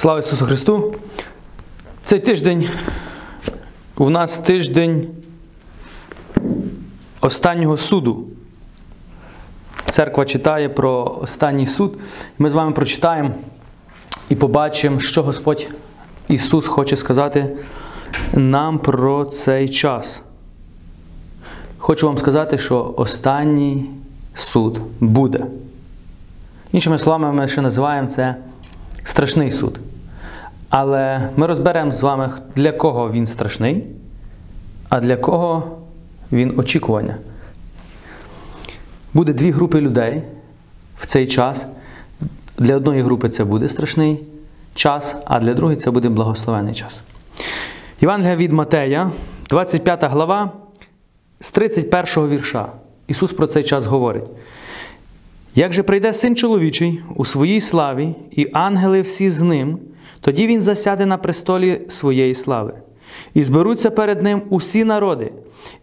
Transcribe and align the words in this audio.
Слава 0.00 0.18
Ісусу 0.18 0.46
Христу! 0.46 0.94
Цей 2.04 2.20
тиждень 2.20 2.68
у 3.96 4.10
нас 4.10 4.38
тиждень 4.38 5.06
останнього 7.20 7.76
суду. 7.76 8.24
Церква 9.90 10.24
читає 10.24 10.68
про 10.68 11.18
останній 11.22 11.66
суд. 11.66 11.98
Ми 12.38 12.50
з 12.50 12.52
вами 12.52 12.72
прочитаємо 12.72 13.30
і 14.28 14.36
побачимо, 14.36 15.00
що 15.00 15.22
Господь 15.22 15.68
Ісус 16.28 16.66
хоче 16.66 16.96
сказати 16.96 17.56
нам 18.32 18.78
про 18.78 19.24
цей 19.24 19.68
час. 19.68 20.22
Хочу 21.78 22.06
вам 22.06 22.18
сказати, 22.18 22.58
що 22.58 22.94
останній 22.96 23.90
суд 24.34 24.80
буде. 25.00 25.46
Іншими 26.72 26.98
словами, 26.98 27.32
ми 27.32 27.48
ще 27.48 27.60
називаємо 27.60 28.08
це 28.08 28.34
страшний 29.04 29.50
суд. 29.50 29.80
Але 30.70 31.30
ми 31.36 31.46
розберемо 31.46 31.92
з 31.92 32.02
вами, 32.02 32.30
для 32.56 32.72
кого 32.72 33.10
він 33.10 33.26
страшний, 33.26 33.86
а 34.88 35.00
для 35.00 35.16
кого 35.16 35.78
він 36.32 36.58
очікування. 36.58 37.16
Буде 39.14 39.32
дві 39.32 39.50
групи 39.50 39.80
людей 39.80 40.22
в 40.98 41.06
цей 41.06 41.26
час. 41.26 41.66
Для 42.58 42.76
одної 42.76 43.02
групи 43.02 43.28
це 43.28 43.44
буде 43.44 43.68
страшний 43.68 44.20
час, 44.74 45.16
а 45.24 45.40
для 45.40 45.54
другої 45.54 45.76
це 45.76 45.90
буде 45.90 46.08
благословений 46.08 46.74
час. 46.74 47.00
Євангелія 48.00 48.36
від 48.36 48.52
Матея, 48.52 49.10
25 49.48 50.04
глава, 50.04 50.52
з 51.40 51.50
31 51.50 52.28
вірша. 52.28 52.66
Ісус 53.06 53.32
про 53.32 53.46
цей 53.46 53.62
час 53.64 53.86
говорить. 53.86 54.26
Як 55.54 55.72
же 55.72 55.82
прийде 55.82 56.12
син 56.12 56.36
чоловічий 56.36 57.00
у 57.16 57.24
своїй 57.24 57.60
славі, 57.60 58.14
і 58.30 58.48
ангели 58.52 59.02
всі 59.02 59.30
з 59.30 59.40
ним, 59.40 59.78
тоді 60.20 60.46
він 60.46 60.62
засяде 60.62 61.06
на 61.06 61.16
престолі 61.16 61.80
своєї 61.88 62.34
слави, 62.34 62.72
і 63.34 63.42
зберуться 63.42 63.90
перед 63.90 64.22
ним 64.22 64.42
усі 64.50 64.84
народи, 64.84 65.32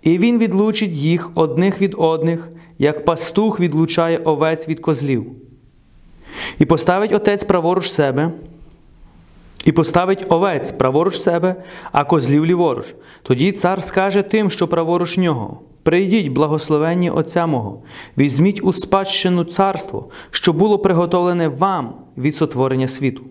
і 0.01 0.17
він 0.17 0.39
відлучить 0.39 0.91
їх 0.91 1.31
одних 1.35 1.81
від 1.81 1.95
одних, 1.97 2.49
як 2.79 3.05
пастух 3.05 3.59
відлучає 3.59 4.17
овець 4.17 4.67
від 4.67 4.79
козлів. 4.79 5.25
І 6.59 6.65
поставить 6.65 7.13
отець 7.13 7.43
праворуч 7.43 7.91
себе, 7.91 8.31
і 9.65 9.71
поставить 9.71 10.25
овець 10.29 10.71
праворуч 10.71 11.19
себе, 11.19 11.55
а 11.91 12.03
козлів 12.03 12.45
ліворуч. 12.45 12.85
Тоді 13.23 13.51
цар 13.51 13.83
скаже 13.83 14.21
тим, 14.21 14.49
що 14.49 14.67
праворуч 14.67 15.17
нього. 15.17 15.59
Прийдіть, 15.83 16.27
благословенні 16.27 17.09
Отця 17.09 17.47
мого, 17.47 17.81
візьміть 18.17 18.63
у 18.63 18.73
спадщину 18.73 19.43
царство, 19.43 20.09
що 20.31 20.53
було 20.53 20.79
приготовлене 20.79 21.47
вам 21.47 21.93
від 22.17 22.35
сотворення 22.35 22.87
світу. 22.87 23.23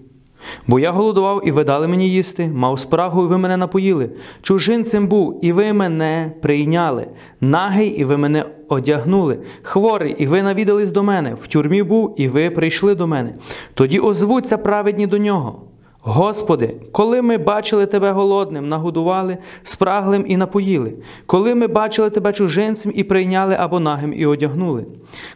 Бо 0.67 0.79
я 0.79 0.91
голодував, 0.91 1.49
і 1.49 1.51
ви 1.51 1.65
дали 1.65 1.89
мені 1.89 2.11
їсти, 2.11 2.49
мав 2.49 2.81
спрагу, 2.81 3.25
і 3.25 3.27
ви 3.27 3.39
мене 3.39 3.57
напоїли. 3.57 4.11
Чужинцем 4.43 5.09
був, 5.09 5.45
і 5.45 5.53
ви 5.53 5.73
мене 5.73 6.33
прийняли, 6.43 7.07
нагий, 7.41 7.89
і 7.89 8.05
ви 8.05 8.17
мене 8.17 8.45
одягнули, 8.69 9.39
хворий, 9.63 10.17
і 10.19 10.27
ви 10.27 10.43
навідались 10.43 10.91
до 10.91 11.03
мене, 11.03 11.37
в 11.43 11.47
тюрмі 11.47 11.83
був, 11.83 12.15
і 12.17 12.29
ви 12.29 12.51
прийшли 12.51 12.95
до 12.95 13.07
мене. 13.07 13.35
Тоді 13.75 13.99
озвуться 13.99 14.59
праведні 14.59 15.07
до 15.07 15.19
нього. 15.19 15.66
Господи, 16.09 16.75
коли 16.93 17.23
ми 17.23 17.39
бачили 17.39 17.87
Тебе 17.87 18.13
голодним, 18.13 18.69
нагодували, 18.69 19.39
спраглим 19.63 20.25
і 20.29 20.37
напоїли, 20.37 20.93
коли 21.27 21.55
ми 21.55 21.67
бачили 21.67 22.11
Тебе 22.11 22.33
чужинцем 22.33 22.93
і 22.95 23.05
прийняли 23.05 23.57
або 23.59 23.81
нагим 23.81 24.13
і 24.13 24.27
одягнули, 24.27 24.87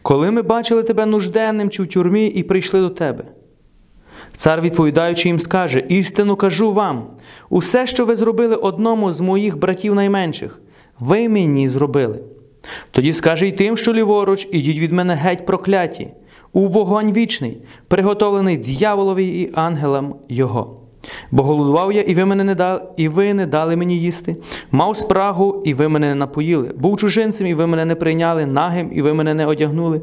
коли 0.02 0.30
ми 0.30 0.42
бачили 0.42 0.82
Тебе 0.82 1.06
нужденним 1.06 1.70
чи 1.70 1.82
в 1.82 1.86
тюрмі 1.86 2.26
і 2.26 2.42
прийшли 2.42 2.80
до 2.80 2.90
Тебе. 2.90 3.24
Цар, 4.36 4.60
відповідаючи 4.60 5.28
їм, 5.28 5.38
скаже: 5.38 5.84
істину 5.88 6.36
кажу 6.36 6.72
вам, 6.72 7.06
усе, 7.48 7.86
що 7.86 8.06
ви 8.06 8.16
зробили 8.16 8.56
одному 8.56 9.12
з 9.12 9.20
моїх 9.20 9.58
братів 9.58 9.94
найменших, 9.94 10.60
ви 11.00 11.28
мені 11.28 11.68
зробили. 11.68 12.18
Тоді 12.90 13.12
скаже 13.12 13.48
й 13.48 13.52
тим, 13.52 13.76
що 13.76 13.94
ліворуч, 13.94 14.48
ідіть 14.52 14.78
від 14.78 14.92
мене 14.92 15.14
геть 15.14 15.46
прокляті 15.46 16.08
у 16.52 16.66
вогонь 16.66 17.12
вічний, 17.12 17.58
приготовлений 17.88 18.56
дьяволові 18.56 19.28
і 19.28 19.50
ангелам 19.54 20.14
Його. 20.28 20.76
Бо 21.30 21.42
голодував 21.42 21.92
я, 21.92 22.02
і 22.02 22.14
ви 22.14 22.24
мене 22.24 22.44
не 22.44 22.54
дали, 22.54 22.80
і 22.96 23.08
ви 23.08 23.34
не 23.34 23.46
дали 23.46 23.76
мені 23.76 23.98
їсти, 23.98 24.36
мав 24.70 24.96
спрагу, 24.96 25.62
і 25.64 25.74
ви 25.74 25.88
мене 25.88 26.08
не 26.08 26.14
напоїли, 26.14 26.70
був 26.76 26.96
чужинцем, 26.96 27.46
і 27.46 27.54
ви 27.54 27.66
мене 27.66 27.84
не 27.84 27.94
прийняли, 27.94 28.46
нагим, 28.46 28.90
і 28.92 29.02
ви 29.02 29.14
мене 29.14 29.34
не 29.34 29.46
одягнули, 29.46 30.00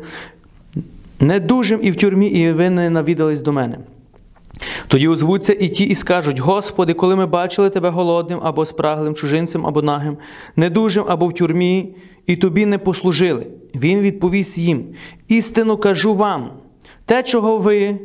недужим 1.19 1.79
і 1.83 1.91
в 1.91 1.95
тюрмі, 1.95 2.27
і 2.27 2.51
ви 2.51 2.69
не 2.69 2.89
навідались 2.89 3.39
до 3.39 3.53
мене. 3.53 3.77
Тоді 4.87 5.07
озвуться 5.07 5.53
і 5.53 5.69
ті, 5.69 5.83
і 5.83 5.95
скажуть: 5.95 6.39
Господи, 6.39 6.93
коли 6.93 7.15
ми 7.15 7.25
бачили 7.25 7.69
Тебе 7.69 7.89
голодним 7.89 8.39
або 8.43 8.65
спраглим, 8.65 9.15
чужинцем 9.15 9.67
або 9.67 9.81
нагим, 9.81 10.17
недужим 10.55 11.05
або 11.07 11.27
в 11.27 11.33
тюрмі, 11.33 11.95
і 12.27 12.35
тобі 12.35 12.65
не 12.65 12.77
послужили. 12.77 13.47
Він 13.75 13.99
відповість 13.99 14.57
їм: 14.57 14.85
істину 15.27 15.77
кажу 15.77 16.15
вам, 16.15 16.49
те, 17.05 17.23
чого 17.23 17.57
ви 17.57 17.99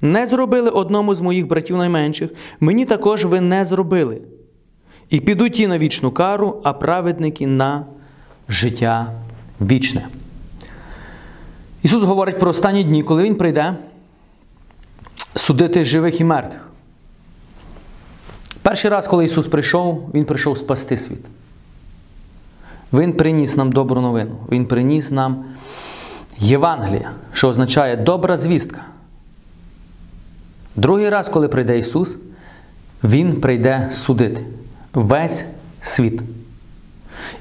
не 0.00 0.26
зробили 0.26 0.70
одному 0.70 1.14
з 1.14 1.20
моїх 1.20 1.46
братів 1.46 1.76
найменших, 1.76 2.30
мені 2.60 2.84
також 2.84 3.24
ви 3.24 3.40
не 3.40 3.64
зробили. 3.64 4.20
І 5.10 5.20
підуть 5.20 5.52
ті 5.52 5.66
на 5.66 5.78
вічну 5.78 6.10
кару, 6.10 6.60
а 6.64 6.72
праведники 6.72 7.46
на 7.46 7.86
життя 8.48 9.12
вічне. 9.60 10.08
Ісус 11.82 12.02
говорить 12.02 12.38
про 12.38 12.50
останні 12.50 12.84
дні, 12.84 13.02
коли 13.02 13.22
Він 13.22 13.34
прийде 13.34 13.74
судити 15.36 15.84
живих 15.84 16.20
і 16.20 16.24
мертвих. 16.24 16.68
Перший 18.62 18.90
раз, 18.90 19.06
коли 19.06 19.24
Ісус 19.24 19.46
прийшов, 19.46 20.10
Він 20.14 20.24
прийшов 20.24 20.58
спасти 20.58 20.96
світ. 20.96 21.26
Він 22.94 23.12
приніс 23.12 23.56
нам 23.56 23.72
добру 23.72 24.00
новину. 24.00 24.36
Він 24.50 24.66
приніс 24.66 25.10
нам 25.10 25.44
Євангелія, 26.38 27.10
що 27.32 27.48
означає 27.48 27.96
добра 27.96 28.36
звістка. 28.36 28.84
Другий 30.76 31.10
раз, 31.10 31.28
коли 31.28 31.48
прийде 31.48 31.78
Ісус, 31.78 32.16
Він 33.04 33.40
прийде 33.40 33.88
судити 33.92 34.44
весь 34.92 35.44
світ. 35.82 36.22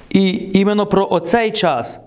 І 0.10 0.50
іменно 0.54 0.86
про 0.86 1.08
оцей 1.12 1.52
час, 1.52 2.00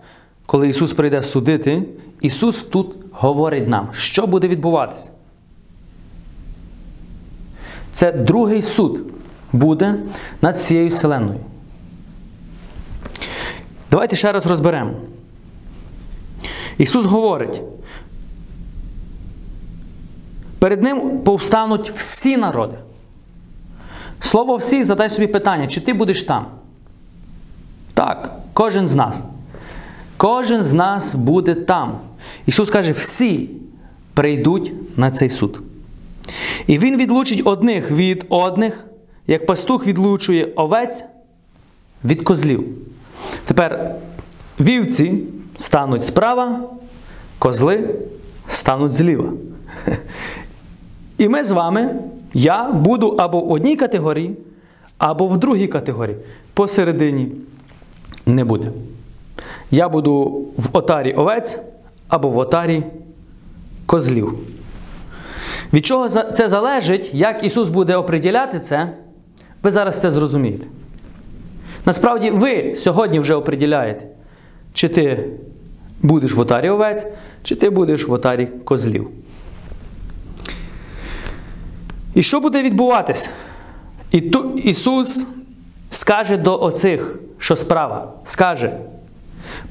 коли 0.47 0.69
Ісус 0.69 0.93
прийде 0.93 1.23
судити, 1.23 1.83
Ісус 2.21 2.63
тут 2.63 2.97
говорить 3.13 3.69
нам, 3.69 3.89
що 3.93 4.27
буде 4.27 4.49
відбуватися. 4.49 5.11
Це 7.93 8.13
другий 8.13 8.63
суд 8.63 9.01
буде 9.53 9.95
над 10.43 10.55
всією 10.55 10.89
вселенною. 10.89 11.41
Давайте 13.91 14.17
ще 14.17 14.33
раз 14.33 14.47
розберемо. 14.47 14.93
Ісус 16.79 17.05
говорить, 17.05 17.63
перед 20.59 20.83
Ним 20.83 21.19
повстануть 21.19 21.93
всі 21.97 22.37
народи. 22.37 22.77
Слово 24.21 24.57
всі, 24.57 24.85
задай 24.85 25.11
собі 25.11 25.27
питання, 25.27 25.67
чи 25.67 25.81
ти 25.81 25.93
будеш 25.93 26.23
там? 26.23 26.47
Так, 27.95 28.39
кожен 28.53 28.89
з 28.89 28.95
нас. 28.95 29.23
Кожен 30.17 30.65
з 30.65 30.73
нас 30.73 31.15
буде 31.15 31.55
там. 31.55 31.99
Ісус 32.47 32.71
каже, 32.71 32.93
всі 32.93 33.51
прийдуть 34.15 34.73
на 34.99 35.11
цей 35.11 35.31
суд. 35.31 35.63
І 36.67 36.79
Він 36.79 36.97
відлучить 36.97 37.43
одних 37.45 37.91
від 37.91 38.27
одних, 38.29 38.87
як 39.27 39.47
пастух 39.47 39.87
відлучує 39.87 40.53
овець 40.57 41.05
від 42.05 42.23
козлів. 42.23 42.65
Тепер 43.45 43.95
вівці 44.61 45.23
стануть 45.59 46.05
справа, 46.05 46.61
козли 47.39 47.95
стануть 48.49 48.93
зліва. 48.93 49.33
І 51.19 51.29
ми 51.29 51.45
з 51.45 51.51
вами, 51.51 51.95
я 52.35 52.71
буду 52.71 53.09
або 53.09 53.41
в 53.41 53.53
одній 53.53 53.77
категорії, 53.77 54.37
або 54.99 55.29
в 55.29 55.39
другій 55.39 55.67
категорії. 55.67 56.17
Посередині 56.55 57.33
не 58.27 58.45
буде. 58.45 58.67
Я 59.71 59.89
буду 59.89 60.45
в 60.57 60.69
отарі 60.73 61.13
овець 61.13 61.59
або 62.09 62.29
в 62.29 62.39
отарі 62.39 62.83
козлів. 63.87 64.39
Від 65.73 65.87
чого 65.87 66.09
це 66.09 66.49
залежить, 66.49 67.11
як 67.15 67.45
Ісус 67.45 67.69
буде 67.69 67.97
оприділяти 67.97 68.61
це, 68.61 68.93
ви 69.63 69.71
зараз 69.71 70.01
це 70.01 70.11
зрозумієте. 70.11 70.67
Насправді, 71.87 72.31
ви 72.31 72.75
сьогодні 72.75 73.21
вже 73.21 73.35
оприділяєте, 73.35 74.07
чи 74.73 74.89
ти 74.89 75.31
будеш 76.03 76.35
в 76.35 76.41
отарі 76.41 76.69
овець, 76.69 77.07
чи 77.43 77.55
ти 77.55 77.71
будеш 77.71 78.09
в 78.09 78.13
отарі 78.13 78.47
козлів. 78.47 79.09
І 82.15 82.23
що 82.23 82.41
буде 82.41 82.63
відбуватися? 82.63 83.31
І 84.11 84.21
тут 84.21 84.65
Ісус 84.65 85.27
скаже 85.91 86.37
до 86.37 86.63
оцих, 86.63 87.19
що 87.39 87.57
справа, 87.57 88.13
скаже: 88.25 88.79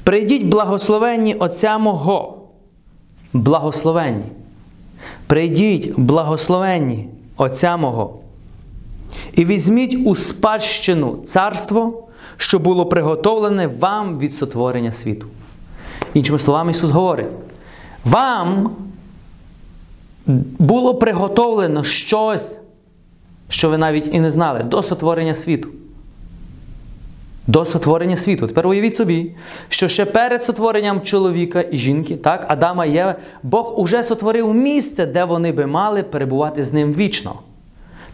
прийдіть 0.04 0.46
благословенні 0.46 1.34
Отця 1.34 1.78
мого. 1.78 2.32
Благословенні. 3.32 4.24
Прийдіть 5.26 5.92
благословенні 6.00 7.08
Отця 7.36 7.76
мого, 7.76 8.18
і 9.34 9.44
візьміть 9.44 9.98
у 10.06 10.16
спадщину 10.16 11.16
царство, 11.24 12.05
що 12.36 12.58
було 12.58 12.86
приготовлене 12.86 13.66
вам 13.66 14.18
від 14.18 14.34
сотворення 14.34 14.92
світу. 14.92 15.26
Іншими 16.14 16.38
словами, 16.38 16.70
Ісус 16.70 16.90
говорить: 16.90 17.26
вам 18.04 18.70
було 20.58 20.94
приготовлено 20.94 21.84
щось, 21.84 22.58
що 23.48 23.70
ви 23.70 23.78
навіть 23.78 24.08
і 24.12 24.20
не 24.20 24.30
знали, 24.30 24.62
до 24.62 24.82
сотворення 24.82 25.34
світу. 25.34 25.68
До 27.46 27.64
сотворення 27.64 28.16
світу. 28.16 28.46
Тепер 28.46 28.66
уявіть 28.66 28.96
собі, 28.96 29.34
що 29.68 29.88
ще 29.88 30.04
перед 30.04 30.42
сотворенням 30.42 31.00
чоловіка 31.00 31.64
і 31.70 31.76
жінки, 31.76 32.16
так, 32.16 32.46
Адама 32.48 32.86
і 32.86 32.92
Єви, 32.92 33.14
Бог 33.42 33.80
уже 33.80 34.02
сотворив 34.02 34.54
місце, 34.54 35.06
де 35.06 35.24
вони 35.24 35.52
би 35.52 35.66
мали 35.66 36.02
перебувати 36.02 36.64
з 36.64 36.72
ним 36.72 36.92
вічно. 36.92 37.34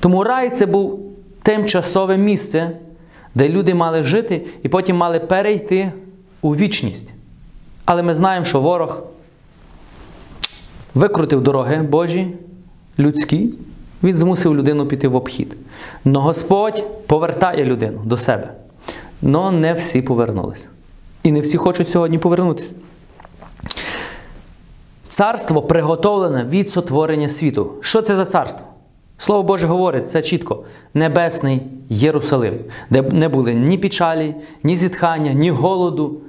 Тому 0.00 0.24
рай 0.24 0.50
це 0.50 0.66
був 0.66 1.00
тимчасове 1.42 2.16
місце, 2.16 2.70
де 3.34 3.48
люди 3.48 3.74
мали 3.74 4.04
жити 4.04 4.42
і 4.62 4.68
потім 4.68 4.96
мали 4.96 5.20
перейти 5.20 5.92
у 6.42 6.56
вічність. 6.56 7.14
Але 7.84 8.02
ми 8.02 8.14
знаємо, 8.14 8.46
що 8.46 8.60
ворог 8.60 9.02
викрутив 10.94 11.40
дороги 11.40 11.82
Божі, 11.82 12.34
людські, 12.98 13.50
він 14.02 14.16
змусив 14.16 14.56
людину 14.56 14.86
піти 14.86 15.08
в 15.08 15.16
обхід. 15.16 15.56
Но 16.04 16.20
Господь 16.20 17.06
повертає 17.06 17.64
людину 17.64 18.00
до 18.04 18.16
себе. 18.16 18.54
Но 19.22 19.52
не 19.52 19.74
всі 19.74 20.02
повернулись. 20.02 20.68
І 21.22 21.32
не 21.32 21.40
всі 21.40 21.56
хочуть 21.56 21.88
сьогодні 21.88 22.18
повернутися. 22.18 22.74
Царство 25.08 25.62
приготовлене 25.62 26.44
від 26.44 26.70
сотворення 26.70 27.28
світу. 27.28 27.72
Що 27.80 28.02
це 28.02 28.16
за 28.16 28.24
царство? 28.24 28.66
Слово 29.22 29.42
Боже 29.42 29.66
говорить, 29.66 30.08
це 30.08 30.22
чітко 30.22 30.64
небесний 30.94 31.62
Єрусалим, 31.88 32.58
де 32.90 33.02
не 33.02 33.28
були 33.28 33.54
ні 33.54 33.78
печалі, 33.78 34.34
ні 34.62 34.76
зітхання, 34.76 35.32
ні 35.32 35.50
голоду, 35.50 36.20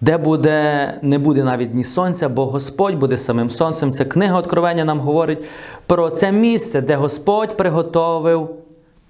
де 0.00 0.18
буде, 0.18 0.98
не 1.02 1.18
буде 1.18 1.44
навіть 1.44 1.74
ні 1.74 1.84
сонця, 1.84 2.28
бо 2.28 2.46
Господь 2.46 2.94
буде 2.94 3.18
самим 3.18 3.50
сонцем. 3.50 3.92
Це 3.92 4.04
книга 4.04 4.38
Откровення 4.38 4.84
нам 4.84 5.00
говорить 5.00 5.44
про 5.86 6.10
це 6.10 6.32
місце, 6.32 6.80
де 6.80 6.96
Господь 6.96 7.56
приготовив 7.56 8.50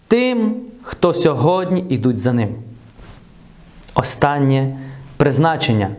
тим, 0.08 0.56
хто 0.82 1.14
сьогодні 1.14 1.84
йдуть 1.88 2.18
за 2.18 2.32
ним. 2.32 2.54
Останнє 3.94 4.76
призначення. 5.16 5.90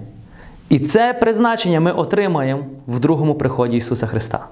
І 0.69 0.79
це 0.79 1.13
призначення 1.13 1.79
ми 1.79 1.91
отримаємо 1.91 2.63
в 2.87 2.99
другому 2.99 3.35
приході 3.35 3.77
Ісуса 3.77 4.07
Христа. 4.07 4.47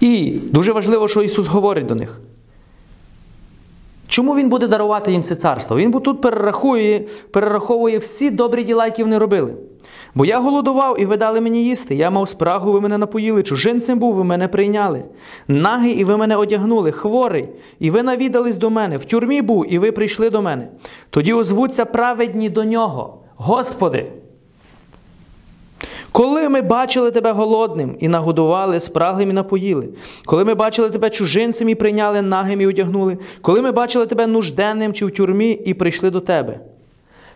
І 0.00 0.30
дуже 0.30 0.72
важливо, 0.72 1.08
що 1.08 1.22
Ісус 1.22 1.46
говорить 1.46 1.86
до 1.86 1.94
них. 1.94 2.20
Чому 4.08 4.36
Він 4.36 4.48
буде 4.48 4.66
дарувати 4.66 5.12
їм 5.12 5.22
це 5.22 5.34
царство? 5.34 5.76
Він 5.76 5.92
тут 5.92 6.20
перерахує, 6.20 7.04
перераховує 7.30 7.98
всі 7.98 8.30
добрі 8.30 8.64
діла, 8.64 8.84
які 8.84 9.02
вони 9.02 9.18
робили. 9.18 9.54
Бо 10.14 10.24
я 10.24 10.40
голодував, 10.40 11.00
і 11.00 11.04
ви 11.04 11.16
дали 11.16 11.40
мені 11.40 11.64
їсти. 11.64 11.94
Я 11.94 12.10
мав 12.10 12.28
спрагу, 12.28 12.72
ви 12.72 12.80
мене 12.80 12.98
напоїли, 12.98 13.42
чужинцем 13.42 13.98
був, 13.98 14.14
ви 14.14 14.24
мене 14.24 14.48
прийняли. 14.48 15.04
Нагий, 15.48 15.92
і 15.92 16.04
ви 16.04 16.16
мене 16.16 16.36
одягнули, 16.36 16.92
хворий, 16.92 17.48
і 17.78 17.90
ви 17.90 18.02
навідались 18.02 18.56
до 18.56 18.70
мене. 18.70 18.96
В 18.96 19.04
тюрмі 19.04 19.42
був, 19.42 19.72
і 19.72 19.78
ви 19.78 19.92
прийшли 19.92 20.30
до 20.30 20.42
мене. 20.42 20.68
Тоді 21.10 21.32
озвуться 21.32 21.84
праведні 21.84 22.48
до 22.48 22.64
нього. 22.64 23.18
Господи! 23.36 24.12
Коли 26.16 26.48
ми 26.48 26.62
бачили 26.62 27.10
тебе 27.10 27.32
голодним 27.32 27.96
і 28.00 28.08
нагодували, 28.08 28.80
спраглим 28.80 29.30
і 29.30 29.32
напоїли, 29.32 29.88
коли 30.24 30.44
ми 30.44 30.54
бачили 30.54 30.90
тебе 30.90 31.10
чужинцем 31.10 31.68
і 31.68 31.74
прийняли 31.74 32.22
нагим 32.22 32.60
і 32.60 32.66
одягнули, 32.66 33.18
коли 33.42 33.62
ми 33.62 33.72
бачили 33.72 34.06
тебе 34.06 34.26
нужденним 34.26 34.92
чи 34.92 35.06
в 35.06 35.10
тюрмі 35.10 35.50
і 35.50 35.74
прийшли 35.74 36.10
до 36.10 36.20
тебе. 36.20 36.60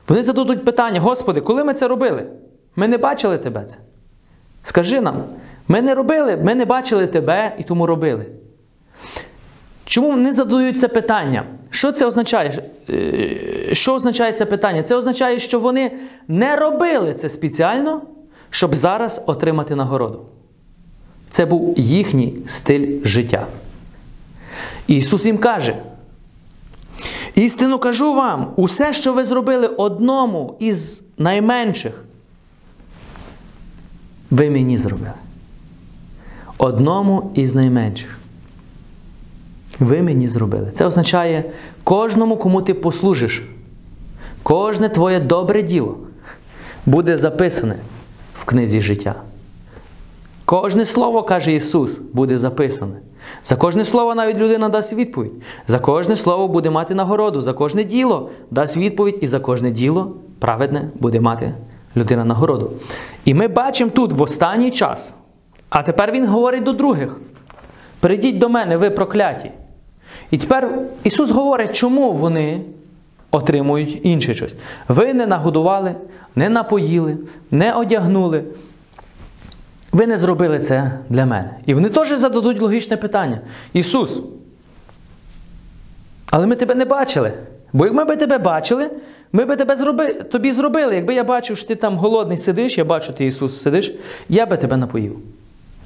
Вони 0.08 0.22
зададуть 0.22 0.64
питання: 0.64 1.00
Господи, 1.00 1.40
коли 1.40 1.64
ми 1.64 1.74
це 1.74 1.88
робили? 1.88 2.26
Ми 2.76 2.88
не 2.88 2.98
бачили 2.98 3.38
тебе 3.38 3.64
це. 3.64 3.76
Скажи 4.62 5.00
нам, 5.00 5.24
ми 5.68 5.82
не 5.82 5.94
робили, 5.94 6.36
ми 6.36 6.54
не 6.54 6.64
бачили 6.64 7.06
тебе 7.06 7.54
і 7.58 7.62
тому 7.62 7.86
робили. 7.86 8.26
Чому 9.84 10.10
вони 10.10 10.32
задають 10.32 10.80
це 10.80 10.88
питання? 10.88 11.44
Що 11.70 11.92
це 11.92 12.06
означає? 12.06 12.62
Що 13.72 13.94
означає 13.94 14.32
це 14.32 14.46
питання? 14.46 14.82
Це 14.82 14.96
означає, 14.96 15.38
що 15.38 15.60
вони 15.60 15.92
не 16.28 16.56
робили 16.56 17.14
це 17.14 17.28
спеціально 17.28 18.02
щоб 18.50 18.74
зараз 18.74 19.20
отримати 19.26 19.74
нагороду. 19.74 20.20
Це 21.30 21.46
був 21.46 21.74
їхній 21.78 22.38
стиль 22.46 23.00
життя. 23.04 23.46
Ісус 24.86 25.26
їм 25.26 25.38
каже: 25.38 25.76
істину 27.34 27.78
кажу 27.78 28.14
вам, 28.14 28.52
усе, 28.56 28.92
що 28.92 29.12
ви 29.12 29.24
зробили 29.24 29.66
одному 29.66 30.56
із 30.58 31.02
найменших, 31.18 32.04
ви 34.30 34.50
мені 34.50 34.78
зробили. 34.78 35.12
Одному 36.58 37.32
із 37.34 37.54
найменших. 37.54 38.18
Ви 39.78 40.02
мені 40.02 40.28
зробили. 40.28 40.70
Це 40.72 40.86
означає 40.86 41.44
кожному, 41.84 42.36
кому 42.36 42.62
ти 42.62 42.74
послужиш, 42.74 43.42
кожне 44.42 44.88
твоє 44.88 45.20
добре 45.20 45.62
діло 45.62 45.96
буде 46.86 47.18
записане 47.18 47.76
в 48.40 48.44
книзі 48.44 48.80
життя. 48.80 49.14
Кожне 50.44 50.86
слово, 50.86 51.22
каже 51.22 51.52
Ісус, 51.52 51.98
буде 52.12 52.38
записане. 52.38 52.96
За 53.44 53.56
кожне 53.56 53.84
слово 53.84 54.14
навіть 54.14 54.38
людина 54.38 54.68
дасть 54.68 54.92
відповідь. 54.92 55.32
За 55.68 55.78
кожне 55.78 56.16
слово 56.16 56.48
буде 56.48 56.70
мати 56.70 56.94
нагороду, 56.94 57.40
за 57.40 57.52
кожне 57.52 57.84
діло 57.84 58.30
дасть 58.50 58.76
відповідь, 58.76 59.18
і 59.20 59.26
за 59.26 59.40
кожне 59.40 59.70
діло 59.70 60.16
праведне 60.38 60.90
буде 60.94 61.20
мати 61.20 61.54
людина 61.96 62.24
нагороду. 62.24 62.70
І 63.24 63.34
ми 63.34 63.48
бачимо 63.48 63.90
тут 63.94 64.12
в 64.12 64.22
останній 64.22 64.70
час. 64.70 65.14
А 65.68 65.82
тепер 65.82 66.12
Він 66.12 66.26
говорить 66.26 66.62
до 66.62 66.72
других: 66.72 67.20
прийдіть 68.00 68.38
до 68.38 68.48
мене, 68.48 68.76
ви 68.76 68.90
прокляті. 68.90 69.50
І 70.30 70.38
тепер 70.38 70.78
Ісус 71.04 71.30
говорить, 71.30 71.76
чому 71.76 72.12
вони 72.12 72.62
отримують 73.30 74.00
інше 74.02 74.34
щось. 74.34 74.54
Ви 74.88 75.14
не 75.14 75.26
нагодували, 75.26 75.94
не 76.34 76.48
напоїли, 76.48 77.16
не 77.50 77.72
одягнули. 77.72 78.44
Ви 79.92 80.06
не 80.06 80.18
зробили 80.18 80.58
це 80.58 80.98
для 81.08 81.26
мене. 81.26 81.50
І 81.66 81.74
вони 81.74 81.88
теж 81.88 82.18
зададуть 82.18 82.60
логічне 82.60 82.96
питання. 82.96 83.40
Ісус. 83.72 84.22
Але 86.30 86.46
ми 86.46 86.56
тебе 86.56 86.74
не 86.74 86.84
бачили. 86.84 87.32
Бо 87.72 87.84
як 87.84 87.94
ми 87.94 88.04
би 88.04 88.16
тебе 88.16 88.38
бачили, 88.38 88.90
ми 89.32 89.44
би 89.44 89.56
тебе 89.56 89.76
зроби, 89.76 90.14
тобі 90.14 90.52
зробили. 90.52 90.94
Якби 90.94 91.14
я 91.14 91.24
бачив, 91.24 91.58
що 91.58 91.68
ти 91.68 91.74
там 91.74 91.96
голодний 91.96 92.38
сидиш, 92.38 92.78
я 92.78 92.84
бачу, 92.84 93.12
ти 93.12 93.26
Ісус 93.26 93.62
сидиш, 93.62 93.94
я 94.28 94.46
би 94.46 94.56
тебе 94.56 94.76
напоїв, 94.76 95.18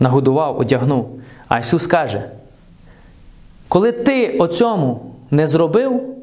нагодував, 0.01 0.59
одягнув. 0.59 1.21
А 1.49 1.59
Ісус 1.59 1.87
каже: 1.87 2.31
коли 3.69 3.93
ти 3.93 4.39
оцьому 4.39 5.15
не 5.31 5.49
зробив, 5.49 6.14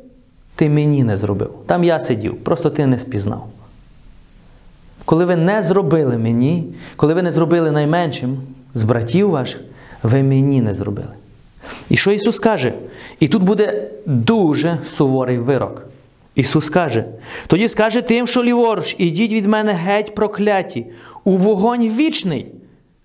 ти 0.61 0.69
мені 0.69 1.03
не 1.03 1.17
зробив. 1.17 1.49
Там 1.65 1.83
я 1.83 1.99
сидів, 1.99 2.35
просто 2.43 2.69
ти 2.69 2.85
не 2.85 2.99
спізнав. 2.99 3.47
Коли 5.05 5.25
ви 5.25 5.35
не 5.35 5.63
зробили 5.63 6.17
мені, 6.17 6.63
коли 6.95 7.13
ви 7.13 7.21
не 7.21 7.31
зробили 7.31 7.71
найменшим 7.71 8.37
з 8.73 8.83
братів 8.83 9.29
ваших, 9.29 9.61
ви 10.03 10.23
мені 10.23 10.61
не 10.61 10.73
зробили. 10.73 11.13
І 11.89 11.97
що 11.97 12.11
Ісус 12.11 12.39
каже? 12.39 12.73
І 13.19 13.27
тут 13.27 13.43
буде 13.43 13.91
дуже 14.05 14.77
суворий 14.83 15.39
вирок. 15.39 15.85
Ісус 16.35 16.69
каже: 16.69 17.05
тоді 17.47 17.67
скаже 17.67 18.01
тим, 18.01 18.27
що 18.27 18.43
ліворуч, 18.43 18.95
ідіть 18.99 19.31
від 19.31 19.45
мене 19.45 19.73
геть 19.73 20.15
прокляті, 20.15 20.85
у 21.23 21.37
вогонь 21.37 21.89
вічний, 21.89 22.47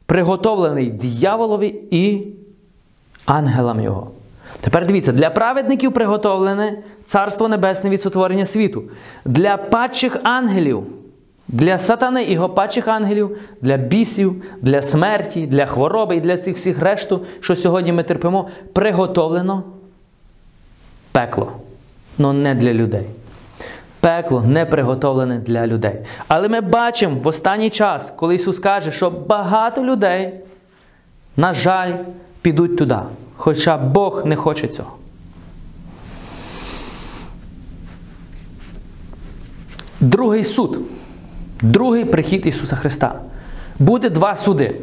приготовлений 0.07 0.91
дияволові 0.91 1.75
і 1.91 2.27
ангелам 3.27 3.81
Його. 3.81 4.11
Тепер 4.61 4.87
дивіться, 4.87 5.13
для 5.13 5.31
праведників 5.31 5.93
приготовлене 5.93 6.79
Царство 7.05 7.49
Небесне 7.49 7.91
від 7.91 8.03
сотворення 8.03 8.47
світу. 8.47 8.83
Для 9.25 9.57
падчих 9.57 10.17
ангелів, 10.23 10.87
для 11.49 11.79
сатани 11.79 12.25
і 12.25 12.33
його 12.33 12.49
падчих 12.49 12.89
ангелів, 12.89 13.39
для 13.61 13.77
бісів, 13.77 14.45
для 14.61 14.83
смерті, 14.83 15.47
для 15.47 15.67
хвороби 15.67 16.17
і 16.17 16.21
для 16.21 16.37
цих 16.37 16.57
всіх 16.57 16.83
решту, 16.83 17.25
що 17.41 17.57
сьогодні 17.57 17.93
ми 17.93 18.03
терпимо, 18.03 18.49
приготовлено 18.73 19.63
пекло. 21.13 21.53
але 22.19 22.33
не 22.33 22.55
для 22.55 22.73
людей. 22.73 23.07
Пекло 24.01 24.43
не 24.43 24.67
приготовлене 24.67 25.39
для 25.39 25.67
людей. 25.67 25.95
Але 26.29 26.49
ми 26.49 26.61
бачимо 26.61 27.21
в 27.23 27.27
останній 27.27 27.71
час, 27.71 28.13
коли 28.17 28.35
Ісус 28.35 28.59
каже, 28.59 28.93
що 28.93 29.11
багато 29.11 29.85
людей, 29.85 30.33
на 31.37 31.53
жаль, 31.53 31.93
підуть 32.47 32.77
туди. 32.77 32.99
Хоча 33.37 33.77
Бог 33.77 34.27
не 34.27 34.37
хоче 34.37 34.69
цього. 34.69 34.93
Другий 40.01 40.45
суд, 40.45 40.79
другий 41.63 42.05
прихід 42.05 42.47
Ісуса 42.47 42.77
Христа. 42.77 43.21
Буде 43.79 44.11
два 44.11 44.37
суди. 44.37 44.75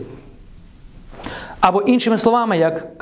Або 1.60 1.82
іншими 1.82 2.18
словами, 2.18 2.58
як 2.58 2.98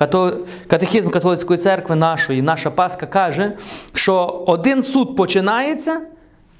катехізм 0.67 1.09
католицької 1.09 1.59
церкви 1.59 1.95
нашої, 1.95 2.41
наша 2.41 2.71
Пасха 2.71 3.05
каже, 3.05 3.53
що 3.93 4.43
один 4.47 4.83
суд 4.83 5.15
починається, 5.15 6.01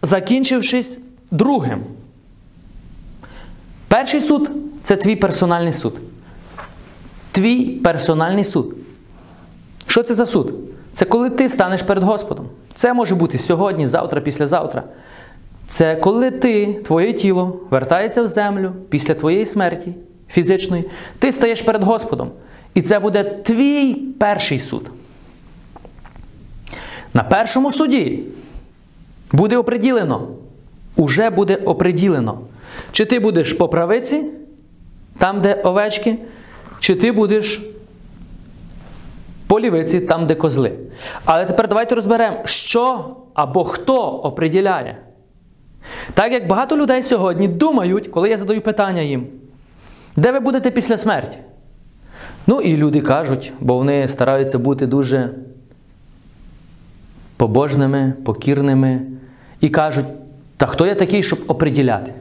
закінчившись 0.02 1.00
другим. 1.32 1.84
Перший 3.88 4.22
суд 4.22 4.52
це 4.84 4.96
твій 4.96 5.16
персональний 5.16 5.74
суд. 5.74 5.94
Твій 7.32 7.66
персональний 7.66 8.44
суд. 8.44 8.76
Що 9.88 10.04
це 10.04 10.14
за 10.14 10.26
суд? 10.26 10.54
Це 10.94 11.06
коли 11.06 11.30
ти 11.30 11.50
станеш 11.50 11.84
перед 11.84 12.04
Господом. 12.04 12.46
Це 12.74 12.94
може 12.94 13.16
бути 13.16 13.38
сьогодні, 13.38 13.88
завтра, 13.88 14.22
післязавтра. 14.22 14.84
Це 15.68 15.96
коли 15.96 16.32
ти, 16.32 16.74
твоє 16.74 17.14
тіло 17.14 17.60
вертається 17.70 18.24
в 18.24 18.28
землю 18.28 18.72
після 18.90 19.14
твоєї 19.14 19.46
смерті 19.46 19.94
фізичної, 20.30 20.84
ти 21.20 21.32
стаєш 21.32 21.62
перед 21.62 21.84
Господом. 21.84 22.32
І 22.74 22.82
це 22.82 23.00
буде 23.00 23.24
твій 23.24 23.94
перший 23.94 24.60
суд. 24.60 24.92
На 27.14 27.24
першому 27.24 27.72
суді 27.72 28.24
буде 29.32 29.58
оприділено, 29.58 30.28
уже 30.96 31.30
буде 31.30 31.56
оприділено, 31.56 32.40
чи 32.92 33.06
ти 33.06 33.20
будеш 33.20 33.54
по 33.54 33.70
правиці, 33.70 34.24
там, 35.18 35.42
де 35.42 35.54
овечки, 35.54 36.18
чи 36.82 36.96
ти 36.96 37.12
будеш 37.12 37.62
по 39.48 39.60
лівиці, 39.60 40.00
там, 40.00 40.28
де 40.28 40.36
козли. 40.36 40.72
Але 41.26 41.46
тепер 41.46 41.68
давайте 41.68 41.96
розберемо, 41.96 42.38
що 42.46 43.06
або 43.34 43.64
хто 43.64 44.02
оприділяє. 44.02 44.98
Так 46.14 46.32
як 46.32 46.48
багато 46.48 46.78
людей 46.78 47.04
сьогодні 47.04 47.48
думають, 47.48 48.08
коли 48.08 48.30
я 48.30 48.38
задаю 48.38 48.62
питання 48.62 49.02
їм, 49.02 49.28
де 50.16 50.32
ви 50.32 50.40
будете 50.40 50.72
після 50.72 50.98
смерті? 50.98 51.38
Ну 52.48 52.62
і 52.62 52.78
люди 52.78 53.02
кажуть, 53.02 53.54
бо 53.60 53.76
вони 53.76 54.08
стараються 54.08 54.60
бути 54.60 54.88
дуже 54.88 55.30
побожними, 57.38 58.14
покірними, 58.26 59.02
і 59.60 59.70
кажуть, 59.70 60.06
та 60.58 60.66
хто 60.66 60.86
я 60.86 60.96
такий, 60.96 61.24
щоб 61.24 61.40
оприділяти? 61.48 62.14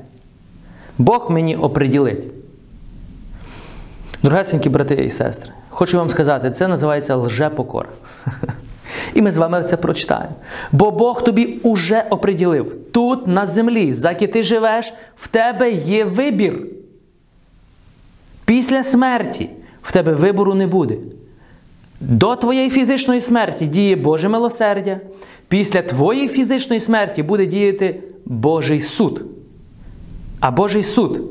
Бог 0.99 1.31
мені 1.31 1.57
оприділить. 1.57 2.40
Дорогесенькі 4.23 4.69
брати 4.69 4.95
і 4.95 5.11
сестри, 5.11 5.53
хочу 5.69 5.99
вам 5.99 6.11
сказати, 6.11 6.51
це 6.51 6.69
називається 6.69 7.17
лжепокора. 7.17 7.89
І 9.15 9.23
ми 9.23 9.31
з 9.31 9.37
вами 9.37 9.63
це 9.63 9.77
прочитаємо. 9.77 10.35
Бо 10.73 10.91
Бог 10.91 11.25
тобі 11.25 11.59
уже 11.63 12.05
оприділив. 12.11 12.77
Тут, 12.93 13.27
на 13.27 13.47
землі, 13.47 13.93
заки 13.93 14.27
ти 14.27 14.43
живеш, 14.43 14.93
в 15.17 15.29
тебе 15.29 15.71
є 15.71 16.05
вибір. 16.05 16.67
Після 18.45 18.85
смерті 18.85 19.51
в 19.83 19.93
тебе 19.93 20.15
вибору 20.15 20.55
не 20.55 20.67
буде. 20.67 20.97
До 22.01 22.37
твоєї 22.37 22.71
фізичної 22.71 23.21
смерті 23.21 23.67
діє 23.67 23.97
Боже 23.97 24.29
милосердя. 24.29 25.01
Після 25.49 25.83
твоєї 25.83 26.29
фізичної 26.29 26.81
смерті 26.81 27.23
буде 27.23 27.47
діяти 27.47 28.01
Божий 28.25 28.81
суд. 28.81 29.25
А 30.41 30.51
Божий 30.51 30.83
суд 30.83 31.23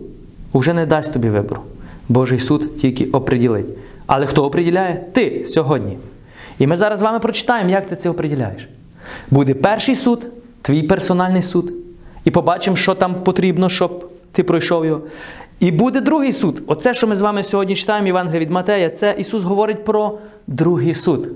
вже 0.53 0.73
не 0.73 0.85
дасть 0.85 1.13
тобі 1.13 1.29
вибору. 1.29 1.61
Божий 2.09 2.39
суд 2.39 2.77
тільки 2.77 3.05
оприділить. 3.05 3.67
Але 4.05 4.25
хто 4.25 4.45
оприділяє? 4.45 5.05
Ти 5.13 5.43
сьогодні. 5.43 5.97
І 6.59 6.67
ми 6.67 6.77
зараз 6.77 6.99
з 6.99 7.01
вами 7.01 7.19
прочитаємо, 7.19 7.69
як 7.69 7.85
ти 7.85 7.95
це 7.95 8.09
оприділяєш. 8.09 8.69
Буде 9.31 9.53
перший 9.53 9.95
суд, 9.95 10.27
твій 10.61 10.83
персональний 10.83 11.41
суд. 11.41 11.73
І 12.25 12.31
побачимо, 12.31 12.77
що 12.77 12.95
там 12.95 13.23
потрібно, 13.23 13.69
щоб 13.69 14.09
ти 14.31 14.43
пройшов 14.43 14.85
його. 14.85 15.01
І 15.59 15.71
буде 15.71 16.01
другий 16.01 16.33
суд. 16.33 16.63
Оце, 16.67 16.93
що 16.93 17.07
ми 17.07 17.15
з 17.15 17.21
вами 17.21 17.43
сьогодні 17.43 17.75
читаємо, 17.75 18.07
Євангелія 18.07 18.39
від 18.39 18.51
Матея, 18.51 18.89
це 18.89 19.15
Ісус 19.17 19.43
говорить 19.43 19.85
про 19.85 20.17
другий 20.47 20.93
суд. 20.93 21.27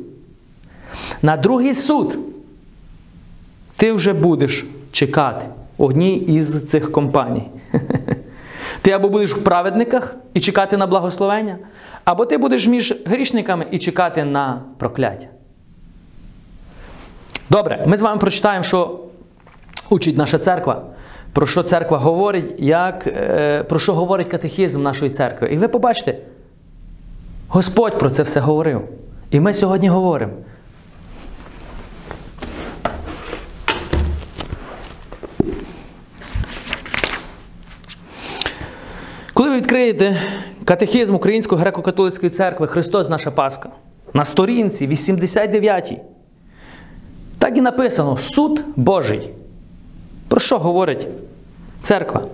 На 1.21 1.37
другий 1.37 1.73
суд 1.73 2.19
ти 3.75 3.91
вже 3.93 4.13
будеш 4.13 4.65
чекати 4.91 5.45
одній 5.77 6.15
із 6.17 6.63
цих 6.69 6.91
компаній. 6.91 7.43
Ти 8.83 8.91
або 8.91 9.09
будеш 9.09 9.33
в 9.33 9.43
праведниках 9.43 10.15
і 10.33 10.39
чекати 10.39 10.77
на 10.77 10.87
благословення, 10.87 11.57
або 12.05 12.25
ти 12.25 12.37
будеш 12.37 12.67
між 12.67 12.93
грішниками 13.05 13.65
і 13.71 13.77
чекати 13.77 14.23
на 14.23 14.61
прокляття. 14.77 15.27
Добре, 17.49 17.83
ми 17.87 17.97
з 17.97 18.01
вами 18.01 18.19
прочитаємо, 18.19 18.63
що 18.63 18.99
учить 19.89 20.17
наша 20.17 20.37
церква, 20.37 20.81
про 21.33 21.47
що 21.47 21.63
церква 21.63 21.97
говорить, 21.97 22.55
як, 22.59 23.07
е, 23.07 23.63
про 23.63 23.79
що 23.79 23.93
говорить 23.93 24.27
катехізм 24.27 24.81
нашої 24.81 25.11
церкви. 25.11 25.47
І 25.47 25.57
ви 25.57 25.67
побачите, 25.67 26.17
Господь 27.47 27.99
про 27.99 28.09
це 28.09 28.23
все 28.23 28.39
говорив. 28.39 28.81
І 29.31 29.39
ми 29.39 29.53
сьогодні 29.53 29.89
говоримо. 29.89 30.33
Відкриєте 39.53 40.17
катехизм 40.65 41.15
Української 41.15 41.61
греко-католицької 41.61 42.29
церкви 42.29 42.67
Христос 42.67 43.09
наша 43.09 43.31
Пасха 43.31 43.69
на 44.13 44.25
сторінці 44.25 44.87
89, 44.87 45.93
так 47.37 47.57
і 47.57 47.61
написано 47.61 48.17
Суд 48.17 48.63
Божий. 48.75 49.29
Про 50.27 50.39
що 50.39 50.57
говорить 50.57 51.07
церква? 51.81 52.27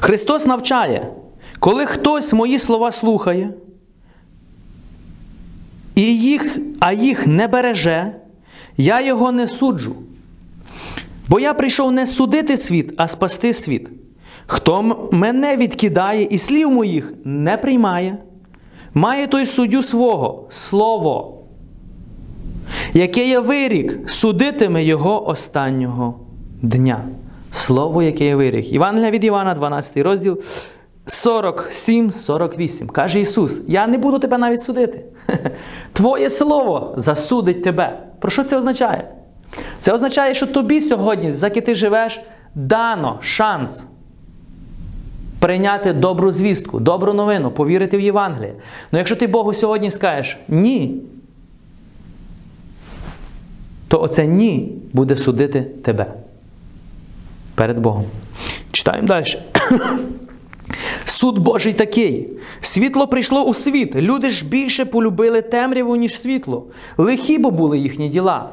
Христос 0.00 0.46
навчає, 0.46 1.08
коли 1.58 1.86
хтось 1.86 2.32
мої 2.32 2.58
слова 2.58 2.92
слухає, 2.92 3.50
і 5.94 6.18
їх, 6.18 6.58
а 6.80 6.92
їх 6.92 7.26
не 7.26 7.48
береже, 7.48 8.12
я 8.76 9.00
його 9.00 9.32
не 9.32 9.48
суджу. 9.48 9.96
Бо 11.28 11.40
я 11.40 11.54
прийшов 11.54 11.92
не 11.92 12.06
судити 12.06 12.56
світ, 12.56 12.94
а 12.96 13.08
спасти 13.08 13.54
світ. 13.54 13.88
Хто 14.50 15.08
мене 15.12 15.56
відкидає 15.56 16.24
і 16.24 16.38
слів 16.38 16.70
моїх 16.70 17.14
не 17.24 17.56
приймає, 17.56 18.16
має 18.94 19.26
той 19.26 19.46
суддю 19.46 19.82
свого 19.82 20.46
слово, 20.50 21.42
яке 22.92 23.28
я 23.28 23.40
вирік, 23.40 24.10
судитиме 24.10 24.84
його 24.84 25.28
останнього 25.28 26.20
дня. 26.62 27.04
Слово, 27.50 28.02
яке 28.02 28.24
я 28.24 28.36
вирік. 28.36 28.72
Івангелія 28.72 29.10
від 29.10 29.24
Івана, 29.24 29.54
12 29.54 29.96
розділ 29.96 30.42
47-48. 31.06 32.86
Каже 32.86 33.20
Ісус: 33.20 33.62
Я 33.66 33.86
не 33.86 33.98
буду 33.98 34.18
тебе 34.18 34.38
навіть 34.38 34.62
судити. 34.62 35.04
Твоє 35.92 36.30
слово 36.30 36.94
засудить 36.96 37.62
тебе. 37.62 38.02
Про 38.20 38.30
що 38.30 38.44
це 38.44 38.56
означає? 38.56 39.08
Це 39.78 39.92
означає, 39.92 40.34
що 40.34 40.46
тобі 40.46 40.80
сьогодні, 40.80 41.32
заки 41.32 41.60
ти 41.60 41.74
живеш, 41.74 42.20
дано 42.54 43.18
шанс 43.22 43.86
прийняти 45.38 45.92
добру 45.92 46.32
звістку, 46.32 46.80
добру 46.80 47.14
новину, 47.14 47.50
повірити 47.50 47.98
в 47.98 48.00
Євангеліє. 48.00 48.54
Ну 48.92 48.98
якщо 48.98 49.16
ти 49.16 49.26
Богу 49.26 49.54
сьогодні 49.54 49.90
скажеш 49.90 50.38
ні, 50.48 50.94
то 53.88 54.02
оце 54.02 54.26
ні 54.26 54.72
буде 54.92 55.16
судити 55.16 55.60
тебе 55.62 56.06
перед 57.54 57.78
Богом. 57.78 58.04
Читаємо 58.72 59.08
далі. 59.08 59.38
Суд 61.04 61.38
Божий 61.38 61.72
такий. 61.72 62.28
Світло 62.60 63.06
прийшло 63.06 63.42
у 63.42 63.54
світ. 63.54 63.96
Люди 63.96 64.30
ж 64.30 64.44
більше 64.44 64.84
полюбили 64.84 65.42
темряву, 65.42 65.96
ніж 65.96 66.20
світло. 66.20 66.66
Лихі 66.96 67.38
бо 67.38 67.50
були 67.50 67.78
їхні 67.78 68.08
діла. 68.08 68.50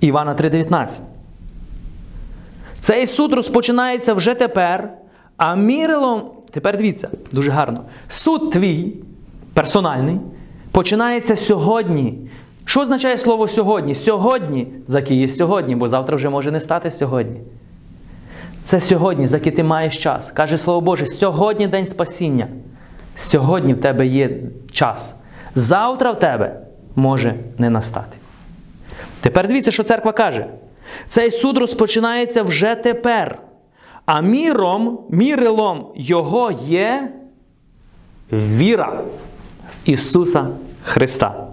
Івана 0.00 0.34
3,19. 0.34 1.00
Цей 2.80 3.06
суд 3.06 3.32
розпочинається 3.32 4.14
вже 4.14 4.34
тепер. 4.34 4.92
А 5.38 5.56
мірилом, 5.56 6.22
тепер 6.50 6.76
дивіться, 6.76 7.08
дуже 7.32 7.50
гарно. 7.50 7.84
Суд 8.08 8.50
твій 8.50 8.94
персональний 9.54 10.16
починається 10.70 11.36
сьогодні. 11.36 12.18
Що 12.64 12.80
означає 12.80 13.18
слово 13.18 13.48
сьогодні? 13.48 13.94
Сьогодні, 13.94 14.66
за 14.88 15.00
є 15.00 15.28
сьогодні, 15.28 15.76
бо 15.76 15.88
завтра 15.88 16.16
вже 16.16 16.28
може 16.28 16.50
не 16.50 16.60
стати 16.60 16.90
сьогодні. 16.90 17.40
Це 18.64 18.80
сьогодні, 18.80 19.26
за 19.26 19.36
який 19.36 19.52
ти 19.52 19.62
маєш 19.62 20.02
час. 20.02 20.30
Каже 20.30 20.58
Слово 20.58 20.80
Боже, 20.80 21.06
сьогодні 21.06 21.66
день 21.66 21.86
спасіння. 21.86 22.48
Сьогодні 23.16 23.74
в 23.74 23.80
тебе 23.80 24.06
є 24.06 24.30
час. 24.72 25.14
Завтра 25.54 26.10
в 26.10 26.18
тебе 26.18 26.60
може 26.96 27.34
не 27.58 27.70
настати. 27.70 28.16
Тепер 29.20 29.48
дивіться, 29.48 29.70
що 29.70 29.82
церква 29.82 30.12
каже. 30.12 30.46
Цей 31.08 31.30
суд 31.30 31.58
розпочинається 31.58 32.42
вже 32.42 32.74
тепер. 32.74 33.38
А 34.08 34.20
міром, 34.20 34.98
мірилом 35.10 35.86
Його 35.96 36.50
є 36.66 37.12
віра 38.32 39.00
в 39.70 39.88
Ісуса 39.90 40.48
Христа. 40.82 41.46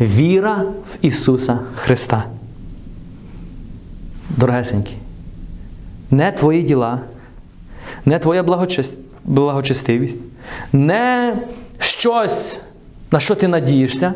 Віра 0.00 0.54
в 0.92 0.96
Ісуса 1.02 1.58
Христа. 1.76 2.24
Дорогесенькі, 4.36 4.96
не 6.10 6.32
твої 6.32 6.62
діла, 6.62 7.00
не 8.04 8.18
твоя 8.18 8.42
благочестивість, 9.24 10.20
не 10.72 11.36
щось, 11.78 12.60
на 13.10 13.20
що 13.20 13.34
ти 13.34 13.48
надієшся. 13.48 14.14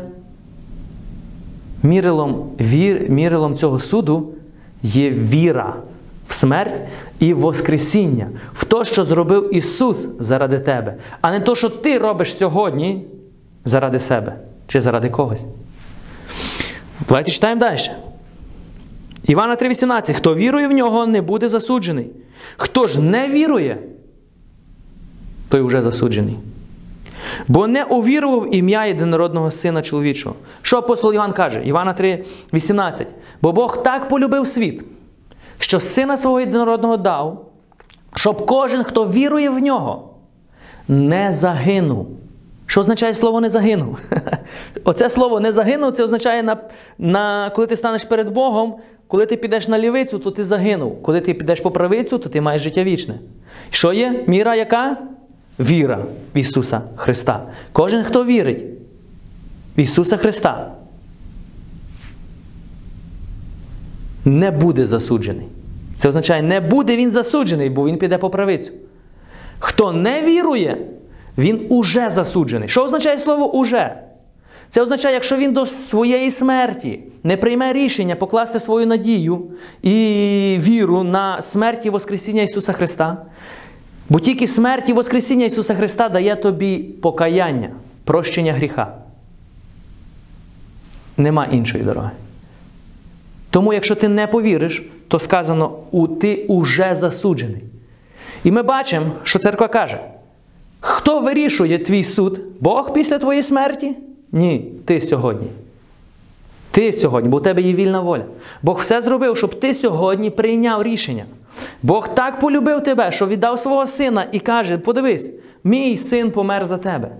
Мірилом, 1.83 2.49
вір, 2.59 3.09
мірилом 3.09 3.55
цього 3.55 3.79
суду 3.79 4.33
є 4.83 5.09
віра 5.09 5.75
в 6.29 6.33
смерть 6.33 6.81
і 7.19 7.33
Воскресіння, 7.33 8.27
в 8.53 8.65
те, 8.65 8.85
що 8.85 9.05
зробив 9.05 9.55
Ісус 9.55 10.09
заради 10.19 10.59
тебе, 10.59 10.95
а 11.21 11.31
не 11.31 11.39
те, 11.39 11.55
що 11.55 11.69
ти 11.69 11.97
робиш 11.97 12.37
сьогодні 12.37 13.05
заради 13.65 13.99
себе 13.99 14.35
чи 14.67 14.79
заради 14.79 15.09
когось. 15.09 15.45
Давайте 17.07 17.31
читаємо 17.31 17.59
далі. 17.59 17.77
Івана 19.23 19.55
3,18. 19.55 20.13
Хто 20.13 20.35
вірує 20.35 20.67
в 20.67 20.71
нього, 20.71 21.05
не 21.05 21.21
буде 21.21 21.49
засуджений. 21.49 22.07
Хто 22.57 22.87
ж 22.87 23.01
не 23.01 23.27
вірує, 23.27 23.77
той 25.49 25.61
вже 25.61 25.81
засуджений. 25.81 26.37
Бо 27.47 27.67
не 27.67 27.83
увірував 27.83 28.55
ім'я 28.55 28.85
єдинородного 28.85 29.51
Сина 29.51 29.81
чоловічого. 29.81 30.35
Що 30.61 30.77
апостол 30.77 31.13
Іван 31.13 31.33
каже? 31.33 31.61
Івана 31.65 31.95
3,18. 31.99 33.05
Бо 33.41 33.51
Бог 33.51 33.83
так 33.83 34.09
полюбив 34.09 34.47
світ, 34.47 34.83
що 35.59 35.79
сина 35.79 36.17
свого 36.17 36.39
єдинородного 36.39 36.97
дав, 36.97 37.45
щоб 38.15 38.45
кожен, 38.45 38.83
хто 38.83 39.07
вірує 39.07 39.49
в 39.49 39.59
нього, 39.59 40.13
не 40.87 41.33
загинув. 41.33 42.07
Що 42.65 42.79
означає 42.79 43.13
слово 43.13 43.41
не 43.41 43.49
загинув? 43.49 43.99
Оце 44.83 45.09
слово 45.09 45.39
не 45.39 45.51
загинув, 45.51 45.91
це 45.91 46.03
означає, 46.03 46.43
на, 46.43 46.57
на, 46.97 47.49
коли 47.55 47.67
ти 47.67 47.75
станеш 47.75 48.05
перед 48.05 48.29
Богом, 48.29 48.75
коли 49.07 49.25
ти 49.25 49.37
підеш 49.37 49.67
на 49.67 49.79
лівицю, 49.79 50.19
то 50.19 50.31
ти 50.31 50.43
загинув. 50.43 51.01
Коли 51.01 51.21
ти 51.21 51.33
підеш 51.33 51.59
по 51.59 51.71
правицю, 51.71 52.17
то 52.17 52.29
ти 52.29 52.41
маєш 52.41 52.61
життя 52.61 52.83
вічне. 52.83 53.15
Що 53.69 53.93
є? 53.93 54.23
Міра 54.27 54.55
яка? 54.55 54.97
Віра 55.59 55.99
в 56.35 56.37
Ісуса 56.37 56.81
Христа. 56.95 57.43
Кожен, 57.71 58.03
хто 58.03 58.25
вірить 58.25 58.65
в 59.77 59.79
Ісуса 59.79 60.17
Христа, 60.17 60.71
не 64.25 64.51
буде 64.51 64.85
засуджений. 64.85 65.47
Це 65.95 66.09
означає, 66.09 66.41
не 66.41 66.59
буде 66.59 66.97
він 66.97 67.11
засуджений, 67.11 67.69
бо 67.69 67.85
він 67.85 67.97
піде 67.97 68.17
по 68.17 68.29
правицю. 68.29 68.71
Хто 69.59 69.91
не 69.91 70.21
вірує, 70.21 70.77
він 71.37 71.65
уже 71.69 72.09
засуджений. 72.09 72.69
Що 72.69 72.83
означає 72.83 73.17
слово 73.17 73.51
уже? 73.51 73.95
Це 74.69 74.81
означає, 74.81 75.13
якщо 75.13 75.37
він 75.37 75.53
до 75.53 75.65
своєї 75.65 76.31
смерті 76.31 76.99
не 77.23 77.37
прийме 77.37 77.73
рішення 77.73 78.15
покласти 78.15 78.59
свою 78.59 78.87
надію 78.87 79.41
і 79.81 80.57
віру 80.59 81.03
на 81.03 81.41
смерть 81.41 81.85
і 81.85 81.89
Воскресіння 81.89 82.41
Ісуса 82.41 82.73
Христа, 82.73 83.17
бо 84.09 84.19
тільки 84.19 84.47
смерть 84.47 84.89
і 84.89 84.93
Воскресіння 84.93 85.45
Ісуса 85.45 85.75
Христа 85.75 86.09
дає 86.09 86.35
тобі 86.35 86.77
покаяння, 86.77 87.69
прощення 88.03 88.53
гріха. 88.53 88.93
Нема 91.17 91.45
іншої 91.45 91.83
дороги. 91.83 92.11
Тому, 93.49 93.73
якщо 93.73 93.95
ти 93.95 94.07
не 94.07 94.27
повіриш, 94.27 94.83
то 95.07 95.19
сказано, 95.19 95.71
у 95.91 96.07
ти 96.07 96.45
уже 96.47 96.95
засуджений. 96.95 97.63
І 98.43 98.51
ми 98.51 98.63
бачимо, 98.63 99.05
що 99.23 99.39
церква 99.39 99.67
каже: 99.67 99.99
хто 100.79 101.19
вирішує 101.19 101.77
твій 101.77 102.03
суд? 102.03 102.41
Бог 102.59 102.93
після 102.93 103.17
твоєї 103.17 103.43
смерті? 103.43 103.95
Ні, 104.31 104.71
ти 104.85 105.01
сьогодні. 105.01 105.47
Ти 106.71 106.93
сьогодні, 106.93 107.29
бо 107.29 107.37
у 107.37 107.41
тебе 107.41 107.61
є 107.61 107.73
вільна 107.73 107.99
воля. 108.01 108.23
Бог 108.61 108.79
все 108.79 109.01
зробив, 109.01 109.37
щоб 109.37 109.59
ти 109.59 109.73
сьогодні 109.73 110.29
прийняв 110.29 110.83
рішення. 110.83 111.25
Бог 111.83 112.15
так 112.15 112.39
полюбив 112.39 112.83
тебе, 112.83 113.11
що 113.11 113.27
віддав 113.27 113.59
свого 113.59 113.87
сина 113.87 114.25
і 114.31 114.39
каже: 114.39 114.77
подивись, 114.77 115.31
мій 115.63 115.97
син 115.97 116.31
помер 116.31 116.65
за 116.65 116.77
тебе. 116.77 117.11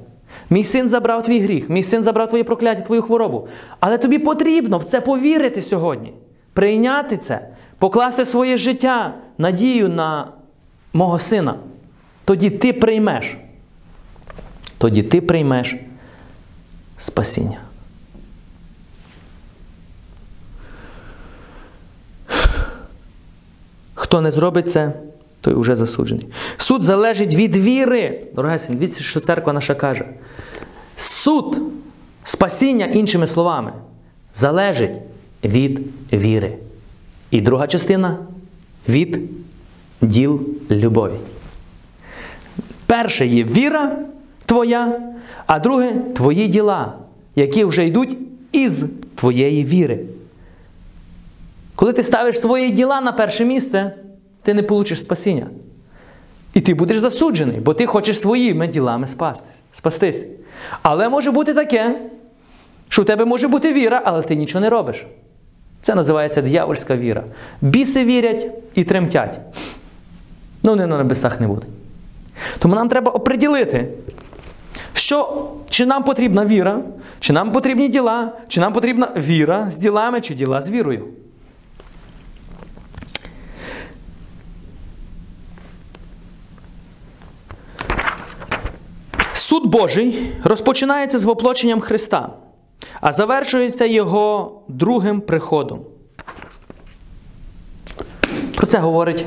Мій 0.49 0.63
син 0.63 0.89
забрав 0.89 1.23
твій 1.23 1.39
гріх, 1.39 1.69
мій 1.69 1.83
син 1.83 2.03
забрав 2.03 2.27
твоє 2.27 2.43
прокляття, 2.43 2.81
твою 2.81 3.01
хворобу. 3.01 3.47
Але 3.79 3.97
тобі 3.97 4.19
потрібно 4.19 4.77
в 4.77 4.83
це 4.83 5.01
повірити 5.01 5.61
сьогодні, 5.61 6.13
прийняти 6.53 7.17
це, 7.17 7.47
покласти 7.77 8.25
своє 8.25 8.57
життя, 8.57 9.13
надію 9.37 9.89
на 9.89 10.27
мого 10.93 11.19
сина. 11.19 11.55
Тоді 12.25 12.49
ти 12.49 12.73
приймеш. 12.73 13.37
Тоді 14.77 15.03
ти 15.03 15.21
приймеш 15.21 15.75
спасіння. 16.97 17.57
Хто 23.93 24.21
не 24.21 24.31
зробить 24.31 24.69
це, 24.69 24.93
той 25.41 25.53
уже 25.53 25.75
засуджений. 25.75 26.27
Суд 26.57 26.83
залежить 26.83 27.35
від 27.35 27.55
віри. 27.55 28.21
Дорогесень, 28.35 28.75
дивіться, 28.75 29.03
що 29.03 29.19
церква 29.19 29.53
наша 29.53 29.75
каже. 29.75 30.05
Суд, 30.95 31.61
спасіння, 32.23 32.85
іншими 32.85 33.27
словами, 33.27 33.73
залежить 34.33 34.97
від 35.43 35.81
віри. 36.13 36.57
І 37.31 37.41
друга 37.41 37.67
частина 37.67 38.17
від 38.89 39.19
діл 40.01 40.41
любові. 40.71 41.13
Перше 42.85 43.27
є 43.27 43.43
віра 43.43 43.97
твоя, 44.45 44.99
а 45.45 45.59
друге 45.59 45.91
твої 46.15 46.47
діла, 46.47 46.93
які 47.35 47.65
вже 47.65 47.85
йдуть 47.85 48.17
із 48.51 48.85
твоєї 49.15 49.65
віри. 49.65 49.99
Коли 51.75 51.93
ти 51.93 52.03
ставиш 52.03 52.39
свої 52.39 52.71
діла 52.71 53.01
на 53.01 53.11
перше 53.11 53.45
місце, 53.45 53.93
ти 54.49 54.53
не 54.53 54.63
получиш 54.63 55.01
спасіння. 55.01 55.47
І 56.53 56.61
ти 56.61 56.73
будеш 56.73 56.99
засуджений, 56.99 57.59
бо 57.59 57.73
ти 57.73 57.85
хочеш 57.85 58.19
своїми 58.19 58.67
ділами 58.67 59.07
спастись, 59.07 59.55
спастись. 59.71 60.25
Але 60.81 61.09
може 61.09 61.31
бути 61.31 61.53
таке, 61.53 62.01
що 62.87 63.01
у 63.01 63.05
тебе 63.05 63.25
може 63.25 63.47
бути 63.47 63.73
віра, 63.73 64.01
але 64.05 64.21
ти 64.21 64.35
нічого 64.35 64.61
не 64.61 64.69
робиш. 64.69 65.05
Це 65.81 65.95
називається 65.95 66.41
диявольська 66.41 66.95
віра. 66.95 67.23
Біси 67.61 68.03
вірять 68.03 68.47
і 68.75 68.83
тремтять. 68.83 69.39
Ну, 70.63 70.71
вони 70.71 70.87
на 70.87 70.97
небесах 70.97 71.39
не 71.39 71.47
будуть. 71.47 71.69
Тому 72.59 72.75
нам 72.75 72.89
треба 72.89 73.11
оприділити, 73.11 73.87
що, 74.93 75.49
чи 75.69 75.85
нам 75.85 76.03
потрібна 76.03 76.45
віра, 76.45 76.81
чи 77.19 77.33
нам 77.33 77.51
потрібні 77.51 77.89
діла, 77.89 78.31
чи 78.47 78.61
нам 78.61 78.73
потрібна 78.73 79.11
віра 79.17 79.69
з 79.69 79.77
ділами, 79.77 80.21
чи 80.21 80.35
діла 80.35 80.61
з 80.61 80.69
вірою. 80.69 81.05
Суд 89.49 89.65
Божий 89.65 90.31
розпочинається 90.43 91.19
з 91.19 91.23
воплоченням 91.23 91.79
Христа, 91.79 92.29
а 93.01 93.13
завершується 93.13 93.85
Його 93.85 94.61
другим 94.67 95.21
приходом. 95.21 95.79
Про 98.55 98.67
це 98.67 98.77
говорить 98.77 99.25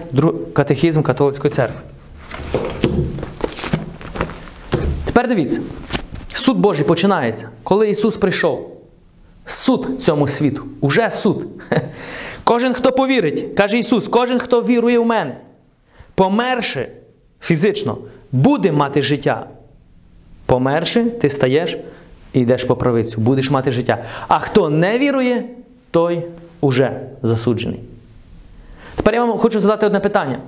катехізм 0.53 1.03
католицької 1.03 1.53
церкви. 1.53 1.81
Тепер 5.05 5.29
дивіться, 5.29 5.61
суд 6.35 6.59
Божий 6.59 6.87
починається, 6.87 7.49
коли 7.63 7.91
Ісус 7.91 8.17
прийшов. 8.17 8.83
Суд 9.47 10.01
цьому 10.01 10.29
світу. 10.29 10.65
Уже 10.81 11.11
суд. 11.11 11.47
Кожен, 12.45 12.75
хто 12.75 12.93
повірить, 12.93 13.47
каже 13.57 13.79
Ісус, 13.79 14.09
кожен, 14.09 14.39
хто 14.39 14.63
вірує 14.63 14.99
в 14.99 15.07
мене, 15.07 15.37
померши 16.15 16.89
фізично, 17.41 17.99
буде 18.33 18.73
мати 18.73 19.03
життя. 19.03 19.47
Померши, 20.46 21.05
ти 21.05 21.31
стаєш 21.31 21.78
і 22.33 22.40
йдеш 22.40 22.64
по 22.64 22.76
правицю, 22.76 23.20
будеш 23.20 23.50
мати 23.50 23.72
життя. 23.72 24.05
А 24.28 24.38
хто 24.38 24.70
не 24.70 24.98
вірує, 24.98 25.44
той 25.90 26.22
уже 26.61 27.00
засуджений. 27.22 27.81
Тепер 28.96 29.14
я 29.14 29.24
вам 29.24 29.38
хочу 29.38 29.61
задати 29.61 29.87
одне 29.87 30.00
питання. 30.00 30.38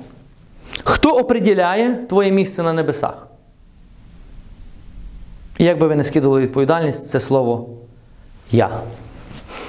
Хто 0.85 1.11
оприділяє 1.11 1.95
твоє 2.09 2.31
місце 2.31 2.63
на 2.63 2.73
небесах? 2.73 3.27
І 5.59 5.65
як 5.65 5.79
би 5.79 5.87
ви 5.87 5.95
не 5.95 6.05
скидували 6.05 6.41
відповідальність, 6.41 7.09
це 7.09 7.21
слово 7.21 7.69
я. 8.51 8.71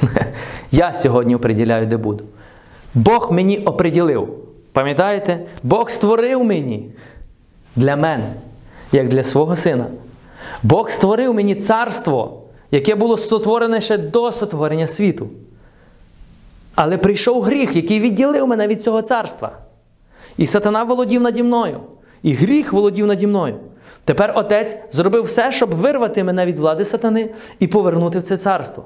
Я 0.71 0.93
сьогодні 0.93 1.35
оприділяю, 1.35 1.87
де 1.87 1.97
буду. 1.97 2.23
Бог 2.93 3.31
мені 3.31 3.57
оприділив. 3.57 4.29
Пам'ятаєте? 4.71 5.39
Бог 5.63 5.89
створив 5.89 6.43
мені 6.43 6.89
для 7.75 7.95
мене, 7.95 8.33
як 8.91 9.07
для 9.07 9.23
свого 9.23 9.55
сина. 9.55 9.85
Бог 10.63 10.89
створив 10.89 11.33
мені 11.33 11.55
царство, 11.55 12.41
яке 12.71 12.95
було 12.95 13.17
сотворене 13.17 13.81
ще 13.81 13.97
до 13.97 14.31
сотворення 14.31 14.87
світу. 14.87 15.27
Але 16.75 16.97
прийшов 16.97 17.41
гріх, 17.41 17.75
який 17.75 17.99
відділив 17.99 18.47
мене 18.47 18.67
від 18.67 18.83
цього 18.83 19.01
царства. 19.01 19.51
І 20.37 20.47
сатана 20.47 20.83
володів 20.83 21.21
наді 21.21 21.43
мною. 21.43 21.79
І 22.23 22.33
гріх 22.33 22.73
володів 22.73 23.07
наді 23.07 23.27
мною. 23.27 23.55
Тепер 24.05 24.33
Отець 24.35 24.77
зробив 24.91 25.23
все, 25.23 25.51
щоб 25.51 25.75
вирвати 25.75 26.23
мене 26.23 26.45
від 26.45 26.59
влади 26.59 26.85
сатани 26.85 27.29
і 27.59 27.67
повернути 27.67 28.19
в 28.19 28.23
це 28.23 28.37
царство. 28.37 28.85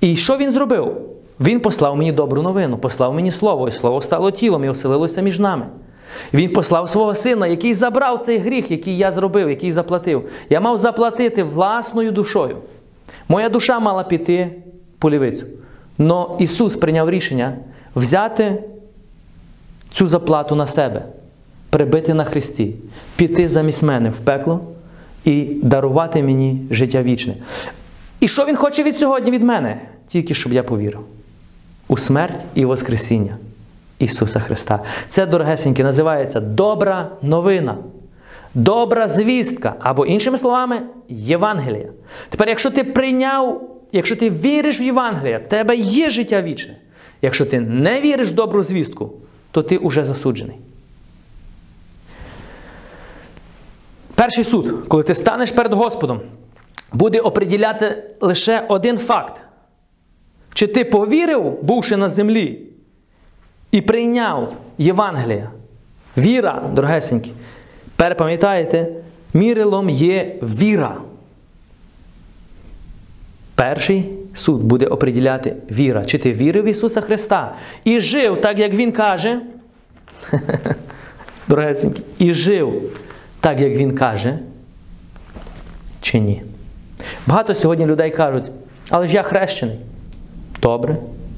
І 0.00 0.16
що 0.16 0.36
він 0.36 0.50
зробив? 0.50 0.96
Він 1.40 1.60
послав 1.60 1.96
мені 1.96 2.12
добру 2.12 2.42
новину, 2.42 2.78
послав 2.78 3.14
мені 3.14 3.32
слово, 3.32 3.68
і 3.68 3.72
слово 3.72 4.00
стало 4.00 4.30
тілом 4.30 4.64
і 4.64 4.68
оселилося 4.68 5.20
між 5.20 5.38
нами. 5.38 5.66
Він 6.34 6.52
послав 6.52 6.88
свого 6.88 7.14
сина, 7.14 7.46
який 7.46 7.74
забрав 7.74 8.18
цей 8.18 8.38
гріх, 8.38 8.70
який 8.70 8.96
я 8.98 9.12
зробив, 9.12 9.50
який 9.50 9.72
заплатив. 9.72 10.28
Я 10.50 10.60
мав 10.60 10.78
заплатити 10.78 11.42
власною 11.42 12.12
душою. 12.12 12.56
Моя 13.28 13.48
душа 13.48 13.78
мала 13.80 14.04
піти 14.04 14.50
по 14.98 15.10
лівицю. 15.10 15.46
Но 15.98 16.36
Ісус 16.40 16.76
прийняв 16.76 17.10
рішення 17.10 17.56
взяти 17.94 18.62
цю 19.90 20.06
заплату 20.06 20.54
на 20.54 20.66
себе, 20.66 21.02
прибити 21.70 22.14
на 22.14 22.24
Христі, 22.24 22.74
піти 23.16 23.48
замість 23.48 23.82
мене 23.82 24.10
в 24.10 24.16
пекло 24.16 24.60
і 25.24 25.42
дарувати 25.62 26.22
мені 26.22 26.62
життя 26.70 27.02
вічне. 27.02 27.34
І 28.20 28.28
що 28.28 28.44
Він 28.44 28.56
хоче 28.56 28.82
від 28.82 28.98
сьогодні 28.98 29.30
від 29.30 29.42
мене? 29.42 29.80
Тільки 30.08 30.34
щоб 30.34 30.52
я 30.52 30.62
повірив 30.62 31.00
у 31.88 31.96
смерть 31.96 32.46
і 32.54 32.64
Воскресіння 32.64 33.36
Ісуса 33.98 34.40
Христа. 34.40 34.80
Це, 35.08 35.26
дорогесеньки, 35.26 35.84
називається 35.84 36.40
добра 36.40 37.10
новина. 37.22 37.76
Добра 38.54 39.08
звістка, 39.08 39.74
або, 39.80 40.06
іншими 40.06 40.38
словами, 40.38 40.82
Євангелія. 41.08 41.88
Тепер, 42.28 42.48
якщо 42.48 42.70
ти 42.70 42.84
прийняв, 42.84 43.70
якщо 43.92 44.16
ти 44.16 44.30
віриш 44.30 44.80
в 44.80 44.82
Євангелія, 44.82 45.38
в 45.38 45.48
тебе 45.48 45.76
є 45.76 46.10
життя 46.10 46.42
вічне. 46.42 46.76
Якщо 47.22 47.46
ти 47.46 47.60
не 47.60 48.00
віриш 48.00 48.28
в 48.28 48.32
добру 48.32 48.62
звістку, 48.62 49.12
то 49.50 49.62
ти 49.62 49.76
уже 49.76 50.04
засуджений. 50.04 50.56
Перший 54.14 54.44
суд, 54.44 54.74
коли 54.88 55.02
ти 55.02 55.14
станеш 55.14 55.50
перед 55.50 55.72
Господом, 55.72 56.20
буде 56.92 57.20
оприділяти 57.20 58.04
лише 58.20 58.66
один 58.68 58.98
факт. 58.98 59.42
Чи 60.54 60.66
ти 60.66 60.84
повірив, 60.84 61.62
бувши 61.62 61.96
на 61.96 62.08
землі, 62.08 62.66
і 63.76 63.80
прийняв 63.80 64.52
Євангелія? 64.78 65.50
Віра, 66.18 66.62
дорогесенькі, 66.72 67.32
перепам'ятаєте, 67.96 68.88
мірилом 69.34 69.90
є 69.90 70.36
віра. 70.42 70.96
Перший 73.54 74.12
суд 74.34 74.62
буде 74.62 74.86
оприділяти 74.86 75.56
віра. 75.70 76.04
Чи 76.04 76.18
ти 76.18 76.32
вірив 76.32 76.64
в 76.64 76.66
Ісуса 76.66 77.00
Христа 77.00 77.54
і 77.84 78.00
жив 78.00 78.40
так, 78.40 78.58
як 78.58 78.74
Він 78.74 78.92
каже, 78.92 79.40
дорогесенькі, 81.48 82.02
і 82.18 82.34
жив 82.34 82.82
так, 83.40 83.60
як 83.60 83.72
Він 83.72 83.94
каже, 83.94 84.38
чи 86.00 86.18
ні? 86.20 86.42
Багато 87.26 87.54
сьогодні 87.54 87.86
людей 87.86 88.10
кажуть, 88.10 88.44
але 88.88 89.08
ж 89.08 89.14
я 89.14 89.22
хрещений. 89.22 89.76
Добре, 90.62 90.96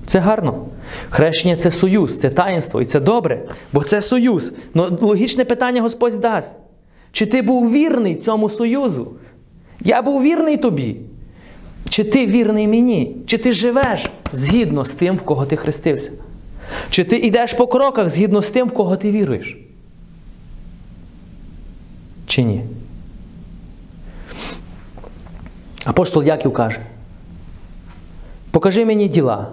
це 0.09 0.19
гарно. 0.19 0.67
Хрещення 1.11 1.57
це 1.57 1.71
союз, 1.71 2.19
це 2.19 2.31
таїнство, 2.31 2.83
і 2.83 2.85
це 2.85 3.01
добре, 3.01 3.43
бо 3.73 3.83
це 3.83 4.03
союз. 4.03 4.53
Ну, 4.75 4.99
логічне 5.01 5.45
питання 5.45 5.83
Господь 5.83 6.21
дасть. 6.21 6.57
Чи 7.13 7.27
ти 7.27 7.43
був 7.43 7.73
вірний 7.73 8.15
цьому 8.15 8.51
союзу? 8.51 9.13
Я 9.81 10.03
був 10.03 10.23
вірний 10.23 10.57
тобі. 10.57 10.97
Чи 11.89 12.05
ти 12.05 12.27
вірний 12.27 12.69
мені? 12.69 13.17
Чи 13.27 13.39
ти 13.39 13.53
живеш 13.53 14.11
згідно 14.33 14.85
з 14.85 14.93
тим, 14.93 15.17
в 15.17 15.23
кого 15.23 15.47
ти 15.47 15.57
хрестився? 15.57 16.11
Чи 16.91 17.05
ти 17.05 17.17
йдеш 17.17 17.53
по 17.53 17.67
кроках 17.67 18.09
згідно 18.09 18.43
з 18.43 18.51
тим, 18.51 18.69
в 18.69 18.73
кого 18.73 18.97
ти 18.97 19.11
віруєш? 19.11 19.57
Чи 22.27 22.43
ні? 22.43 22.63
Апостол 25.85 26.25
Яків 26.25 26.53
каже: 26.53 26.81
покажи 28.51 28.85
мені 28.85 29.09
діла, 29.09 29.53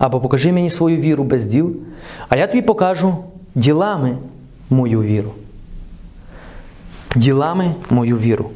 або 0.00 0.20
покажи 0.20 0.52
мені 0.52 0.70
свою 0.70 0.96
віру 0.96 1.24
без 1.24 1.46
діл, 1.46 1.76
а 2.28 2.36
я 2.36 2.46
тобі 2.46 2.62
покажу 2.62 3.16
ділами 3.54 4.16
мою 4.70 5.02
віру. 5.02 5.32
Ділами 7.16 7.74
мою 7.90 8.18
віру. 8.18 8.50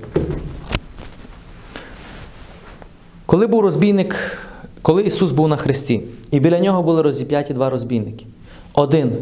Коли 3.27 3.47
був 3.47 3.61
розбійник, 3.61 4.39
коли 4.83 5.03
Ісус 5.03 5.33
був 5.33 5.49
на 5.49 5.57
хресті, 5.57 6.01
і 6.31 6.41
біля 6.41 6.61
нього 6.61 6.83
були 6.83 7.03
розіп'яті 7.03 7.55
два 7.55 7.71
розбійники. 7.71 8.27
Один 8.73 9.13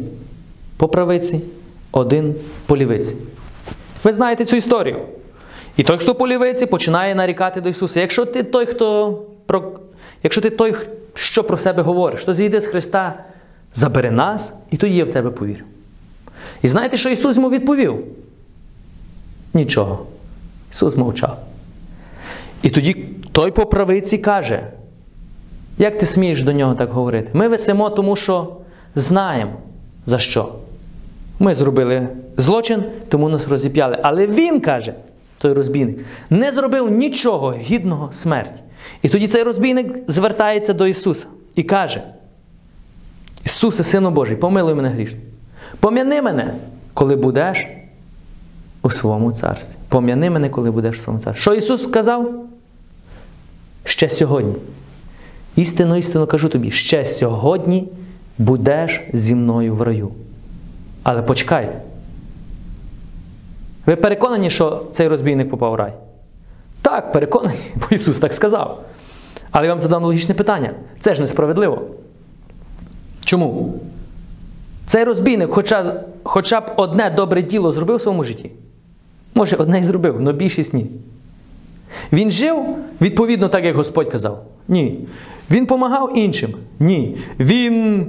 по 0.77 0.89
правиці, 0.89 1.41
один 1.93 2.35
по 2.67 2.77
лівиці. 2.77 3.17
Ви 4.05 4.13
знаєте 4.13 4.45
цю 4.45 4.57
історію. 4.57 4.99
І 5.77 5.83
той, 5.83 5.99
хто 5.99 6.15
по 6.15 6.29
лівиці, 6.29 6.67
починає 6.67 7.15
нарікати 7.15 7.61
до 7.61 7.69
Ісуса. 7.69 8.01
Якщо 8.01 8.25
ти 8.25 8.43
той, 8.43 8.67
хто 8.67 9.19
якщо 10.23 10.41
ти 10.41 10.51
той, 10.51 10.75
що 11.15 11.45
про 11.45 11.59
себе 11.59 11.83
говориш, 11.83 12.25
то 12.25 12.35
зійди 12.35 12.61
з 12.61 12.67
Христа, 12.67 13.25
забери 13.75 14.11
нас, 14.11 14.53
і 14.71 14.77
тоді 14.77 14.97
я 14.97 15.05
в 15.05 15.11
тебе 15.11 15.31
повірю. 15.31 15.65
І 16.63 16.69
знаєте, 16.69 16.97
що 16.97 17.09
Ісус 17.09 17.37
йому 17.37 17.51
відповів? 17.51 18.05
Нічого. 19.55 20.07
Ісус 20.71 20.97
мовчав. 20.97 21.39
І 22.63 22.71
тоді 22.71 22.95
той 23.33 23.51
по 23.51 23.67
правиці 23.67 24.19
каже, 24.19 24.67
як 25.79 25.99
ти 25.99 26.07
смієш 26.07 26.43
до 26.43 26.53
нього 26.53 26.75
так 26.75 26.91
говорити? 26.91 27.31
Ми 27.33 27.49
висимо, 27.49 27.91
тому 27.91 28.17
що 28.17 28.57
знаємо 28.95 29.53
за 30.07 30.19
що. 30.19 30.55
Ми 31.39 31.55
зробили 31.55 32.09
злочин, 32.37 32.85
тому 33.09 33.29
нас 33.29 33.49
розіп'яли. 33.49 33.99
Але 34.03 34.27
він 34.27 34.61
каже, 34.61 34.95
той 35.39 35.53
розбійник, 35.53 35.99
не 36.31 36.53
зробив 36.53 36.91
нічого 36.91 37.53
гідного 37.53 38.13
смерті. 38.13 38.63
І 39.03 39.09
тоді 39.09 39.29
цей 39.29 39.43
розбійник 39.43 40.11
звертається 40.11 40.73
до 40.73 40.87
Ісуса 40.87 41.27
і 41.55 41.63
каже: 41.63 42.03
Ісусе, 43.45 43.85
Сину 43.85 44.11
Божий, 44.11 44.37
помилуй 44.37 44.75
мене 44.75 44.89
грішно. 44.89 45.19
Пом'яни 45.81 46.23
мене, 46.23 46.55
коли 46.95 47.17
будеш 47.17 47.67
у 48.83 48.91
своєму 48.91 49.33
царстві. 49.33 49.75
Пом'яни 49.89 50.31
мене, 50.31 50.49
коли 50.49 50.71
будеш 50.71 50.97
у 50.97 51.01
своєму 51.01 51.23
царстві. 51.23 51.43
Що 51.43 51.55
Ісус 51.55 51.83
сказав? 51.83 52.45
Ще 53.85 54.09
сьогодні. 54.09 54.55
Істинно, 55.57 55.97
істинно 55.97 56.27
кажу 56.27 56.49
тобі, 56.49 56.71
ще 56.71 57.07
сьогодні 57.07 57.89
будеш 58.39 59.01
зі 59.13 59.35
мною 59.35 59.75
в 59.75 59.83
раю. 59.83 60.11
Але 61.03 61.23
почекайте. 61.23 61.81
Ви 63.87 63.97
переконані, 63.97 64.51
що 64.51 64.87
цей 64.93 65.09
розбійник 65.09 65.51
попав 65.51 65.73
в 65.73 65.75
рай? 65.75 65.93
Так, 66.83 67.13
переконані, 67.13 67.59
бо 67.75 67.87
Ісус 67.91 68.19
так 68.19 68.35
сказав. 68.35 68.85
Але 69.51 69.67
я 69.67 69.73
вам 69.73 69.81
задам 69.81 70.05
логічне 70.05 70.35
питання. 70.35 70.75
Це 71.01 71.15
ж 71.15 71.21
несправедливо. 71.21 71.83
Чому? 73.25 73.81
Цей 74.87 75.05
розбійник 75.05 75.51
хоча, 75.51 76.05
хоча 76.23 76.61
б 76.61 76.65
одне 76.77 77.11
добре 77.11 77.43
діло 77.43 77.73
зробив 77.73 77.97
в 77.97 78.01
своєму 78.01 78.25
житті. 78.25 78.51
Може, 79.35 79.57
одне 79.57 79.81
і 79.81 79.85
зробив, 79.85 80.17
але 80.21 80.33
більшість 80.33 80.75
ні. 80.75 80.87
Він 82.13 82.31
жив 82.31 82.65
відповідно 83.01 83.49
так, 83.49 83.65
як 83.65 83.77
Господь 83.77 84.09
казав? 84.09 84.45
Ні. 84.69 84.99
Він 85.51 85.65
допомагав 85.65 86.19
іншим? 86.19 86.55
Ні. 86.81 87.17
Він 87.41 88.07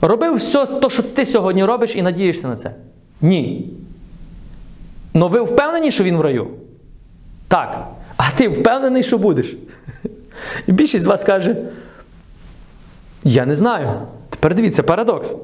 робив 0.00 0.34
все 0.34 0.66
те, 0.66 0.90
що 0.90 1.02
ти 1.02 1.24
сьогодні 1.24 1.64
робиш, 1.64 1.96
і 1.96 2.02
надієшся 2.02 2.48
на 2.48 2.56
це? 2.56 2.74
Ні. 3.20 3.70
Ну 5.14 5.28
ви 5.28 5.40
впевнені, 5.40 5.90
що 5.90 6.04
він 6.04 6.16
в 6.16 6.20
раю? 6.20 6.46
Так. 7.48 7.86
А 8.16 8.22
ти 8.36 8.48
впевнений, 8.48 9.02
що 9.02 9.18
будеш? 9.18 9.56
І 10.66 10.72
більшість 10.72 11.04
з 11.04 11.06
вас 11.06 11.24
каже: 11.24 11.56
Я 13.24 13.46
не 13.46 13.56
знаю. 13.56 13.88
Тепер 14.30 14.54
дивіться, 14.54 14.82
парадокс. 14.82 15.36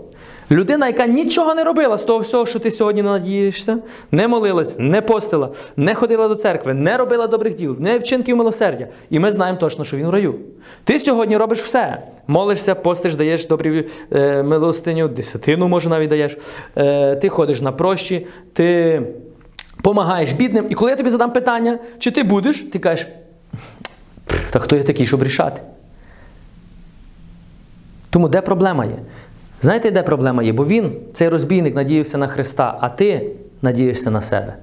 Людина, 0.51 0.87
яка 0.87 1.07
нічого 1.07 1.55
не 1.55 1.64
робила 1.64 1.99
з 1.99 2.03
того 2.03 2.19
всього, 2.19 2.47
що 2.47 2.59
ти 2.59 2.71
сьогодні 2.71 3.03
надієшся, 3.03 3.79
не 4.11 4.29
молилась, 4.29 4.77
не 4.79 5.03
постила, 5.03 5.49
не 5.77 5.95
ходила 5.95 6.29
до 6.29 6.35
церкви, 6.35 6.75
не 6.75 6.97
робила 6.97 7.27
добрих 7.27 7.55
діл, 7.55 7.77
не 7.79 7.99
вчинків 7.99 8.37
милосердя. 8.37 8.87
І 9.11 9.19
ми 9.19 9.31
знаємо 9.31 9.59
точно, 9.59 9.85
що 9.85 9.97
він 9.97 10.07
в 10.07 10.11
раю. 10.11 10.35
Ти 10.85 10.99
сьогодні 10.99 11.37
робиш 11.37 11.62
все. 11.62 12.03
Молишся, 12.27 12.75
постиш, 12.75 13.17
даєш 13.17 13.47
добрі 13.47 13.88
е, 14.12 14.43
милостиню, 14.43 15.09
десятину, 15.09 15.69
може, 15.69 15.88
навіть 15.88 16.09
даєш. 16.09 16.38
Е, 16.77 17.17
ти 17.17 17.29
ходиш 17.29 17.61
на 17.61 17.73
прощі, 17.73 18.27
ти 18.53 19.03
помагаєш 19.85 20.33
бідним. 20.33 20.66
І 20.70 20.75
коли 20.75 20.90
я 20.90 20.97
тобі 20.97 21.11
задам 21.11 21.33
питання, 21.33 21.79
чи 21.99 22.11
ти 22.11 22.23
будеш, 22.23 22.61
ти 22.61 22.79
кажеш, 22.79 23.07
та 24.51 24.59
хто 24.59 24.77
я 24.77 24.83
такий, 24.83 25.07
щоб 25.07 25.23
рішати? 25.23 25.62
Тому 28.11 28.29
де 28.29 28.40
проблема 28.40 28.85
є? 28.85 28.97
Знаєте, 29.62 29.90
де 29.90 30.03
проблема 30.03 30.42
є? 30.42 30.53
Бо 30.53 30.66
він, 30.66 30.92
цей 31.12 31.29
розбійник, 31.29 31.75
надіявся 31.75 32.18
на 32.18 32.27
Христа, 32.27 32.79
а 32.81 32.88
ти 32.88 33.31
надієшся 33.62 34.11
на 34.11 34.23
себе. 34.23 34.57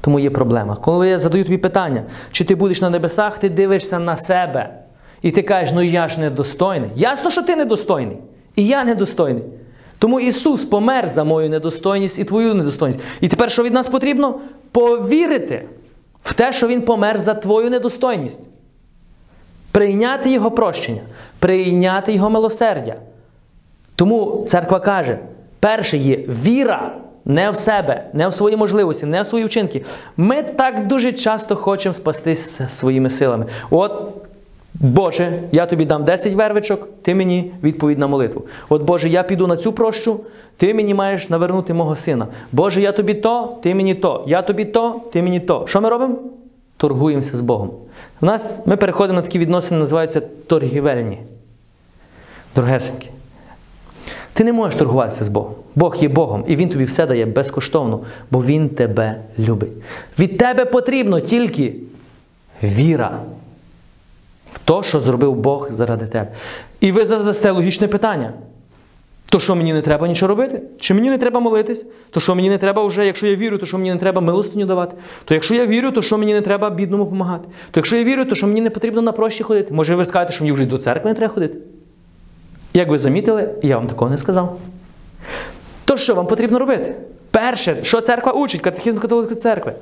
Тому 0.00 0.18
є 0.20 0.30
проблема. 0.30 0.76
Коли 0.76 1.08
я 1.08 1.18
задаю 1.18 1.44
тобі 1.44 1.58
питання, 1.58 2.02
чи 2.32 2.44
ти 2.44 2.54
будеш 2.54 2.80
на 2.80 2.90
небесах, 2.90 3.38
ти 3.38 3.48
дивишся 3.48 3.98
на 3.98 4.16
себе. 4.16 4.74
І 5.22 5.30
ти 5.30 5.42
кажеш, 5.42 5.74
ну 5.74 5.82
я 5.82 6.08
ж 6.08 6.20
недостойний. 6.20 6.90
Ясно, 6.96 7.30
що 7.30 7.42
ти 7.42 7.56
недостойний. 7.56 8.16
І 8.56 8.66
я 8.66 8.84
недостойний. 8.84 9.44
Тому 9.98 10.20
Ісус 10.20 10.64
помер 10.64 11.08
за 11.08 11.24
мою 11.24 11.50
недостойність 11.50 12.18
і 12.18 12.24
твою 12.24 12.54
недостойність. 12.54 13.04
І 13.20 13.28
тепер, 13.28 13.50
що 13.50 13.62
від 13.62 13.72
нас 13.72 13.88
потрібно? 13.88 14.40
Повірити 14.72 15.68
в 16.22 16.32
те, 16.32 16.52
що 16.52 16.66
Він 16.66 16.82
помер 16.82 17.18
за 17.18 17.34
твою 17.34 17.70
недостойність. 17.70 18.40
Прийняти 19.72 20.30
Його 20.30 20.50
прощення, 20.50 21.02
прийняти 21.38 22.12
Його 22.12 22.30
милосердя. 22.30 22.96
Тому 23.94 24.44
церква 24.48 24.80
каже: 24.80 25.18
Перше 25.60 25.96
є 25.96 26.16
віра 26.16 26.94
не 27.24 27.50
в 27.50 27.56
себе, 27.56 28.04
не 28.12 28.28
в 28.28 28.34
свої 28.34 28.56
можливості, 28.56 29.06
не 29.06 29.22
в 29.22 29.26
свої 29.26 29.44
вчинки. 29.44 29.84
Ми 30.16 30.42
так 30.42 30.86
дуже 30.86 31.12
часто 31.12 31.56
хочемо 31.56 31.94
спастись 31.94 32.60
своїми 32.68 33.10
силами. 33.10 33.46
От, 33.70 34.12
Боже, 34.80 35.42
я 35.52 35.66
тобі 35.66 35.84
дам 35.84 36.04
10 36.04 36.34
вервичок, 36.34 36.88
ти 37.02 37.14
мені 37.14 37.52
відповідь 37.62 37.98
на 37.98 38.06
молитву. 38.06 38.44
От 38.68 38.82
Боже, 38.82 39.08
я 39.08 39.22
піду 39.22 39.46
на 39.46 39.56
цю 39.56 39.72
прощу, 39.72 40.20
ти 40.56 40.74
мені 40.74 40.94
маєш 40.94 41.28
навернути 41.28 41.74
мого 41.74 41.96
сина. 41.96 42.26
Боже, 42.52 42.80
я 42.80 42.92
тобі 42.92 43.14
то, 43.14 43.58
ти 43.62 43.74
мені 43.74 43.94
то, 43.94 44.24
я 44.26 44.42
тобі 44.42 44.64
то, 44.64 45.00
ти 45.12 45.22
мені 45.22 45.40
то. 45.40 45.64
Що 45.68 45.80
ми 45.80 45.88
робимо? 45.88 46.16
Торгуємося 46.76 47.36
з 47.36 47.40
Богом. 47.40 47.70
У 48.20 48.26
нас 48.26 48.58
ми 48.66 48.76
переходимо 48.76 49.16
на 49.16 49.22
такі 49.22 49.38
відносини, 49.38 49.80
називаються 49.80 50.20
торгівельні. 50.46 51.18
Дорогесенькі. 52.56 53.10
Ти 54.32 54.44
не 54.44 54.52
можеш 54.52 54.78
торгуватися 54.78 55.24
з 55.24 55.28
Богом. 55.28 55.54
Бог 55.74 55.96
є 55.96 56.08
Богом, 56.08 56.44
і 56.46 56.56
Він 56.56 56.68
тобі 56.68 56.84
все 56.84 57.06
дає 57.06 57.26
безкоштовно, 57.26 58.00
бо 58.30 58.44
Він 58.44 58.68
тебе 58.68 59.20
любить. 59.38 59.72
Від 60.18 60.38
тебе 60.38 60.64
потрібно 60.64 61.20
тільки 61.20 61.74
віра 62.62 63.20
те, 64.64 64.82
що 64.82 65.00
зробив 65.00 65.34
Бог 65.34 65.72
заради 65.72 66.06
тебе. 66.06 66.32
І 66.80 66.92
ви 66.92 67.06
задасте 67.06 67.50
логічне 67.50 67.88
питання. 67.88 68.32
То 69.30 69.40
що 69.40 69.54
мені 69.54 69.72
не 69.72 69.82
треба 69.82 70.08
нічого 70.08 70.28
робити? 70.28 70.62
Чи 70.80 70.94
мені 70.94 71.10
не 71.10 71.18
треба 71.18 71.40
молитись? 71.40 71.86
То 72.10 72.20
що 72.20 72.34
мені 72.34 72.50
не 72.50 72.58
треба 72.58 72.84
вже, 72.84 73.06
якщо 73.06 73.26
я 73.26 73.36
вірю, 73.36 73.58
то 73.58 73.66
що 73.66 73.78
мені 73.78 73.92
не 73.92 73.98
треба 73.98 74.20
милостиню 74.20 74.66
давати? 74.66 74.96
То 75.24 75.34
якщо 75.34 75.54
я 75.54 75.66
вірю, 75.66 75.90
то 75.90 76.02
що 76.02 76.18
мені 76.18 76.34
не 76.34 76.40
треба 76.40 76.70
бідному 76.70 77.04
допомагати? 77.04 77.48
То 77.70 77.80
якщо 77.80 77.96
я 77.96 78.04
вірю, 78.04 78.24
то 78.24 78.34
що 78.34 78.46
мені 78.46 78.60
не 78.60 78.70
потрібно 78.70 79.02
на 79.02 79.12
прощі 79.12 79.42
ходити? 79.42 79.74
Може 79.74 79.94
ви 79.94 80.04
скажете, 80.04 80.32
що 80.32 80.44
мені 80.44 80.52
вже 80.52 80.66
до 80.66 80.78
церкви 80.78 81.10
не 81.10 81.14
треба 81.14 81.34
ходити? 81.34 81.58
Як 82.74 82.88
ви 82.88 82.98
замітили, 82.98 83.48
я 83.62 83.76
вам 83.76 83.86
такого 83.86 84.10
не 84.10 84.18
сказав. 84.18 84.58
То 85.84 85.96
що 85.96 86.14
вам 86.14 86.26
потрібно 86.26 86.58
робити? 86.58 86.94
Перше, 87.30 87.76
що 87.82 88.00
церква 88.00 88.32
учить, 88.32 88.60
катехізм 88.60 88.98
католицької 88.98 89.40
церкви? 89.40 89.72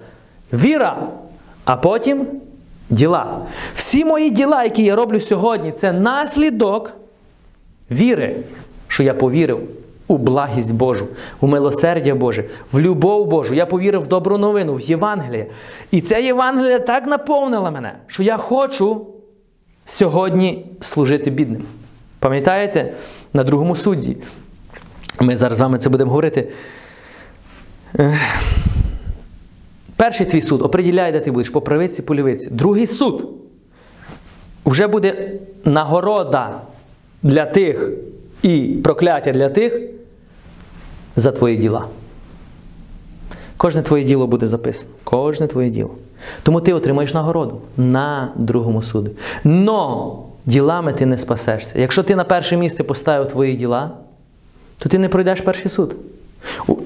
Віра, 0.52 1.08
а 1.64 1.76
потім 1.76 2.26
діла. 2.90 3.46
Всі 3.74 4.04
мої 4.04 4.30
діла, 4.30 4.64
які 4.64 4.84
я 4.84 4.96
роблю 4.96 5.20
сьогодні, 5.20 5.72
це 5.72 5.92
наслідок 5.92 6.92
віри, 7.90 8.36
що 8.88 9.02
я 9.02 9.14
повірив 9.14 9.60
у 10.08 10.18
благість 10.18 10.74
Божу, 10.74 11.06
у 11.40 11.46
милосердя 11.46 12.14
Боже, 12.14 12.44
в 12.72 12.80
любов 12.80 13.26
Божу. 13.26 13.54
Я 13.54 13.66
повірив 13.66 14.02
в 14.02 14.06
добру 14.06 14.38
новину, 14.38 14.74
в 14.74 14.80
Євангеліє. 14.80 15.46
І 15.90 16.00
ця 16.00 16.18
Євангелія 16.18 16.78
так 16.78 17.06
наповнила 17.06 17.70
мене, 17.70 17.92
що 18.06 18.22
я 18.22 18.36
хочу 18.36 19.06
сьогодні 19.86 20.66
служити 20.80 21.30
бідним. 21.30 21.62
Пам'ятаєте, 22.18 22.92
на 23.32 23.44
другому 23.44 23.76
судді? 23.76 24.16
Ми 25.20 25.36
зараз 25.36 25.58
з 25.58 25.60
вами 25.60 25.78
це 25.78 25.90
будемо 25.90 26.10
говорити. 26.10 26.48
Перший 29.96 30.26
твій 30.26 30.40
суд 30.40 30.62
оприділяє, 30.62 31.12
де 31.12 31.20
ти 31.20 31.30
будеш 31.30 31.50
по 31.50 31.60
правиці, 31.60 32.02
по 32.02 32.14
лівиці. 32.14 32.48
Другий 32.50 32.86
суд 32.86 33.28
вже 34.66 34.86
буде 34.86 35.32
нагорода 35.64 36.60
для 37.22 37.46
тих 37.46 37.90
і 38.42 38.58
прокляття 38.84 39.32
для 39.32 39.48
тих 39.48 39.80
за 41.16 41.32
твої 41.32 41.56
діла. 41.56 41.86
Кожне 43.56 43.82
твоє 43.82 44.04
діло 44.04 44.26
буде 44.26 44.46
записано. 44.46 44.92
Кожне 45.04 45.46
твоє 45.46 45.70
діло. 45.70 45.90
Тому 46.42 46.60
ти 46.60 46.72
отримаєш 46.72 47.14
нагороду 47.14 47.60
на 47.76 48.32
другому 48.36 48.82
суді. 48.82 49.10
Но 49.44 50.22
ділами 50.46 50.92
ти 50.92 51.06
не 51.06 51.18
спасешся. 51.18 51.78
Якщо 51.78 52.02
ти 52.02 52.16
на 52.16 52.24
перше 52.24 52.56
місце 52.56 52.84
поставив 52.84 53.28
твої 53.28 53.56
діла, 53.56 53.90
то 54.78 54.88
ти 54.88 54.98
не 54.98 55.08
пройдеш 55.08 55.40
перший 55.40 55.68
суд. 55.68 55.96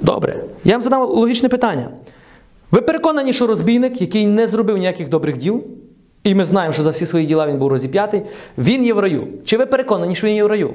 Добре. 0.03 0.45
Я 0.65 0.73
вам 0.73 0.83
задав 0.83 1.11
логічне 1.11 1.49
питання. 1.49 1.89
Ви 2.71 2.81
переконані, 2.81 3.33
що 3.33 3.47
розбійник, 3.47 4.01
який 4.01 4.27
не 4.27 4.49
зробив 4.49 4.77
ніяких 4.79 5.09
добрих 5.09 5.37
діл, 5.37 5.65
і 6.25 6.35
ми 6.35 6.45
знаємо, 6.45 6.73
що 6.73 6.83
за 6.83 6.91
всі 6.91 7.07
свої 7.07 7.27
діла 7.27 7.47
він 7.47 7.59
був 7.59 7.69
розіп'ятий, 7.69 8.23
він 8.59 8.85
є 8.85 8.95
в 8.95 8.99
раю. 8.99 9.29
Чи 9.45 9.57
ви 9.57 9.67
переконані, 9.67 10.15
що 10.15 10.27
він 10.27 10.35
є 10.35 10.45
в 10.45 10.47
раю? 10.47 10.75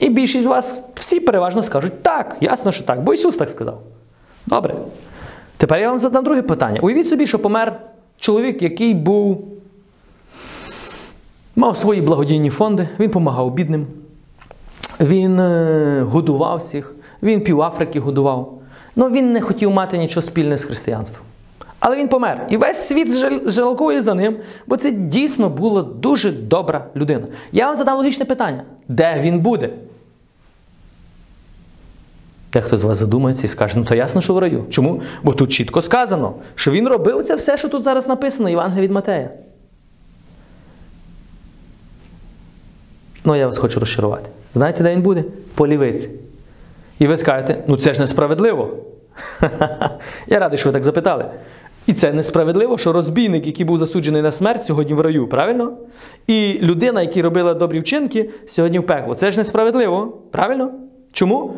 І 0.00 0.08
більшість 0.08 0.44
з 0.44 0.46
вас 0.46 0.80
всі 0.94 1.20
переважно 1.20 1.62
скажуть 1.62 2.02
так, 2.02 2.36
ясно, 2.40 2.72
що 2.72 2.84
так, 2.84 3.02
бо 3.02 3.14
Ісус 3.14 3.36
так 3.36 3.50
сказав. 3.50 3.82
Добре. 4.46 4.74
Тепер 5.56 5.80
я 5.80 5.90
вам 5.90 5.98
задам 5.98 6.24
друге 6.24 6.42
питання. 6.42 6.80
Уявіть 6.82 7.08
собі, 7.08 7.26
що 7.26 7.38
помер 7.38 7.80
чоловік, 8.18 8.62
який 8.62 8.94
був, 8.94 9.48
мав 11.56 11.76
свої 11.76 12.00
благодійні 12.00 12.50
фонди, 12.50 12.88
він 12.98 13.06
допомагав 13.06 13.54
бідним, 13.54 13.86
він 15.00 15.40
е, 15.40 16.02
годував 16.02 16.58
всіх, 16.58 16.94
він 17.22 17.40
пів 17.40 17.62
Африки 17.62 18.00
годував. 18.00 18.57
Ну 18.98 19.10
він 19.10 19.32
не 19.32 19.40
хотів 19.40 19.70
мати 19.70 19.98
нічого 19.98 20.22
спільне 20.22 20.58
з 20.58 20.64
християнством. 20.64 21.24
Але 21.78 21.96
він 21.96 22.08
помер. 22.08 22.46
І 22.50 22.56
весь 22.56 22.78
світ 22.78 23.12
жалкує 23.46 24.02
за 24.02 24.14
ним, 24.14 24.36
бо 24.66 24.76
це 24.76 24.90
дійсно 24.90 25.48
була 25.48 25.82
дуже 25.82 26.32
добра 26.32 26.86
людина. 26.96 27.26
Я 27.52 27.66
вам 27.66 27.76
задам 27.76 27.96
логічне 27.96 28.24
питання: 28.24 28.64
де 28.88 29.20
він 29.20 29.38
буде? 29.38 29.70
Дехто 32.52 32.76
з 32.76 32.84
вас 32.84 32.98
задумається 32.98 33.44
і 33.44 33.48
скаже, 33.48 33.78
ну 33.78 33.84
то 33.84 33.94
ясно, 33.94 34.20
що 34.20 34.34
в 34.34 34.38
раю. 34.38 34.64
Чому? 34.70 35.02
Бо 35.22 35.32
тут 35.32 35.52
чітко 35.52 35.82
сказано, 35.82 36.34
що 36.54 36.70
він 36.70 36.88
робив 36.88 37.22
це 37.22 37.36
все, 37.36 37.58
що 37.58 37.68
тут 37.68 37.82
зараз 37.82 38.08
написано, 38.08 38.48
Євангелія 38.48 38.82
від 38.82 38.90
Матея. 38.90 39.30
Ну, 43.24 43.36
я 43.36 43.46
вас 43.46 43.58
хочу 43.58 43.80
розчарувати. 43.80 44.30
Знаєте, 44.54 44.82
де 44.82 44.92
він 44.92 45.02
буде? 45.02 45.24
По 45.54 45.66
лівиці. 45.66 46.10
І 46.98 47.06
ви 47.06 47.16
скажете, 47.16 47.64
ну 47.66 47.76
це 47.76 47.94
ж 47.94 48.00
несправедливо. 48.00 48.87
Я 50.26 50.38
радий, 50.38 50.58
що 50.58 50.68
ви 50.68 50.72
так 50.72 50.84
запитали. 50.84 51.24
І 51.86 51.92
це 51.92 52.12
несправедливо, 52.12 52.78
що 52.78 52.92
розбійник, 52.92 53.46
який 53.46 53.66
був 53.66 53.78
засуджений 53.78 54.22
на 54.22 54.32
смерть, 54.32 54.62
сьогодні 54.62 54.94
в 54.94 55.00
раю, 55.00 55.26
правильно? 55.26 55.72
І 56.26 56.58
людина, 56.62 57.02
яка 57.02 57.22
робила 57.22 57.54
добрі 57.54 57.80
вчинки, 57.80 58.30
сьогодні 58.46 58.78
в 58.78 58.86
пекло. 58.86 59.14
Це 59.14 59.32
ж 59.32 59.38
несправедливо, 59.38 60.18
правильно? 60.30 60.70
Чому? 61.12 61.54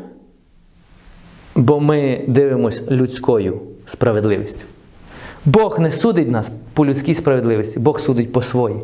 Бо 1.54 1.80
ми 1.80 2.24
дивимося 2.26 2.82
людською 2.90 3.60
справедливістю. 3.86 4.64
Бог 5.44 5.80
не 5.80 5.92
судить 5.92 6.30
нас 6.30 6.50
по 6.74 6.86
людській 6.86 7.14
справедливості, 7.14 7.78
Бог 7.78 8.00
судить 8.00 8.32
по 8.32 8.42
своїй. 8.42 8.82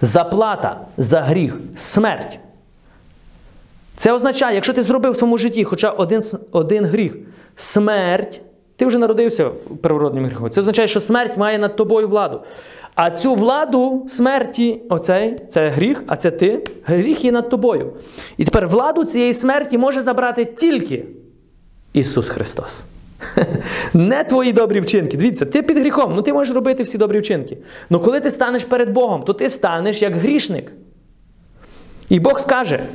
Заплата 0.00 0.80
за 0.96 1.20
гріх, 1.20 1.58
смерть. 1.76 2.38
Це 3.96 4.12
означає, 4.12 4.54
якщо 4.54 4.72
ти 4.72 4.82
зробив 4.82 5.12
в 5.12 5.16
своєму 5.16 5.38
житті 5.38 5.64
хоча 5.64 5.90
один 5.90 6.22
один 6.52 6.84
гріх, 6.84 7.16
смерть, 7.56 8.42
ти 8.76 8.86
вже 8.86 8.98
народився 8.98 9.50
первородним 9.82 10.26
гріхом. 10.26 10.50
Це 10.50 10.60
означає, 10.60 10.88
що 10.88 11.00
смерть 11.00 11.36
має 11.36 11.58
над 11.58 11.76
тобою 11.76 12.08
владу. 12.08 12.40
А 12.94 13.10
цю 13.10 13.34
владу 13.34 14.06
смерті, 14.10 14.82
оцей, 14.88 15.36
це 15.48 15.68
гріх, 15.68 16.04
а 16.06 16.16
це 16.16 16.30
ти, 16.30 16.64
гріх 16.84 17.24
є 17.24 17.32
над 17.32 17.48
тобою. 17.48 17.92
І 18.36 18.44
тепер 18.44 18.66
владу 18.68 19.04
цієї 19.04 19.34
смерті 19.34 19.78
може 19.78 20.00
забрати 20.00 20.44
тільки 20.44 21.04
Ісус 21.92 22.28
Христос. 22.28 22.84
Не 23.94 24.24
твої 24.24 24.52
добрі 24.52 24.80
вчинки. 24.80 25.16
Дивіться, 25.16 25.46
ти 25.46 25.62
під 25.62 25.78
гріхом, 25.78 26.12
ну 26.16 26.22
ти 26.22 26.32
можеш 26.32 26.54
робити 26.54 26.82
всі 26.82 26.98
добрі 26.98 27.18
вчинки. 27.18 27.58
Але 27.90 28.00
коли 28.00 28.20
ти 28.20 28.30
станеш 28.30 28.64
перед 28.64 28.90
Богом, 28.90 29.22
то 29.22 29.32
ти 29.32 29.50
станеш 29.50 30.02
як 30.02 30.16
грішник. 30.16 30.72
І 32.08 32.20
Бог 32.20 32.40
скаже: 32.40 32.86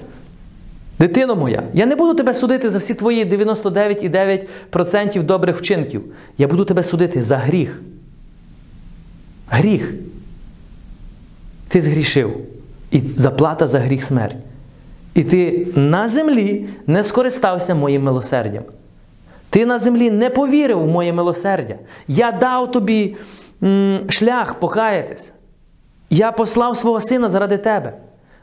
Дитино 1.02 1.36
моя, 1.36 1.64
я 1.74 1.86
не 1.88 1.96
буду 1.96 2.14
тебе 2.14 2.34
судити 2.34 2.70
за 2.70 2.78
всі 2.78 2.94
твої 2.94 3.26
99,9% 3.26 5.24
добрих 5.24 5.58
вчинків. 5.58 6.04
Я 6.38 6.48
буду 6.48 6.66
тебе 6.66 6.84
судити 6.84 7.22
за 7.22 7.38
гріх. 7.38 7.82
Гріх. 9.48 9.94
Ти 11.68 11.82
згрішив. 11.82 12.38
І 12.92 13.00
заплата 13.00 13.68
за 13.68 13.80
гріх 13.80 14.04
смерть. 14.04 14.38
І 15.14 15.24
ти 15.24 15.68
на 15.76 16.10
землі 16.10 16.68
не 16.88 17.04
скористався 17.04 17.76
моїм 17.76 18.04
милосердям. 18.04 18.64
Ти 19.50 19.66
на 19.66 19.80
землі 19.80 20.12
не 20.12 20.30
повірив 20.30 20.84
у 20.84 20.88
моє 20.88 21.14
милосердя. 21.14 21.76
Я 22.08 22.32
дав 22.32 22.72
тобі 22.72 23.16
м, 23.64 24.00
шлях 24.10 24.54
покаятись. 24.60 25.34
Я 26.10 26.32
послав 26.32 26.78
свого 26.78 27.02
сина 27.02 27.30
заради 27.30 27.58
тебе. 27.58 27.94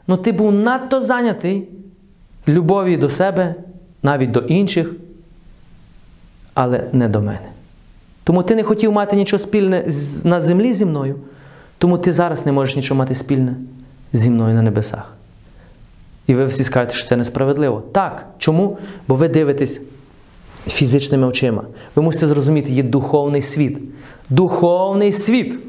Ну 0.07 0.17
ти 0.17 0.31
був 0.31 0.51
надто 0.51 1.01
зайнятий 1.01 1.67
любові 2.49 2.97
до 2.97 3.09
себе, 3.09 3.55
навіть 4.03 4.31
до 4.31 4.39
інших, 4.39 4.91
але 6.53 6.83
не 6.93 7.07
до 7.07 7.21
мене. 7.21 7.49
Тому 8.23 8.43
ти 8.43 8.55
не 8.55 8.63
хотів 8.63 8.91
мати 8.91 9.15
нічого 9.15 9.39
спільне 9.39 9.85
на 10.23 10.41
землі 10.41 10.73
зі 10.73 10.85
мною, 10.85 11.15
тому 11.77 11.97
ти 11.97 12.13
зараз 12.13 12.45
не 12.45 12.51
можеш 12.51 12.75
нічого 12.75 12.97
мати 12.97 13.15
спільне 13.15 13.55
зі 14.13 14.29
мною 14.29 14.55
на 14.55 14.61
небесах. 14.61 15.15
І 16.27 16.33
ви 16.33 16.45
всі 16.45 16.63
скажете, 16.63 16.93
що 16.93 17.07
це 17.07 17.15
несправедливо. 17.15 17.83
Так. 17.91 18.25
Чому? 18.37 18.77
Бо 19.07 19.15
ви 19.15 19.27
дивитесь 19.27 19.81
фізичними 20.67 21.27
очима. 21.27 21.63
Ви 21.95 22.03
мусите 22.03 22.27
зрозуміти, 22.27 22.69
є 22.69 22.83
духовний 22.83 23.41
світ. 23.41 23.79
Духовний 24.29 25.11
світ. 25.11 25.59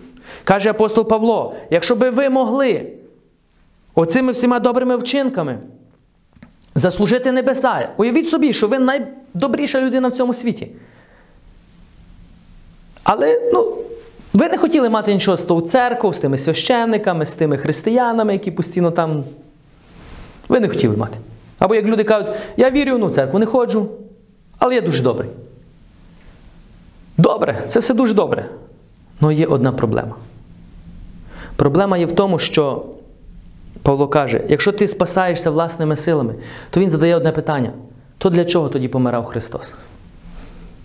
Каже 0.45 0.71
апостол 0.71 1.09
Павло: 1.09 1.55
якщо 1.71 1.97
би 1.97 2.11
ви 2.11 2.29
могли 2.29 2.93
оцими 3.95 4.33
всіма 4.33 4.61
добрими 4.61 4.97
вчинками 4.97 5.59
заслужити 6.75 7.33
небеса. 7.33 7.89
Уявіть 7.97 8.29
собі, 8.29 8.53
що 8.53 8.69
ви 8.69 8.79
найдобріша 8.79 9.81
людина 9.81 10.09
в 10.09 10.13
цьому 10.13 10.35
світі. 10.35 10.69
Але 13.03 13.51
ну, 13.53 13.75
ви 14.33 14.49
не 14.49 14.59
хотіли 14.59 14.89
мати 14.89 15.15
нічого 15.15 15.37
з 15.37 15.43
тою 15.43 15.61
церквою, 15.61 16.13
з 16.13 16.19
тими 16.19 16.39
священниками, 16.39 17.27
з 17.27 17.35
тими 17.35 17.57
християнами, 17.57 18.33
які 18.33 18.51
постійно 18.51 18.91
там. 18.91 19.25
Ви 20.49 20.61
не 20.61 20.69
хотіли 20.69 20.97
мати. 20.97 21.19
Або 21.59 21.75
як 21.75 21.85
люди 21.85 22.05
кажуть, 22.05 22.29
я 22.57 22.71
вірю 22.71 22.97
в 22.97 22.99
ну, 22.99 23.11
церкву, 23.11 23.39
не 23.39 23.47
ходжу, 23.47 23.89
але 24.59 24.75
я 24.75 24.81
дуже 24.81 25.03
добрий. 25.03 25.31
Добре, 27.17 27.63
це 27.67 27.81
все 27.81 27.95
дуже 27.95 28.15
добре. 28.15 28.45
Але 29.21 29.35
є 29.35 29.47
одна 29.47 29.73
проблема. 29.73 30.15
Проблема 31.57 31.99
є 31.99 32.07
в 32.07 32.13
тому, 32.13 32.39
що 32.39 32.85
Павло 33.83 34.09
каже, 34.09 34.45
якщо 34.49 34.73
ти 34.73 34.89
спасаєшся 34.89 35.51
власними 35.51 35.97
силами, 35.97 36.35
то 36.71 36.81
він 36.81 36.91
задає 36.91 37.17
одне 37.17 37.33
питання: 37.33 37.73
то 38.19 38.31
для 38.31 38.45
чого 38.45 38.69
тоді 38.69 38.89
помирав 38.89 39.25
Христос? 39.25 39.75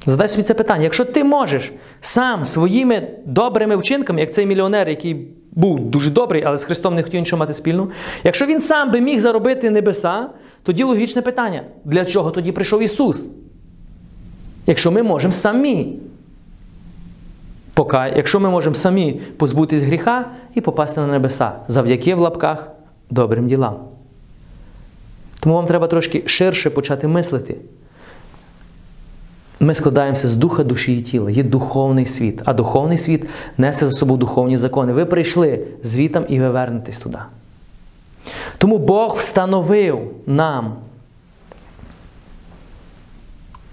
Задай 0.06 0.28
собі 0.28 0.44
це 0.44 0.54
питання. 0.54 0.84
Якщо 0.84 1.06
ти 1.06 1.24
можеш 1.24 1.74
сам 2.02 2.46
своїми 2.46 3.08
добрими 3.26 3.76
вчинками, 3.76 4.22
як 4.22 4.34
цей 4.34 4.46
мільйонер, 4.46 4.90
який 4.90 5.28
був 5.52 5.80
дуже 5.80 6.12
добрий, 6.12 6.44
але 6.44 6.58
з 6.58 6.64
Христом 6.64 6.96
не 6.96 7.04
хотів 7.04 7.20
нічого 7.20 7.40
мати 7.40 7.54
спільного, 7.54 7.90
якщо 8.24 8.46
він 8.46 8.62
сам 8.62 8.92
би 8.92 9.02
міг 9.02 9.20
заробити 9.20 9.70
небеса, 9.70 10.30
тоді 10.64 10.84
логічне 10.84 11.22
питання: 11.22 11.64
для 11.86 12.06
чого 12.06 12.32
тоді 12.32 12.52
прийшов 12.52 12.82
Ісус? 12.82 13.30
Якщо 14.68 14.92
ми 14.92 15.04
можемо 15.04 15.32
самі. 15.32 16.00
Якщо 17.94 18.40
ми 18.40 18.50
можемо 18.50 18.76
самі 18.76 19.22
позбутись 19.38 19.84
гріха 19.84 20.26
і 20.54 20.62
попасти 20.62 21.02
на 21.02 21.08
небеса 21.08 21.52
завдяки 21.68 22.16
в 22.16 22.20
лапках 22.20 22.75
добрим 23.16 23.48
ділам. 23.48 23.76
Тому 25.40 25.56
вам 25.56 25.66
треба 25.66 25.88
трошки 25.88 26.24
ширше 26.26 26.70
почати 26.70 27.08
мислити. 27.08 27.56
Ми 29.60 29.76
складаємося 29.76 30.28
з 30.28 30.36
духа, 30.36 30.64
душі 30.64 30.98
і 30.98 31.02
тіла. 31.02 31.32
Є 31.32 31.44
духовний 31.44 32.06
світ, 32.06 32.42
а 32.46 32.54
духовний 32.54 32.98
світ 32.98 33.26
несе 33.58 33.86
за 33.86 33.92
собою 33.92 34.18
духовні 34.18 34.58
закони. 34.58 34.94
Ви 34.94 35.06
прийшли 35.06 35.68
звітом 35.84 36.26
і 36.30 36.40
ви 36.40 36.50
вернетесь 36.50 36.98
туди. 36.98 37.18
Тому 38.58 38.78
Бог 38.78 39.16
встановив 39.18 40.00
нам 40.26 40.76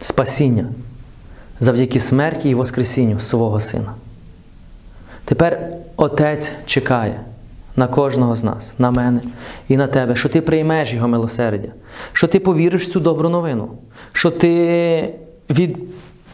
спасіння 0.00 0.66
завдяки 1.60 2.00
смерті 2.00 2.50
і 2.50 2.54
Воскресінню 2.54 3.18
свого 3.18 3.60
Сина. 3.60 3.94
Тепер 5.24 5.68
Отець 5.96 6.52
чекає 6.66 7.20
на 7.76 7.86
кожного 7.86 8.36
з 8.36 8.44
нас, 8.44 8.74
на 8.78 8.90
мене 8.90 9.20
і 9.68 9.76
на 9.76 9.86
тебе, 9.86 10.16
що 10.16 10.28
ти 10.28 10.40
приймеш 10.40 10.92
Його 10.92 11.08
милосердя, 11.08 11.68
що 12.12 12.26
ти 12.26 12.40
повіриш 12.40 12.88
в 12.88 12.92
цю 12.92 13.00
добру 13.00 13.28
новину, 13.28 13.68
що 14.12 14.30
ти 14.30 15.14
від... 15.50 15.78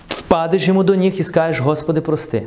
впадеш 0.08 0.68
йому 0.68 0.84
до 0.84 0.94
ніг 0.94 1.14
і 1.18 1.24
скажеш, 1.24 1.60
Господи, 1.60 2.00
прости. 2.00 2.42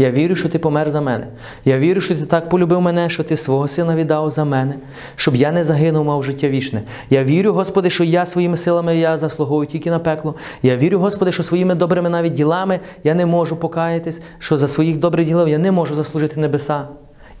Я 0.00 0.10
вірю, 0.10 0.36
що 0.36 0.48
ти 0.48 0.58
помер 0.58 0.90
за 0.90 1.00
мене. 1.00 1.26
Я 1.64 1.78
вірю, 1.78 2.00
що 2.00 2.16
ти 2.16 2.26
так 2.26 2.48
полюбив 2.48 2.80
мене, 2.80 3.08
що 3.08 3.24
ти 3.24 3.36
свого 3.36 3.68
сина 3.68 3.96
віддав 3.96 4.30
за 4.30 4.44
мене, 4.44 4.74
щоб 5.16 5.36
я 5.36 5.52
не 5.52 5.64
загинув, 5.64 6.04
мав 6.04 6.22
життя 6.22 6.48
вічне. 6.48 6.82
Я 7.10 7.24
вірю, 7.24 7.52
Господи, 7.52 7.90
що 7.90 8.04
я 8.04 8.26
своїми 8.26 8.56
силами 8.56 8.96
я 8.96 9.18
заслуговую 9.18 9.66
тільки 9.66 9.90
на 9.90 9.98
пекло. 9.98 10.34
Я 10.62 10.76
вірю, 10.76 10.98
Господи, 10.98 11.32
що 11.32 11.42
своїми 11.42 11.74
добрими 11.74 12.08
навіть 12.08 12.32
ділами 12.32 12.80
я 13.04 13.14
не 13.14 13.26
можу 13.26 13.56
покаятись, 13.56 14.20
що 14.38 14.56
за 14.56 14.68
своїх 14.68 14.98
добрих 14.98 15.26
ділів 15.26 15.48
я 15.48 15.58
не 15.58 15.72
можу 15.72 15.94
заслужити 15.94 16.40
небеса. 16.40 16.88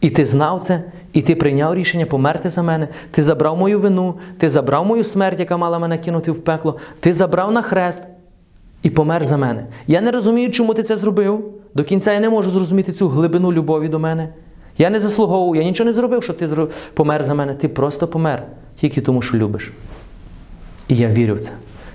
І 0.00 0.10
ти 0.10 0.24
знав 0.24 0.60
це, 0.60 0.82
і 1.12 1.22
ти 1.22 1.34
прийняв 1.34 1.74
рішення 1.74 2.06
померти 2.06 2.50
за 2.50 2.62
мене. 2.62 2.88
Ти 3.10 3.22
забрав 3.22 3.56
мою 3.56 3.80
вину, 3.80 4.14
ти 4.38 4.48
забрав 4.48 4.86
мою 4.86 5.04
смерть, 5.04 5.40
яка 5.40 5.56
мала 5.56 5.78
мене 5.78 5.98
кинути 5.98 6.30
в 6.30 6.38
пекло. 6.38 6.76
Ти 7.00 7.12
забрав 7.12 7.52
на 7.52 7.62
хрест 7.62 8.02
і 8.82 8.90
помер 8.90 9.24
за 9.24 9.36
мене. 9.36 9.66
Я 9.86 10.00
не 10.00 10.10
розумію, 10.10 10.50
чому 10.50 10.74
ти 10.74 10.82
це 10.82 10.96
зробив. 10.96 11.44
До 11.74 11.84
кінця 11.84 12.12
я 12.12 12.20
не 12.20 12.30
можу 12.30 12.50
зрозуміти 12.50 12.92
цю 12.92 13.08
глибину 13.08 13.52
любові 13.52 13.88
до 13.88 13.98
мене. 13.98 14.28
Я 14.78 14.90
не 14.90 15.00
заслуговував, 15.00 15.56
я 15.56 15.62
нічого 15.62 15.86
не 15.86 15.92
зробив, 15.92 16.22
що 16.22 16.32
ти 16.32 16.48
помер 16.94 17.24
за 17.24 17.34
мене. 17.34 17.54
Ти 17.54 17.68
просто 17.68 18.08
помер 18.08 18.42
тільки 18.76 19.00
тому, 19.00 19.22
що 19.22 19.36
любиш. 19.36 19.72
І 20.88 20.96
я 20.96 21.08
вірю 21.08 21.34
в 21.34 21.40
це. 21.40 21.50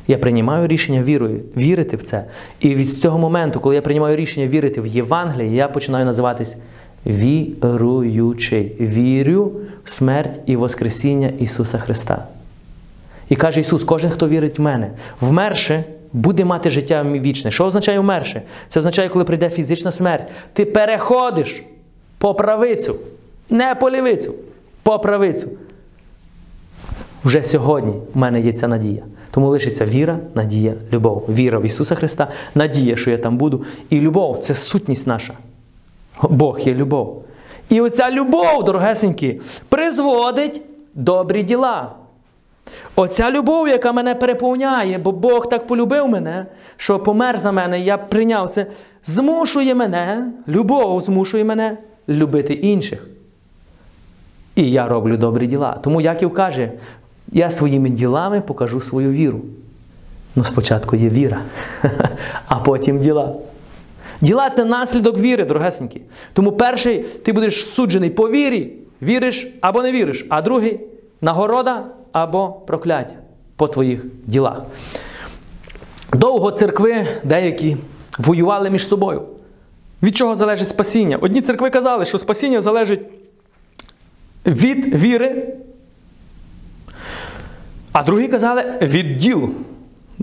Я 0.07 0.17
приймаю 0.17 0.67
рішення 0.67 1.03
вірою, 1.03 1.41
вірити 1.57 1.97
в 1.97 2.03
це. 2.03 2.25
І 2.59 2.75
від 2.75 2.89
цього 2.89 3.17
моменту, 3.17 3.59
коли 3.59 3.75
я 3.75 3.81
приймаю 3.81 4.15
рішення 4.15 4.47
вірити 4.47 4.81
в 4.81 4.87
Євангеліє, 4.87 5.55
я 5.55 5.67
починаю 5.67 6.05
називатись 6.05 6.55
віруючий. 7.05 8.75
Вірю 8.79 9.51
в 9.83 9.89
смерть 9.89 10.39
і 10.45 10.55
Воскресіння 10.55 11.31
Ісуса 11.39 11.77
Христа. 11.77 12.27
І 13.29 13.35
каже 13.35 13.59
Ісус: 13.59 13.83
кожен, 13.83 14.11
хто 14.11 14.29
вірить 14.29 14.59
в 14.59 14.61
мене, 14.61 14.91
вмерше 15.21 15.83
буде 16.13 16.45
мати 16.45 16.69
життя 16.69 17.03
вічне. 17.03 17.51
Що 17.51 17.65
означає 17.65 17.99
вмерше? 17.99 18.41
Це 18.67 18.79
означає, 18.79 19.09
коли 19.09 19.25
прийде 19.25 19.49
фізична 19.49 19.91
смерть. 19.91 20.27
Ти 20.53 20.65
переходиш 20.65 21.63
по 22.17 22.33
правицю, 22.33 22.95
не 23.49 23.75
по 23.75 23.89
лівицю, 23.89 24.33
по 24.83 24.99
правицю. 24.99 25.47
Вже 27.23 27.43
сьогодні 27.43 27.93
в 28.13 28.17
мене 28.17 28.39
є 28.39 28.53
ця 28.53 28.67
надія. 28.67 29.03
Тому 29.31 29.47
лишиться 29.47 29.85
віра, 29.85 30.19
надія, 30.35 30.73
любов. 30.93 31.25
Віра 31.29 31.59
в 31.59 31.65
Ісуса 31.65 31.95
Христа, 31.95 32.27
надія, 32.55 32.95
що 32.95 33.11
я 33.11 33.17
там 33.17 33.37
буду. 33.37 33.63
І 33.89 34.01
любов 34.01 34.37
це 34.37 34.55
сутність 34.55 35.07
наша. 35.07 35.33
Бог 36.21 36.60
є 36.60 36.73
любов. 36.73 37.23
І 37.69 37.82
оця 37.82 38.12
любов, 38.12 38.63
дорогесенькі, 38.63 39.41
призводить 39.69 40.62
добрі 40.93 41.43
діла. 41.43 41.91
Оця 42.95 43.32
любов, 43.32 43.67
яка 43.67 43.91
мене 43.91 44.15
переповняє, 44.15 44.97
бо 44.97 45.12
Бог 45.12 45.49
так 45.49 45.67
полюбив 45.67 46.08
мене, 46.08 46.45
що 46.78 46.99
помер 46.99 47.38
за 47.38 47.52
мене, 47.52 47.80
я 47.80 47.97
прийняв 47.97 48.49
це, 48.49 48.65
змушує 49.06 49.76
мене, 49.76 50.32
любов 50.47 51.02
змушує 51.02 51.43
мене 51.43 51.78
любити 52.10 52.54
інших. 52.54 53.08
І 54.56 54.71
я 54.71 54.88
роблю 54.88 55.17
добрі 55.17 55.47
діла. 55.47 55.78
Тому 55.84 56.02
Яків 56.02 56.34
каже, 56.34 56.71
я 57.32 57.49
своїми 57.49 57.89
ділами 57.89 58.41
покажу 58.41 58.82
свою 58.82 59.12
віру. 59.12 59.41
Ну, 60.36 60.43
спочатку 60.43 60.95
є 60.95 61.10
віра, 61.10 61.41
а 62.47 62.56
потім 62.56 62.99
діла. 62.99 63.36
Діла 64.21 64.49
це 64.49 64.65
наслідок 64.65 65.19
віри, 65.19 65.45
дорогесенькі. 65.45 66.02
Тому 66.34 66.52
перший 66.52 67.04
ти 67.04 67.34
будеш 67.34 67.65
суджений 67.65 68.10
по 68.10 68.30
вірі, 68.30 68.73
віриш 69.02 69.47
або 69.62 69.82
не 69.82 69.91
віриш, 69.91 70.26
а 70.30 70.41
другий 70.41 70.80
нагорода 71.21 71.86
або 72.12 72.52
прокляття 72.52 73.15
по 73.56 73.67
твоїх 73.67 74.06
ділах. 74.26 74.62
Довго 76.13 76.52
церкви 76.52 77.06
деякі 77.23 77.78
воювали 78.17 78.69
між 78.69 78.88
собою. 78.88 79.21
Від 80.04 80.15
чого 80.15 80.36
залежить 80.36 80.69
спасіння? 80.69 81.17
Одні 81.17 81.41
церкви 81.41 81.69
казали, 81.69 82.06
що 82.06 82.17
спасіння 82.17 82.62
залежить 82.62 83.02
від 84.45 84.95
віри, 84.95 85.54
а 87.91 88.04
другі 88.04 88.28
казали 88.28 88.78
від 88.82 89.17
діл. 89.17 89.49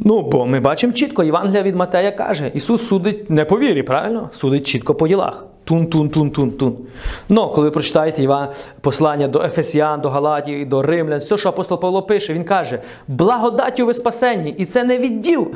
Ну, 0.05 0.23
бо 0.23 0.47
ми 0.47 0.61
бачимо 0.61 0.93
чітко, 0.93 1.23
Євангелія 1.23 1.63
від 1.63 1.77
Матея 1.77 2.11
каже, 2.11 2.51
Ісус 2.55 2.87
судить 2.87 3.31
не 3.31 3.45
по 3.45 3.59
вірі, 3.59 3.83
правильно? 3.83 4.31
Судить 4.33 4.67
чітко 4.67 4.95
по 4.95 5.09
ділах. 5.09 5.45
Тун-тун-тун-тун-тун. 5.65 6.73
Ну, 7.29 7.49
коли 7.49 7.67
ви 7.67 7.71
прочитаєте 7.71 8.23
Іван, 8.23 8.49
послання 8.81 9.29
до 9.29 9.43
Ефесіан, 9.43 10.01
до 10.01 10.11
Галатів 10.11 10.59
і 10.59 10.65
до 10.65 10.83
Римлян, 10.83 11.19
все, 11.19 11.37
що 11.37 11.49
апостол 11.49 11.81
Павло 11.81 12.03
пише, 12.03 12.35
він 12.35 12.45
каже: 12.45 12.83
благодаттю 13.09 13.87
ви 13.87 13.95
спасенні, 13.95 14.51
і 14.59 14.65
це 14.65 14.85
не 14.85 14.99
від 14.99 15.21
діл, 15.21 15.49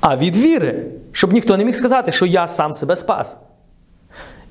а 0.00 0.16
від 0.16 0.36
віри, 0.36 0.86
щоб 1.12 1.32
ніхто 1.32 1.56
не 1.56 1.64
міг 1.64 1.74
сказати, 1.74 2.12
що 2.12 2.26
я 2.26 2.48
сам 2.48 2.72
себе 2.72 2.96
спас. 2.96 3.36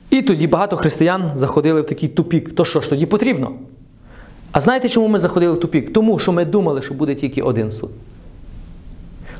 І 0.09 0.21
тоді 0.21 0.47
багато 0.47 0.77
християн 0.77 1.31
заходили 1.35 1.81
в 1.81 1.85
такий 1.85 2.09
тупік. 2.09 2.55
То 2.55 2.65
що 2.65 2.81
ж 2.81 2.89
тоді 2.89 3.05
потрібно? 3.05 3.51
А 4.51 4.61
знаєте, 4.61 4.89
чому 4.89 5.07
ми 5.07 5.19
заходили 5.19 5.53
в 5.53 5.59
тупік? 5.59 5.93
Тому 5.93 6.19
що 6.19 6.31
ми 6.31 6.45
думали, 6.45 6.81
що 6.81 6.93
буде 6.93 7.15
тільки 7.15 7.41
один 7.41 7.71
суд. 7.71 7.89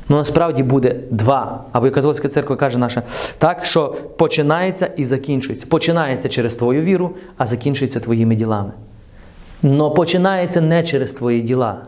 Ну 0.08 0.16
насправді 0.16 0.62
буде 0.62 0.96
два. 1.10 1.64
Або 1.72 1.86
і 1.86 1.90
католицька 1.90 2.28
церква 2.28 2.56
каже 2.56 2.78
наша, 2.78 3.02
так, 3.38 3.64
що 3.64 3.96
починається 4.16 4.86
і 4.96 5.04
закінчується. 5.04 5.66
Починається 5.66 6.28
через 6.28 6.54
твою 6.54 6.82
віру, 6.82 7.10
а 7.36 7.46
закінчується 7.46 8.00
твоїми 8.00 8.34
ділами. 8.34 8.70
Но 9.62 9.90
починається 9.90 10.60
не 10.60 10.82
через 10.82 11.12
твої 11.12 11.42
діла, 11.42 11.80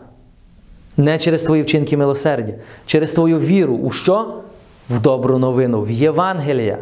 не 0.97 1.17
через 1.17 1.43
твої 1.43 1.61
вчинки 1.61 1.97
милосердя, 1.97 2.53
через 2.85 3.11
твою 3.11 3.39
віру. 3.39 3.75
У 3.75 3.91
що? 3.91 4.33
В 4.89 5.01
добру 5.01 5.37
новину, 5.37 5.81
в 5.81 5.91
Євангелія, 5.91 6.77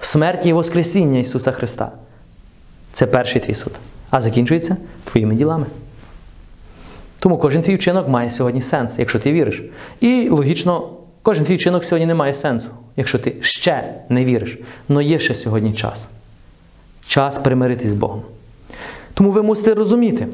в 0.00 0.06
смерті 0.06 0.48
і 0.48 0.52
Воскресіння 0.52 1.18
Ісуса 1.18 1.52
Христа. 1.52 1.92
Це 2.92 3.06
перший 3.06 3.40
твій 3.40 3.54
суд. 3.54 3.72
А 4.10 4.20
закінчується 4.20 4.76
твоїми 5.04 5.34
ділами. 5.34 5.66
Тому 7.24 7.38
кожен 7.38 7.62
твій 7.62 7.74
вчинок 7.74 8.08
має 8.08 8.30
сьогодні 8.30 8.62
сенс, 8.62 8.98
якщо 8.98 9.18
ти 9.18 9.32
віриш. 9.32 9.62
І 10.00 10.28
логічно, 10.30 10.90
кожен 11.22 11.44
твій 11.44 11.56
вчинок 11.56 11.84
сьогодні 11.84 12.06
не 12.06 12.14
має 12.14 12.34
сенсу, 12.34 12.68
якщо 12.96 13.18
ти 13.18 13.36
ще 13.40 13.94
не 14.08 14.24
віриш. 14.24 14.58
Але 14.88 15.04
є 15.04 15.18
ще 15.18 15.34
сьогодні 15.34 15.72
час. 15.72 16.08
Час 17.06 17.38
примиритись 17.38 17.88
з 17.88 17.94
Богом. 17.94 18.22
Тому 19.14 19.30
ви 19.30 19.42
мусите 19.42 19.74
розуміти, 19.74 20.26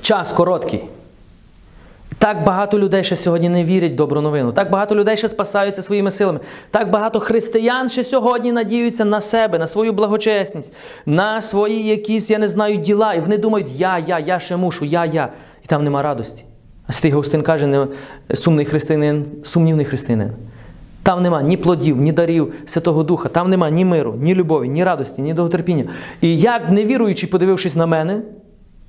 час 0.00 0.32
короткий. 0.32 0.84
Так 2.22 2.44
багато 2.44 2.78
людей 2.78 3.04
ще 3.04 3.16
сьогодні 3.16 3.48
не 3.48 3.64
вірять 3.64 3.92
в 3.92 3.94
добру 3.94 4.20
новину. 4.20 4.52
Так 4.52 4.70
багато 4.70 4.94
людей 4.94 5.16
ще 5.16 5.28
спасаються 5.28 5.82
своїми 5.82 6.10
силами. 6.10 6.40
Так 6.70 6.90
багато 6.90 7.20
християн 7.20 7.88
ще 7.88 8.04
сьогодні 8.04 8.52
надіються 8.52 9.04
на 9.04 9.20
себе, 9.20 9.58
на 9.58 9.66
свою 9.66 9.92
благочесність, 9.92 10.72
на 11.06 11.40
свої 11.40 11.86
якісь, 11.86 12.30
я 12.30 12.38
не 12.38 12.48
знаю, 12.48 12.76
діла. 12.76 13.14
І 13.14 13.20
вони 13.20 13.38
думають, 13.38 13.68
я, 13.76 13.98
я, 13.98 14.18
я 14.18 14.40
ще 14.40 14.56
мушу, 14.56 14.84
я, 14.84 15.04
я. 15.04 15.28
І 15.64 15.66
там 15.66 15.84
нема 15.84 16.02
радості. 16.02 16.44
А 16.86 16.92
Стиг 16.92 17.14
Густин 17.14 17.42
каже, 17.42 17.86
сумний 18.34 18.64
християнин, 18.64 19.26
сумнівний 19.44 19.84
християнин. 19.84 20.30
Там 21.02 21.22
нема 21.22 21.42
ні 21.42 21.56
плодів, 21.56 21.96
ні 22.00 22.12
дарів 22.12 22.54
Святого 22.66 23.02
Духа, 23.02 23.28
там 23.28 23.50
нема 23.50 23.70
ні 23.70 23.84
миру, 23.84 24.14
ні 24.20 24.34
любові, 24.34 24.68
ні 24.68 24.84
радості, 24.84 25.22
ні 25.22 25.34
довготерпіння. 25.34 25.84
І 26.20 26.38
як 26.38 26.70
невіруючий, 26.70 27.28
подивившись 27.28 27.76
на 27.76 27.86
мене, 27.86 28.22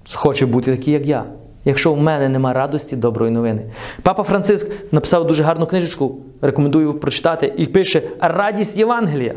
схоче 0.06 0.46
бути 0.46 0.76
такий, 0.78 0.94
як 0.94 1.08
я. 1.08 1.24
Якщо 1.66 1.94
в 1.94 2.02
мене 2.02 2.30
нема 2.30 2.54
радості, 2.54 2.96
доброї 2.96 3.32
новини. 3.32 3.62
Папа 4.02 4.24
Франциск 4.24 4.68
написав 4.92 5.28
дуже 5.28 5.44
гарну 5.44 5.66
книжечку, 5.66 6.18
рекомендую 6.42 6.94
прочитати, 6.94 7.54
і 7.58 7.66
пише 7.66 8.02
Радість 8.20 8.78
Євангелія. 8.78 9.36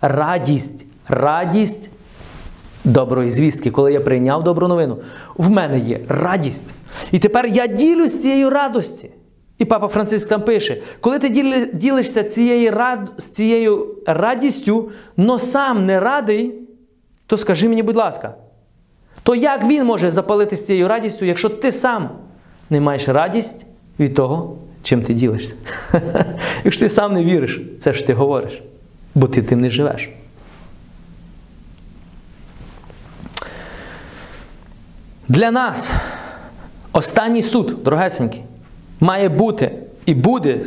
Радість, 0.00 0.86
радість 1.08 1.90
доброї 2.84 3.30
звістки. 3.30 3.70
Коли 3.70 3.92
я 3.92 4.00
прийняв 4.00 4.44
добру 4.44 4.68
новину, 4.68 4.96
в 5.36 5.50
мене 5.50 5.78
є 5.78 6.00
радість. 6.08 6.74
І 7.12 7.18
тепер 7.18 7.46
я 7.46 7.66
ділюсь 7.66 8.22
цією 8.22 8.50
радості. 8.50 9.10
І 9.58 9.64
папа 9.64 9.88
Франциск 9.88 10.28
там 10.28 10.42
пише: 10.42 10.82
коли 11.00 11.18
ти 11.18 11.28
ділишся 11.72 12.24
цією 12.24 12.70
рад... 12.70 13.12
з 13.16 13.24
цією 13.24 13.96
радістю, 14.06 14.90
но 15.16 15.38
сам 15.38 15.86
не 15.86 16.00
радий, 16.00 16.54
то 17.26 17.38
скажи 17.38 17.68
мені, 17.68 17.82
будь 17.82 17.96
ласка. 17.96 18.34
То 19.22 19.34
як 19.34 19.64
він 19.64 19.84
може 19.84 20.10
запалитися 20.10 20.66
цією 20.66 20.88
радістю, 20.88 21.24
якщо 21.24 21.48
ти 21.48 21.72
сам 21.72 22.08
не 22.70 22.80
маєш 22.80 23.08
радість 23.08 23.66
від 23.98 24.14
того, 24.14 24.56
чим 24.82 25.02
ти 25.02 25.14
ділишся? 25.14 25.54
Якщо 26.64 26.84
ти 26.84 26.88
сам 26.88 27.12
не 27.12 27.24
віриш, 27.24 27.60
це 27.78 27.92
ж 27.92 28.06
ти 28.06 28.14
говориш, 28.14 28.62
бо 29.14 29.26
ти 29.26 29.42
тим 29.42 29.60
не 29.60 29.70
живеш. 29.70 30.10
Для 35.30 35.50
нас 35.50 35.90
останній 36.92 37.42
суд, 37.42 37.76
дорогесенький, 37.84 38.42
має 39.00 39.28
бути 39.28 39.72
і 40.06 40.14
буде 40.14 40.60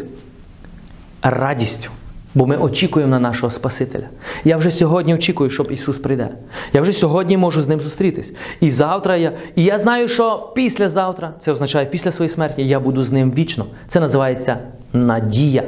радістю. 1.21 1.91
Бо 2.35 2.47
ми 2.47 2.57
очікуємо 2.57 3.11
на 3.11 3.19
нашого 3.19 3.49
Спасителя. 3.49 4.09
Я 4.43 4.57
вже 4.57 4.71
сьогодні 4.71 5.13
очікую, 5.13 5.49
щоб 5.49 5.71
Ісус 5.71 5.97
прийде. 5.97 6.29
Я 6.73 6.81
вже 6.81 6.91
сьогодні 6.91 7.37
можу 7.37 7.61
з 7.61 7.67
ним 7.67 7.81
зустрітись. 7.81 8.33
І 8.59 8.71
завтра 8.71 9.15
я. 9.15 9.31
І 9.55 9.63
я 9.63 9.79
знаю, 9.79 10.07
що 10.07 10.51
післязавтра, 10.55 11.33
це 11.39 11.51
означає 11.51 11.85
після 11.85 12.11
своєї 12.11 12.29
смерті, 12.29 12.67
я 12.67 12.79
буду 12.79 13.03
з 13.03 13.11
ним 13.11 13.31
вічно. 13.31 13.65
Це 13.87 13.99
називається 13.99 14.57
надія. 14.93 15.63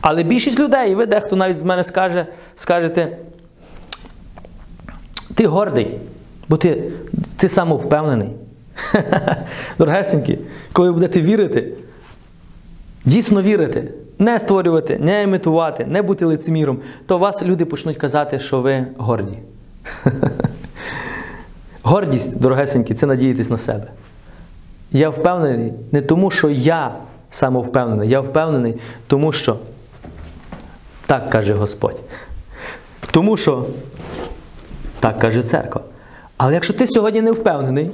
Але 0.00 0.22
більшість 0.22 0.60
людей, 0.60 0.94
ви 0.94 1.06
дехто 1.06 1.36
навіть 1.36 1.56
з 1.56 1.62
мене 1.62 1.84
скаже, 1.84 2.26
скажете, 2.56 3.16
ти 5.34 5.46
гордий, 5.46 5.98
бо 6.50 6.56
ти 6.56 6.82
ти 7.36 7.48
самовпевнений. 7.48 8.28
Дорогесенькі, 9.78 10.38
коли 10.72 10.88
ви 10.88 10.94
будете 10.94 11.22
вірити, 11.22 11.72
дійсно 13.04 13.42
вірити 13.42 13.92
не 14.18 14.38
створювати, 14.38 14.98
не 14.98 15.22
імітувати, 15.22 15.84
не 15.84 16.02
бути 16.02 16.24
лицеміром, 16.24 16.78
то 17.06 17.18
вас 17.18 17.42
люди 17.42 17.64
почнуть 17.64 17.96
казати, 17.96 18.38
що 18.38 18.60
ви 18.60 18.86
горді. 18.96 19.38
Гордість, 21.82 22.40
дорогесенькі, 22.40 22.94
це 22.94 23.06
надіятись 23.06 23.50
на 23.50 23.58
себе. 23.58 23.86
Я 24.92 25.10
впевнений 25.10 25.72
не 25.92 26.02
тому, 26.02 26.30
що 26.30 26.50
я 26.50 26.94
самовпевнений, 27.30 28.08
я 28.08 28.20
впевнений, 28.20 28.74
тому 29.06 29.32
що 29.32 29.56
так 31.06 31.30
каже 31.30 31.54
Господь. 31.54 32.02
Тому 33.10 33.36
що 33.36 33.66
так 35.00 35.18
каже 35.18 35.42
церква. 35.42 35.82
Але 36.42 36.54
якщо 36.54 36.72
ти 36.72 36.86
сьогодні 36.86 37.20
не 37.20 37.32
впевнений, 37.32 37.90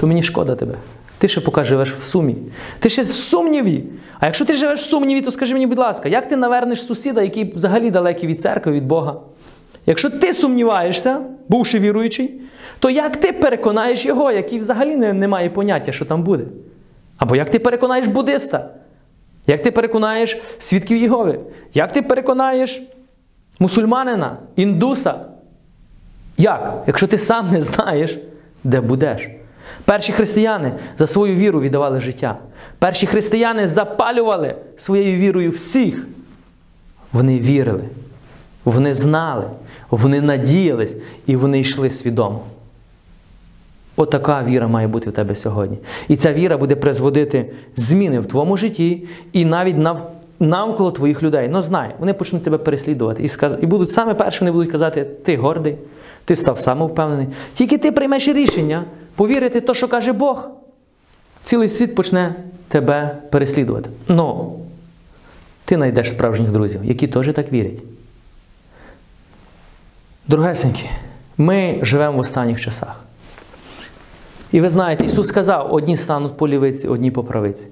то 0.00 0.06
мені 0.06 0.22
шкода 0.22 0.54
тебе. 0.54 0.74
Ти 1.18 1.28
ще 1.28 1.40
поки 1.40 1.64
живеш 1.64 1.92
в 1.92 2.02
сумі. 2.02 2.36
Ти 2.78 2.88
ще 2.88 3.02
в 3.02 3.06
сумніві. 3.06 3.84
А 4.20 4.26
якщо 4.26 4.44
ти 4.44 4.54
живеш 4.54 4.80
в 4.80 4.90
сумніві, 4.90 5.20
то 5.20 5.32
скажи 5.32 5.54
мені, 5.54 5.66
будь 5.66 5.78
ласка, 5.78 6.08
як 6.08 6.28
ти 6.28 6.36
навернеш 6.36 6.82
сусіда, 6.86 7.22
який 7.22 7.54
взагалі 7.54 7.90
далекий 7.90 8.28
від 8.28 8.40
церкви, 8.40 8.72
від 8.72 8.86
Бога? 8.86 9.16
Якщо 9.86 10.10
ти 10.10 10.34
сумніваєшся, 10.34 11.20
бувши 11.48 11.78
віруючий, 11.78 12.40
то 12.78 12.90
як 12.90 13.16
ти 13.16 13.32
переконаєш 13.32 14.06
його, 14.06 14.32
який 14.32 14.58
взагалі 14.58 14.96
не, 14.96 15.12
не 15.12 15.28
має 15.28 15.50
поняття, 15.50 15.92
що 15.92 16.04
там 16.04 16.22
буде? 16.22 16.44
Або 17.16 17.36
як 17.36 17.50
ти 17.50 17.58
переконаєш 17.58 18.06
буддиста? 18.06 18.70
Як 19.46 19.62
ти 19.62 19.70
переконаєш 19.70 20.38
свідків 20.58 20.96
Єгови? 20.96 21.40
Як 21.74 21.92
ти 21.92 22.02
переконаєш 22.02 22.82
мусульманина, 23.58 24.36
індуса? 24.56 25.30
Як? 26.40 26.82
Якщо 26.86 27.06
ти 27.06 27.18
сам 27.18 27.50
не 27.52 27.60
знаєш, 27.60 28.18
де 28.64 28.80
будеш? 28.80 29.28
Перші 29.84 30.12
християни 30.12 30.72
за 30.98 31.06
свою 31.06 31.36
віру 31.36 31.60
віддавали 31.60 32.00
життя. 32.00 32.36
Перші 32.78 33.06
християни 33.06 33.68
запалювали 33.68 34.54
своєю 34.76 35.18
вірою 35.18 35.50
всіх. 35.50 36.06
Вони 37.12 37.38
вірили, 37.38 37.84
вони 38.64 38.94
знали, 38.94 39.44
вони 39.90 40.20
надіялись 40.20 40.96
і 41.26 41.36
вони 41.36 41.60
йшли 41.60 41.90
свідомо. 41.90 42.40
Отака 43.96 44.44
віра 44.44 44.68
має 44.68 44.88
бути 44.88 45.10
в 45.10 45.12
тебе 45.12 45.34
сьогодні. 45.34 45.78
І 46.08 46.16
ця 46.16 46.32
віра 46.32 46.56
буде 46.56 46.76
призводити 46.76 47.50
зміни 47.76 48.20
в 48.20 48.26
твоєму 48.26 48.56
житті 48.56 49.06
і 49.32 49.44
навіть 49.44 49.78
нав... 49.78 50.12
навколо 50.38 50.90
твоїх 50.90 51.22
людей. 51.22 51.48
Ну 51.52 51.62
знай, 51.62 51.94
вони 51.98 52.12
почнуть 52.12 52.42
тебе 52.42 52.58
переслідувати 52.58 53.22
і 53.22 53.28
сказ... 53.28 53.56
і 53.62 53.66
будуть 53.66 53.90
саме 53.90 54.14
перші 54.14 54.40
вони 54.40 54.52
будуть 54.52 54.70
казати, 54.70 55.04
ти 55.04 55.36
гордий, 55.36 55.76
ти 56.24 56.36
став 56.36 56.60
самовпевнений. 56.60 57.26
Тільки 57.54 57.78
ти 57.78 57.92
приймеш 57.92 58.28
рішення 58.28 58.84
повірити 59.14 59.60
то, 59.60 59.74
що 59.74 59.88
каже 59.88 60.12
Бог, 60.12 60.48
цілий 61.42 61.68
світ 61.68 61.94
почне 61.94 62.34
тебе 62.68 63.16
переслідувати. 63.30 63.90
Но 64.08 64.52
ти 65.64 65.74
знайдеш 65.74 66.10
справжніх 66.10 66.50
друзів, 66.50 66.84
які 66.84 67.08
теж 67.08 67.32
так 67.32 67.52
вірять. 67.52 67.82
Другесенькі, 70.28 70.90
ми 71.38 71.78
живемо 71.82 72.16
в 72.16 72.20
останніх 72.20 72.60
часах. 72.60 73.04
І 74.52 74.60
ви 74.60 74.70
знаєте, 74.70 75.04
Ісус 75.04 75.28
сказав: 75.28 75.74
одні 75.74 75.96
стануть 75.96 76.36
по 76.36 76.48
лівиці, 76.48 76.88
одні 76.88 77.10
по 77.10 77.24
правиці. 77.24 77.68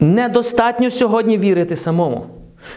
Недостатньо 0.00 0.90
сьогодні 0.90 1.38
вірити 1.38 1.76
самому. 1.76 2.26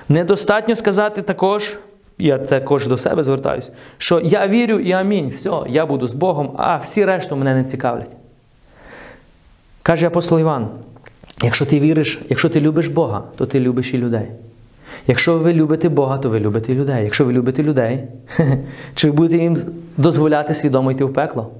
Недостатньо 0.10 0.76
сказати 0.76 1.22
також, 1.22 1.78
я 2.18 2.38
також 2.38 2.88
до 2.88 2.98
себе 2.98 3.24
звертаюся, 3.24 3.72
що 3.98 4.20
я 4.24 4.48
вірю 4.48 4.80
і 4.80 4.92
амінь, 4.92 5.30
все, 5.30 5.52
я 5.68 5.86
буду 5.86 6.08
з 6.08 6.14
Богом, 6.14 6.56
а 6.58 6.78
всі 6.78 7.06
решту 7.06 7.36
мене 7.36 7.56
не 7.56 7.64
цікавлять. 7.64 8.12
Каже 9.84 10.08
апостол 10.08 10.40
Іван: 10.40 10.68
якщо 11.44 11.66
ти 11.66 11.80
віриш, 11.80 12.22
якщо 12.30 12.50
ти 12.50 12.62
любиш 12.62 12.88
Бога, 12.88 13.24
то 13.38 13.46
ти 13.46 13.60
любиш 13.60 13.94
і 13.94 13.98
людей. 13.98 14.28
Якщо 15.08 15.38
ви 15.38 15.54
любите 15.54 15.90
Бога, 15.90 16.18
то 16.18 16.30
ви 16.30 16.40
любите 16.40 16.74
людей. 16.74 17.04
Якщо 17.04 17.26
ви 17.26 17.34
любите 17.34 17.64
людей, 17.64 18.04
чи 18.96 19.08
ви 19.08 19.14
будете 19.14 19.44
їм 19.44 19.58
дозволяти 19.98 20.54
свідомо 20.54 20.92
йти 20.92 21.04
в 21.04 21.14
пекло? 21.14 21.52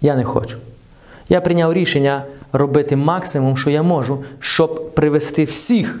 Я 0.00 0.16
не 0.16 0.24
хочу. 0.24 0.58
Я 1.28 1.40
прийняв 1.40 1.72
рішення 1.72 2.24
робити 2.52 2.96
максимум, 2.96 3.56
що 3.56 3.70
я 3.70 3.82
можу, 3.82 4.24
щоб 4.38 4.94
привести 4.94 5.44
всіх 5.44 6.00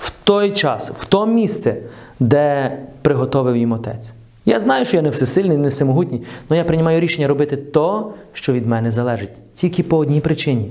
в 0.00 0.12
той 0.24 0.50
час, 0.50 0.90
в 0.90 1.04
то 1.04 1.26
місце, 1.26 1.76
де 2.20 2.78
приготовив 3.02 3.56
їм 3.56 3.72
отець. 3.72 4.12
Я 4.46 4.60
знаю, 4.60 4.84
що 4.84 4.96
я 4.96 5.02
не 5.02 5.10
всесильний, 5.10 5.56
не 5.56 5.68
всемогутній, 5.68 6.22
але 6.48 6.58
я 6.58 6.64
приймаю 6.64 7.00
рішення 7.00 7.28
робити 7.28 7.56
то, 7.56 8.12
що 8.32 8.52
від 8.52 8.66
мене 8.66 8.90
залежить. 8.90 9.30
Тільки 9.54 9.82
по 9.82 9.96
одній 9.96 10.20
причині. 10.20 10.70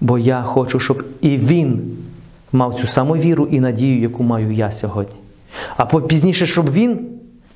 Бо 0.00 0.18
я 0.18 0.42
хочу, 0.42 0.80
щоб 0.80 1.04
і 1.20 1.28
він 1.36 1.96
мав 2.52 2.74
цю 2.74 2.86
саму 2.86 3.16
віру 3.16 3.48
і 3.50 3.60
надію, 3.60 4.00
яку 4.00 4.22
маю 4.22 4.52
я 4.52 4.70
сьогодні. 4.70 5.14
А 5.76 5.84
пізніше, 5.86 6.46
щоб 6.46 6.72
він 6.72 6.98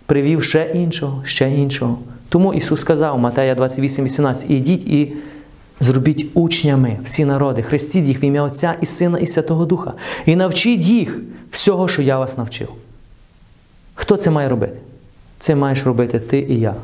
привів 0.06 0.42
ще 0.42 0.70
іншого, 0.74 1.22
ще 1.24 1.54
іншого. 1.54 1.98
Тому 2.28 2.54
Ісус 2.54 2.80
сказав, 2.80 3.18
Матея 3.18 3.54
28, 3.54 4.04
18, 4.04 4.50
ідіть 4.50 4.84
і 4.84 5.12
Зробіть 5.80 6.26
учнями 6.34 6.98
всі 7.04 7.24
народи, 7.24 7.62
хрестіть 7.62 8.04
їх 8.04 8.22
в 8.22 8.24
ім'я 8.24 8.42
Отця 8.42 8.74
і 8.80 8.86
Сина, 8.86 9.18
і 9.18 9.26
Святого 9.26 9.64
Духа. 9.64 9.92
І 10.26 10.36
навчіть 10.36 10.84
їх 10.84 11.20
всього, 11.50 11.88
що 11.88 12.02
я 12.02 12.18
вас 12.18 12.38
навчив. 12.38 12.68
Хто 13.94 14.16
це 14.16 14.30
має 14.30 14.48
робити? 14.48 14.78
Це 15.38 15.54
маєш 15.54 15.84
робити 15.84 16.20
ти 16.20 16.38
і 16.38 16.60
я. 16.60 16.74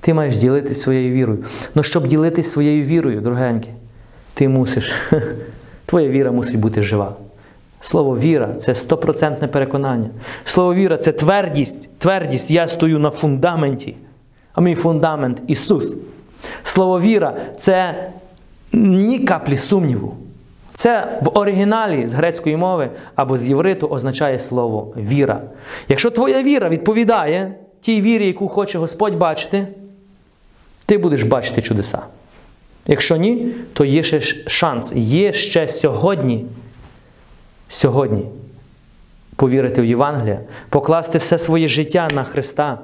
Ти 0.00 0.14
маєш 0.14 0.36
ділитись 0.36 0.80
своєю 0.80 1.12
вірою. 1.14 1.44
Ну, 1.74 1.82
щоб 1.82 2.06
ділитись 2.06 2.50
своєю 2.50 2.84
вірою, 2.84 3.20
дорогенькі, 3.20 3.68
ти 4.34 4.48
мусиш, 4.48 4.92
твоя 5.86 6.08
віра 6.08 6.32
мусить 6.32 6.60
бути 6.60 6.82
жива. 6.82 7.16
Слово 7.80 8.18
віра 8.18 8.54
це 8.54 8.74
стопроцентне 8.74 9.48
переконання. 9.48 10.10
Слово 10.44 10.74
віра 10.74 10.96
це 10.96 11.12
твердість. 11.12 11.88
Твердість. 11.98 12.50
Я 12.50 12.68
стою 12.68 12.98
на 12.98 13.10
фундаменті. 13.10 13.96
а 14.52 14.60
мій 14.60 14.74
фундамент 14.74 15.42
Ісус. 15.46 15.94
Слово 16.64 17.00
віра 17.00 17.36
це 17.56 18.10
ні 18.72 19.18
каплі 19.18 19.56
сумніву. 19.56 20.16
Це 20.72 21.20
в 21.22 21.38
оригіналі 21.38 22.06
з 22.06 22.14
грецької 22.14 22.56
мови 22.56 22.90
або 23.14 23.38
з 23.38 23.46
євриту 23.46 23.86
означає 23.86 24.38
слово 24.38 24.94
віра. 24.96 25.40
Якщо 25.88 26.10
твоя 26.10 26.42
віра 26.42 26.68
відповідає 26.68 27.54
тій 27.80 28.00
вірі, 28.00 28.26
яку 28.26 28.48
хоче 28.48 28.78
Господь 28.78 29.14
бачити, 29.14 29.66
ти 30.86 30.98
будеш 30.98 31.22
бачити 31.22 31.62
чудеса. 31.62 31.98
Якщо 32.86 33.16
ні, 33.16 33.46
то 33.72 33.84
є 33.84 34.02
ще 34.02 34.20
шанс. 34.46 34.92
Є 34.94 35.32
ще 35.32 35.68
сьогодні, 35.68 36.46
сьогодні 37.68 38.22
повірити 39.36 39.82
в 39.82 39.84
Євангелія, 39.84 40.40
покласти 40.68 41.18
все 41.18 41.38
своє 41.38 41.68
життя 41.68 42.08
на 42.14 42.24
Христа 42.24 42.78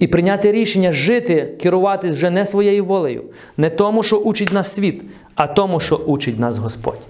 і 0.00 0.06
прийняти 0.06 0.52
рішення 0.52 0.92
жити, 0.92 1.54
керуватись 1.62 2.14
вже 2.14 2.30
не 2.30 2.46
своєю 2.46 2.84
волею, 2.84 3.22
не 3.56 3.70
тому, 3.70 4.02
що 4.02 4.16
учить 4.16 4.52
нас 4.52 4.74
світ, 4.74 5.02
а 5.34 5.46
тому, 5.46 5.80
що 5.80 5.96
учить 5.96 6.38
нас 6.38 6.58
Господь. 6.58 7.00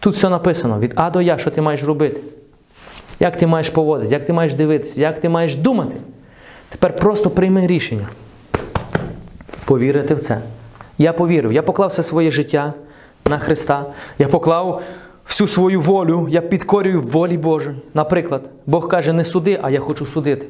Тут 0.00 0.14
все 0.14 0.28
написано 0.28 0.78
від 0.78 0.92
А 0.94 1.10
до 1.10 1.20
Я, 1.20 1.38
що 1.38 1.50
ти 1.50 1.60
маєш 1.60 1.82
робити. 1.82 2.20
Як 3.20 3.36
ти 3.36 3.46
маєш 3.46 3.70
поводитися, 3.70 4.14
як 4.14 4.24
ти 4.24 4.32
маєш 4.32 4.54
дивитися, 4.54 5.00
як 5.00 5.20
ти 5.20 5.28
маєш 5.28 5.56
думати. 5.56 5.96
Тепер 6.68 6.96
просто 6.96 7.30
прийми 7.30 7.66
рішення. 7.66 8.06
Повірити 9.64 10.14
в 10.14 10.20
це. 10.20 10.40
Я 10.98 11.12
повірив, 11.12 11.52
я 11.52 11.62
поклав 11.62 11.88
все 11.88 12.02
своє 12.02 12.30
життя 12.30 12.72
на 13.26 13.38
Христа. 13.38 13.86
Я 14.18 14.28
поклав 14.28 14.82
всю 15.26 15.48
свою 15.48 15.80
волю, 15.80 16.26
я 16.30 16.40
підкорюю 16.40 17.02
волі 17.02 17.38
Божій. 17.38 17.74
Наприклад, 17.94 18.50
Бог 18.66 18.88
каже, 18.88 19.12
не 19.12 19.24
суди, 19.24 19.58
а 19.62 19.70
я 19.70 19.80
хочу 19.80 20.04
судити. 20.04 20.46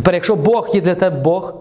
Тепер, 0.00 0.14
якщо 0.14 0.36
Бог 0.36 0.70
є 0.74 0.80
для 0.80 0.94
тебе 0.94 1.20
Бог, 1.20 1.54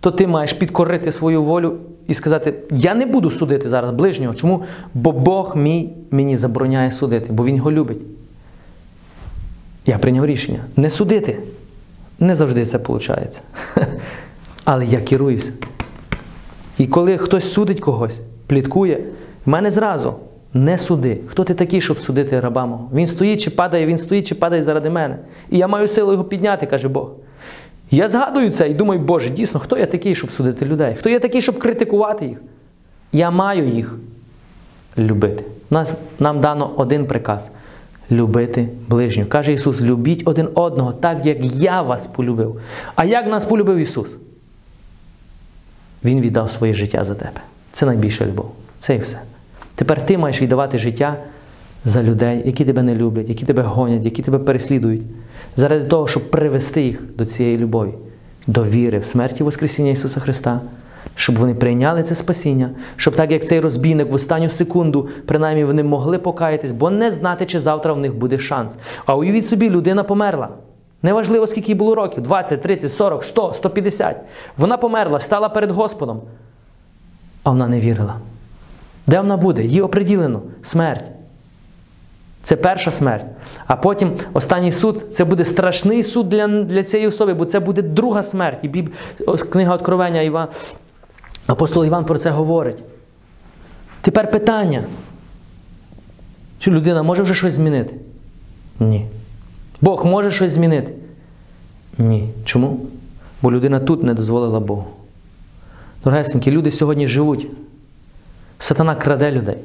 то 0.00 0.10
ти 0.10 0.26
маєш 0.26 0.52
підкорити 0.52 1.12
свою 1.12 1.42
волю 1.42 1.76
і 2.06 2.14
сказати: 2.14 2.54
Я 2.70 2.94
не 2.94 3.06
буду 3.06 3.30
судити 3.30 3.68
зараз 3.68 3.90
ближнього. 3.90 4.34
Чому? 4.34 4.62
Бо 4.94 5.12
Бог 5.12 5.56
мій 5.56 5.90
мені 6.10 6.36
забороняє 6.36 6.90
судити, 6.90 7.32
бо 7.32 7.44
Він 7.44 7.56
його 7.56 7.72
любить. 7.72 7.98
Я 9.86 9.98
прийняв 9.98 10.26
рішення 10.26 10.58
не 10.76 10.90
судити. 10.90 11.38
Не 12.20 12.34
завжди 12.34 12.64
це 12.64 12.78
виходить. 12.78 13.42
Але 14.64 14.86
я 14.86 15.00
керуюся. 15.00 15.52
І 16.78 16.86
коли 16.86 17.18
хтось 17.18 17.52
судить 17.52 17.80
когось, 17.80 18.20
пліткує, 18.46 19.04
в 19.46 19.48
мене 19.48 19.70
зразу 19.70 20.14
не 20.54 20.78
суди. 20.78 21.20
Хто 21.26 21.44
ти 21.44 21.54
такий, 21.54 21.80
щоб 21.80 21.98
судити 21.98 22.40
раба 22.40 22.66
мого? 22.66 22.90
Він 22.94 23.06
стоїть 23.06 23.40
чи 23.40 23.50
падає, 23.50 23.86
він 23.86 23.98
стоїть 23.98 24.26
чи 24.26 24.34
падає 24.34 24.62
заради 24.62 24.90
мене. 24.90 25.18
І 25.50 25.58
я 25.58 25.68
маю 25.68 25.88
силу 25.88 26.12
його 26.12 26.24
підняти, 26.24 26.66
каже 26.66 26.88
Бог. 26.88 27.10
Я 27.94 28.08
згадую 28.08 28.50
це 28.50 28.68
і 28.68 28.74
думаю, 28.74 29.00
Боже, 29.00 29.30
дійсно, 29.30 29.60
хто 29.60 29.78
я 29.78 29.86
такий, 29.86 30.14
щоб 30.14 30.30
судити 30.30 30.66
людей? 30.66 30.94
Хто 30.98 31.08
я 31.08 31.18
такий, 31.18 31.42
щоб 31.42 31.58
критикувати 31.58 32.26
їх? 32.26 32.38
Я 33.12 33.30
маю 33.30 33.68
їх 33.68 33.96
любити. 34.98 35.44
Нас, 35.70 35.96
Нам 36.18 36.40
дано 36.40 36.74
один 36.76 37.06
приказ 37.06 37.50
любити 38.10 38.68
ближнього. 38.88 39.28
Каже 39.28 39.52
Ісус: 39.52 39.80
любіть 39.80 40.22
один 40.24 40.48
одного, 40.54 40.92
так 40.92 41.26
як 41.26 41.44
я 41.44 41.82
вас 41.82 42.06
полюбив. 42.06 42.60
А 42.94 43.04
як 43.04 43.26
нас 43.26 43.44
полюбив 43.44 43.76
Ісус? 43.76 44.16
Він 46.04 46.20
віддав 46.20 46.50
своє 46.50 46.74
життя 46.74 47.04
за 47.04 47.14
тебе. 47.14 47.40
Це 47.72 47.86
найбільша 47.86 48.26
любов. 48.26 48.52
Це 48.78 48.94
і 48.94 48.98
все. 48.98 49.20
Тепер 49.74 50.06
ти 50.06 50.18
маєш 50.18 50.42
віддавати 50.42 50.78
життя 50.78 51.16
за 51.84 52.02
людей, 52.02 52.42
які 52.46 52.64
тебе 52.64 52.82
не 52.82 52.94
люблять, 52.94 53.28
які 53.28 53.46
тебе 53.46 53.62
гонять, 53.62 54.04
які 54.04 54.22
тебе 54.22 54.38
переслідують, 54.38 55.02
заради 55.56 55.84
того, 55.84 56.08
щоб 56.08 56.30
привести 56.30 56.82
їх 56.82 57.02
до 57.16 57.26
цієї 57.26 57.58
любові, 57.58 57.94
до 58.46 58.64
віри 58.64 58.98
в 58.98 59.04
смерті 59.04 59.44
Воскресіння 59.44 59.90
Ісуса 59.90 60.20
Христа, 60.20 60.60
щоб 61.14 61.38
вони 61.38 61.54
прийняли 61.54 62.02
це 62.02 62.14
спасіння, 62.14 62.70
щоб 62.96 63.16
так 63.16 63.30
як 63.30 63.46
цей 63.46 63.60
розбійник 63.60 64.10
в 64.10 64.14
останню 64.14 64.48
секунду, 64.48 65.08
принаймні 65.26 65.64
вони 65.64 65.82
могли 65.82 66.18
покаятись, 66.18 66.72
бо 66.72 66.90
не 66.90 67.10
знати, 67.10 67.46
чи 67.46 67.58
завтра 67.58 67.92
в 67.92 67.98
них 67.98 68.14
буде 68.14 68.38
шанс. 68.38 68.76
А 69.06 69.14
уявіть 69.14 69.46
собі, 69.46 69.70
людина 69.70 70.04
померла. 70.04 70.48
Неважливо, 71.02 71.46
скільки 71.46 71.72
їй 71.72 71.74
було 71.74 71.94
років 71.94 72.22
20, 72.22 72.60
30, 72.60 72.92
40, 72.92 73.24
100, 73.24 73.52
150. 73.54 74.16
Вона 74.56 74.76
померла, 74.76 75.20
стала 75.20 75.48
перед 75.48 75.70
Господом. 75.70 76.20
А 77.42 77.50
вона 77.50 77.68
не 77.68 77.80
вірила. 77.80 78.14
Де 79.06 79.20
вона 79.20 79.36
буде? 79.36 79.64
Їй 79.64 79.80
оприділено 79.80 80.42
смерть. 80.62 81.04
Це 82.42 82.56
перша 82.56 82.90
смерть. 82.90 83.26
А 83.66 83.76
потім 83.76 84.12
останній 84.32 84.72
суд 84.72 85.04
це 85.10 85.24
буде 85.24 85.44
страшний 85.44 86.02
суд 86.02 86.28
для 86.28 86.48
для 86.48 86.82
цієї 86.82 87.08
особи, 87.08 87.34
бо 87.34 87.44
це 87.44 87.60
буде 87.60 87.82
друга 87.82 88.22
смерть. 88.22 88.58
І 88.62 88.68
Біб... 88.68 88.94
Книга 89.50 89.74
Откровення 89.74 90.22
Іван... 90.22 90.48
апостол 91.46 91.84
Іван 91.84 92.04
про 92.04 92.18
це 92.18 92.30
говорить. 92.30 92.78
Тепер 94.00 94.30
питання. 94.30 94.84
Чи 96.58 96.70
людина 96.70 97.02
може 97.02 97.22
вже 97.22 97.34
щось 97.34 97.54
змінити? 97.54 97.94
Ні. 98.80 99.06
Бог 99.80 100.06
може 100.06 100.30
щось 100.30 100.52
змінити? 100.52 100.92
Ні. 101.98 102.28
Чому? 102.44 102.80
Бо 103.42 103.52
людина 103.52 103.80
тут 103.80 104.02
не 104.02 104.14
дозволила 104.14 104.60
Богу. 104.60 104.86
Дорогесенькі, 106.04 106.50
люди 106.50 106.70
сьогодні 106.70 107.08
живуть. 107.08 107.48
Сатана 108.58 108.94
краде 108.94 109.32
людей. 109.32 109.56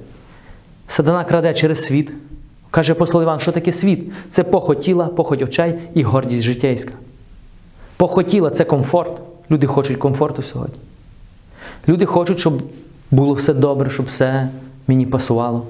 Сатана 0.87 1.23
краде 1.23 1.53
через 1.53 1.85
світ. 1.85 2.13
Каже 2.71 2.91
апостол 2.91 3.21
Іван, 3.21 3.39
що 3.39 3.51
таке 3.51 3.71
світ? 3.71 4.11
Це 4.29 4.43
похоть 4.43 4.79
тіла, 4.79 5.05
похоть 5.05 5.41
очей 5.41 5.79
і 5.93 6.03
гордість 6.03 6.43
життєйська. 6.43 6.93
Похотіла 7.97 8.49
це 8.49 8.65
комфорт. 8.65 9.21
Люди 9.51 9.67
хочуть 9.67 9.97
комфорту 9.97 10.41
сьогодні. 10.41 10.75
Люди 11.87 12.05
хочуть, 12.05 12.39
щоб 12.39 12.61
було 13.11 13.33
все 13.33 13.53
добре, 13.53 13.89
щоб 13.89 14.05
все 14.05 14.49
мені 14.87 15.05
пасувало. 15.05 15.67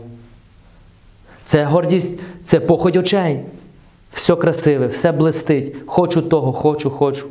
Це 1.44 1.66
гордість, 1.66 2.20
це 2.44 2.60
похоть 2.60 2.96
очей. 2.96 3.42
Все 4.14 4.36
красиве, 4.36 4.88
все 4.88 5.12
блистить. 5.12 5.76
Хочу 5.86 6.22
того, 6.22 6.54
хочу, 6.54 6.90
хочу. 6.90 7.28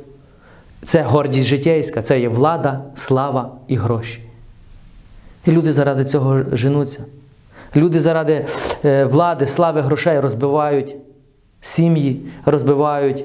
Це 0.84 1.02
гордість 1.02 1.48
життєйська, 1.48 2.02
це 2.02 2.20
є 2.20 2.28
влада, 2.28 2.80
слава 2.94 3.50
і 3.68 3.76
гроші. 3.76 4.20
І 5.46 5.50
люди 5.50 5.72
заради 5.72 6.04
цього 6.04 6.38
женуться. 6.52 7.04
Люди 7.76 8.00
заради 8.00 8.46
е, 8.84 9.04
влади, 9.04 9.46
слави, 9.46 9.80
грошей 9.80 10.20
розбивають 10.20 10.96
сім'ї, 11.60 12.20
розбивають, 12.44 13.24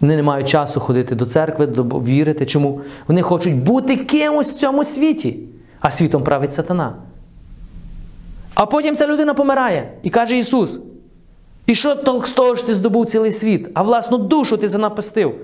вони 0.00 0.16
не 0.16 0.22
мають 0.22 0.48
часу 0.48 0.80
ходити 0.80 1.14
до 1.14 1.26
церкви, 1.26 1.66
вірити. 2.04 2.46
Чому? 2.46 2.80
Вони 3.08 3.22
хочуть 3.22 3.56
бути 3.56 3.96
кимось 3.96 4.52
в 4.52 4.58
цьому 4.58 4.84
світі, 4.84 5.38
а 5.80 5.90
світом 5.90 6.24
править 6.24 6.52
сатана. 6.52 6.94
А 8.54 8.66
потім 8.66 8.96
ця 8.96 9.06
людина 9.06 9.34
помирає 9.34 9.92
і 10.02 10.10
каже 10.10 10.38
Ісус. 10.38 10.78
І 11.66 11.74
що 11.74 11.94
толк 11.94 12.26
з 12.26 12.32
того, 12.32 12.56
що 12.56 12.66
ти 12.66 12.74
здобув 12.74 13.06
цілий 13.06 13.32
світ, 13.32 13.68
а 13.74 13.82
власну 13.82 14.18
душу 14.18 14.56
ти 14.56 14.68
занапастив? 14.68 15.34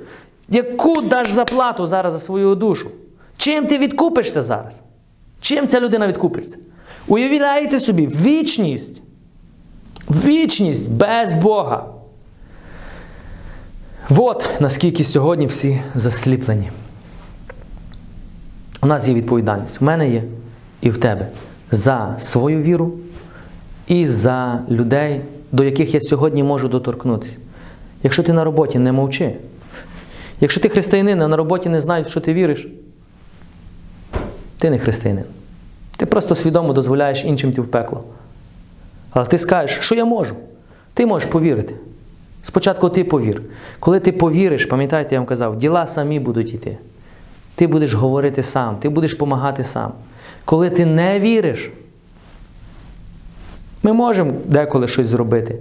Яку 0.49 1.01
даш 1.01 1.31
заплату 1.31 1.87
зараз 1.87 2.12
за 2.12 2.18
свою 2.18 2.55
душу? 2.55 2.91
Чим 3.37 3.66
ти 3.66 3.79
відкупишся 3.79 4.43
зараз? 4.43 4.81
Чим 5.41 5.68
ця 5.68 5.81
людина 5.81 6.07
відкупиться? 6.07 6.59
Уявляєте 7.09 7.81
собі, 7.81 8.07
вічність. 8.07 9.03
Вічність 10.11 10.93
без 10.93 11.35
Бога. 11.35 11.87
От 14.11 14.51
наскільки 14.61 15.05
сьогодні 15.05 15.47
всі 15.47 15.81
засліплені. 15.95 16.71
У 18.83 18.87
нас 18.87 19.09
є 19.09 19.15
відповідальність. 19.15 19.83
У 19.83 19.85
мене 19.85 20.11
є 20.11 20.23
і 20.81 20.91
в 20.91 20.99
тебе 20.99 21.29
за 21.71 22.15
свою 22.19 22.63
віру 22.63 22.93
і 23.89 24.07
за 24.07 24.65
людей, 24.71 25.21
до 25.53 25.65
яких 25.65 25.95
я 25.95 26.01
сьогодні 26.01 26.43
можу 26.43 26.69
доторкнутися. 26.69 27.37
Якщо 28.03 28.23
ти 28.23 28.33
на 28.33 28.45
роботі 28.45 28.79
не 28.79 28.93
мовчи. 28.93 29.37
Якщо 30.41 30.61
ти 30.61 30.69
християнин, 30.69 31.23
а 31.23 31.29
на 31.29 31.37
роботі 31.37 31.69
не 31.69 31.81
знають, 31.81 32.09
що 32.09 32.21
ти 32.21 32.35
віриш, 32.35 32.69
ти 34.59 34.71
не 34.71 34.79
християнин. 34.79 35.25
Ти 35.97 36.07
просто 36.07 36.35
свідомо 36.35 36.73
дозволяєш 36.73 37.25
іншим 37.25 37.51
йти 37.51 37.61
в 37.61 37.71
пекло. 37.71 38.05
Але 39.11 39.27
ти 39.27 39.39
скажеш, 39.39 39.79
що 39.81 39.95
я 39.95 40.05
можу? 40.05 40.35
Ти 40.95 41.07
можеш 41.07 41.31
повірити. 41.31 41.75
Спочатку 42.43 42.89
ти 42.89 43.05
повір. 43.05 43.43
Коли 43.81 44.01
ти 44.01 44.13
повіриш, 44.13 44.67
пам'ятаєте, 44.67 45.15
я 45.15 45.21
вам 45.21 45.27
казав, 45.27 45.59
діла 45.59 45.87
самі 45.87 46.21
будуть 46.21 46.55
йти. 46.55 46.79
Ти 47.55 47.67
будеш 47.67 47.93
говорити 47.93 48.43
сам, 48.43 48.77
ти 48.77 48.89
будеш 48.89 49.13
допомагати 49.13 49.65
сам. 49.65 49.93
Коли 50.45 50.71
ти 50.71 50.87
не 50.87 51.21
віриш, 51.21 51.71
ми 53.83 53.93
можемо 53.93 54.33
деколи 54.45 54.89
щось 54.89 55.07
зробити. 55.07 55.59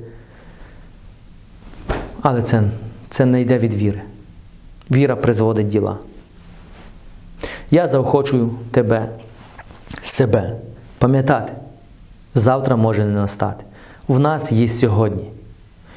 Але 2.21 2.41
це, 2.41 2.63
це 3.09 3.25
не 3.25 3.41
йде 3.41 3.57
від 3.57 3.73
віри. 3.73 4.01
Віра 4.91 5.15
призводить 5.15 5.67
діла. 5.67 5.97
Я 7.71 7.87
заохочую 7.87 8.51
тебе 8.71 9.09
себе. 10.01 10.55
Пам'ятати, 10.97 11.53
завтра 12.35 12.75
може 12.75 13.05
не 13.05 13.11
настати. 13.11 13.65
В 14.07 14.19
нас 14.19 14.51
є 14.51 14.67
сьогодні. 14.67 15.23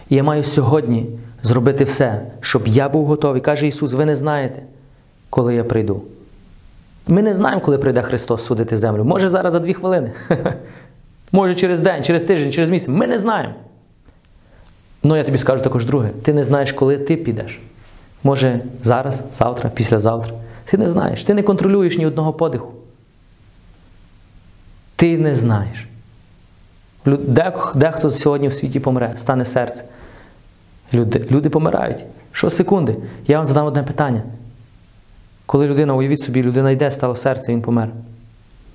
І 0.08 0.16
я 0.16 0.22
маю 0.22 0.44
сьогодні 0.44 1.06
зробити 1.42 1.84
все, 1.84 2.22
щоб 2.40 2.68
я 2.68 2.88
був 2.88 3.06
готовий. 3.06 3.40
Каже 3.40 3.66
Ісус, 3.66 3.92
ви 3.92 4.04
не 4.04 4.16
знаєте, 4.16 4.62
коли 5.30 5.54
я 5.54 5.64
прийду. 5.64 6.02
Ми 7.06 7.22
не 7.22 7.34
знаємо, 7.34 7.62
коли 7.62 7.78
прийде 7.78 8.02
Христос 8.02 8.44
судити 8.44 8.76
землю. 8.76 9.04
Може 9.04 9.28
зараз 9.28 9.52
за 9.52 9.58
дві 9.58 9.74
хвилини. 9.74 10.12
Може 11.32 11.54
через 11.54 11.80
день, 11.80 12.04
через 12.04 12.24
тиждень, 12.24 12.52
через 12.52 12.70
місяць. 12.70 12.88
Ми 12.88 13.06
не 13.06 13.18
знаємо. 13.18 13.54
Ну, 15.02 15.16
я 15.16 15.24
тобі 15.24 15.38
скажу 15.38 15.62
також 15.62 15.86
друге. 15.86 16.10
Ти 16.22 16.32
не 16.32 16.44
знаєш, 16.44 16.72
коли 16.72 16.98
ти 16.98 17.16
підеш. 17.16 17.60
Може, 18.24 18.60
зараз, 18.82 19.22
завтра, 19.32 19.70
післязавтра. 19.70 20.34
Ти 20.64 20.78
не 20.78 20.88
знаєш. 20.88 21.24
Ти 21.24 21.34
не 21.34 21.42
контролюєш 21.42 21.98
ні 21.98 22.06
одного 22.06 22.32
подиху. 22.32 22.72
Ти 24.98 25.18
не 25.18 25.34
знаєш. 25.34 25.88
Дехто 27.74 28.10
сьогодні 28.10 28.48
в 28.48 28.52
світі 28.52 28.80
помре, 28.80 29.12
стане 29.16 29.44
серце. 29.44 29.84
Люди, 30.94 31.26
люди 31.30 31.50
помирають. 31.50 32.04
Що 32.32 32.50
секунди? 32.50 32.96
Я 33.26 33.36
вам 33.36 33.46
задам 33.46 33.66
одне 33.66 33.82
питання. 33.82 34.22
Коли 35.46 35.66
людина, 35.66 35.94
уявіть 35.94 36.20
собі, 36.20 36.42
людина 36.42 36.70
йде, 36.70 36.90
стало 36.90 37.16
серце, 37.16 37.52
він 37.52 37.62
помер. 37.62 37.88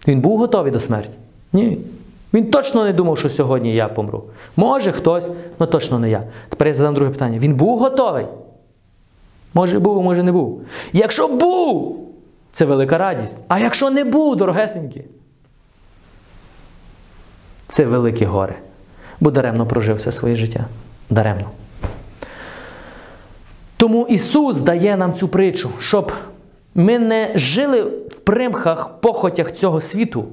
Він 0.07 0.21
був 0.21 0.37
готовий 0.37 0.71
до 0.71 0.79
смерті? 0.79 1.17
Ні. 1.53 1.77
Він 2.33 2.51
точно 2.51 2.83
не 2.83 2.93
думав, 2.93 3.17
що 3.17 3.29
сьогодні 3.29 3.75
я 3.75 3.87
помру. 3.87 4.23
Може 4.55 4.91
хтось, 4.91 5.29
але 5.57 5.67
точно 5.67 5.99
не 5.99 6.09
я. 6.09 6.23
Тепер 6.49 6.67
я 6.67 6.73
задам 6.73 6.95
друге 6.95 7.11
питання. 7.11 7.39
Він 7.39 7.55
був 7.55 7.79
готовий? 7.79 8.25
Може 9.53 9.79
був, 9.79 10.03
може 10.03 10.23
не 10.23 10.31
був. 10.31 10.61
Якщо 10.93 11.27
був, 11.27 11.99
це 12.51 12.65
велика 12.65 12.97
радість. 12.97 13.37
А 13.47 13.59
якщо 13.59 13.89
не 13.89 14.03
був, 14.03 14.35
дорогесенькі, 14.35 15.03
це 17.73 17.85
велике 17.85 18.25
горе. 18.25 18.55
Бо 19.19 19.31
даремно 19.31 19.65
прожив 19.65 19.95
все 19.95 20.11
своє 20.11 20.35
життя. 20.35 20.65
Даремно. 21.09 21.49
Тому 23.77 24.07
Ісус 24.09 24.61
дає 24.61 24.97
нам 24.97 25.13
цю 25.13 25.27
притчу, 25.27 25.69
щоб 25.79 26.11
ми 26.75 26.99
не 26.99 27.31
жили 27.35 27.81
в 27.81 28.15
примхах, 28.15 28.89
похотях 28.99 29.51
цього 29.51 29.81
світу, 29.81 30.25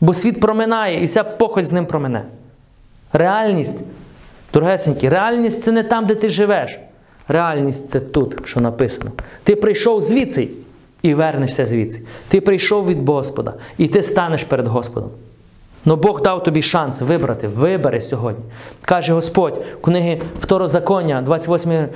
бо 0.00 0.14
світ 0.14 0.40
проминає 0.40 1.02
і 1.02 1.04
вся 1.04 1.24
похоть 1.24 1.66
з 1.66 1.72
ним 1.72 1.86
промине. 1.86 2.24
Реальність, 3.12 3.84
дорогесенькі, 4.52 5.08
реальність 5.08 5.62
це 5.62 5.72
не 5.72 5.82
там, 5.82 6.06
де 6.06 6.14
ти 6.14 6.28
живеш. 6.28 6.80
Реальність 7.28 7.88
це 7.88 8.00
тут, 8.00 8.36
що 8.44 8.60
написано. 8.60 9.10
Ти 9.42 9.56
прийшов 9.56 10.02
звідси 10.02 10.48
і 11.02 11.14
вернешся 11.14 11.66
звідси. 11.66 12.02
Ти 12.28 12.40
прийшов 12.40 12.86
від 12.86 13.08
Господа, 13.08 13.54
і 13.78 13.88
ти 13.88 14.02
станеш 14.02 14.44
перед 14.44 14.66
Господом. 14.66 15.10
Но 15.88 15.96
Бог 15.96 16.22
дав 16.22 16.42
тобі 16.42 16.62
шанс 16.62 17.00
вибрати, 17.00 17.48
вибери 17.48 18.00
сьогодні. 18.00 18.44
Каже 18.82 19.12
Господь 19.12 19.64
в 19.78 19.82
книги 19.82 20.20
Второзаконня, 20.40 21.22
28. 21.22 21.88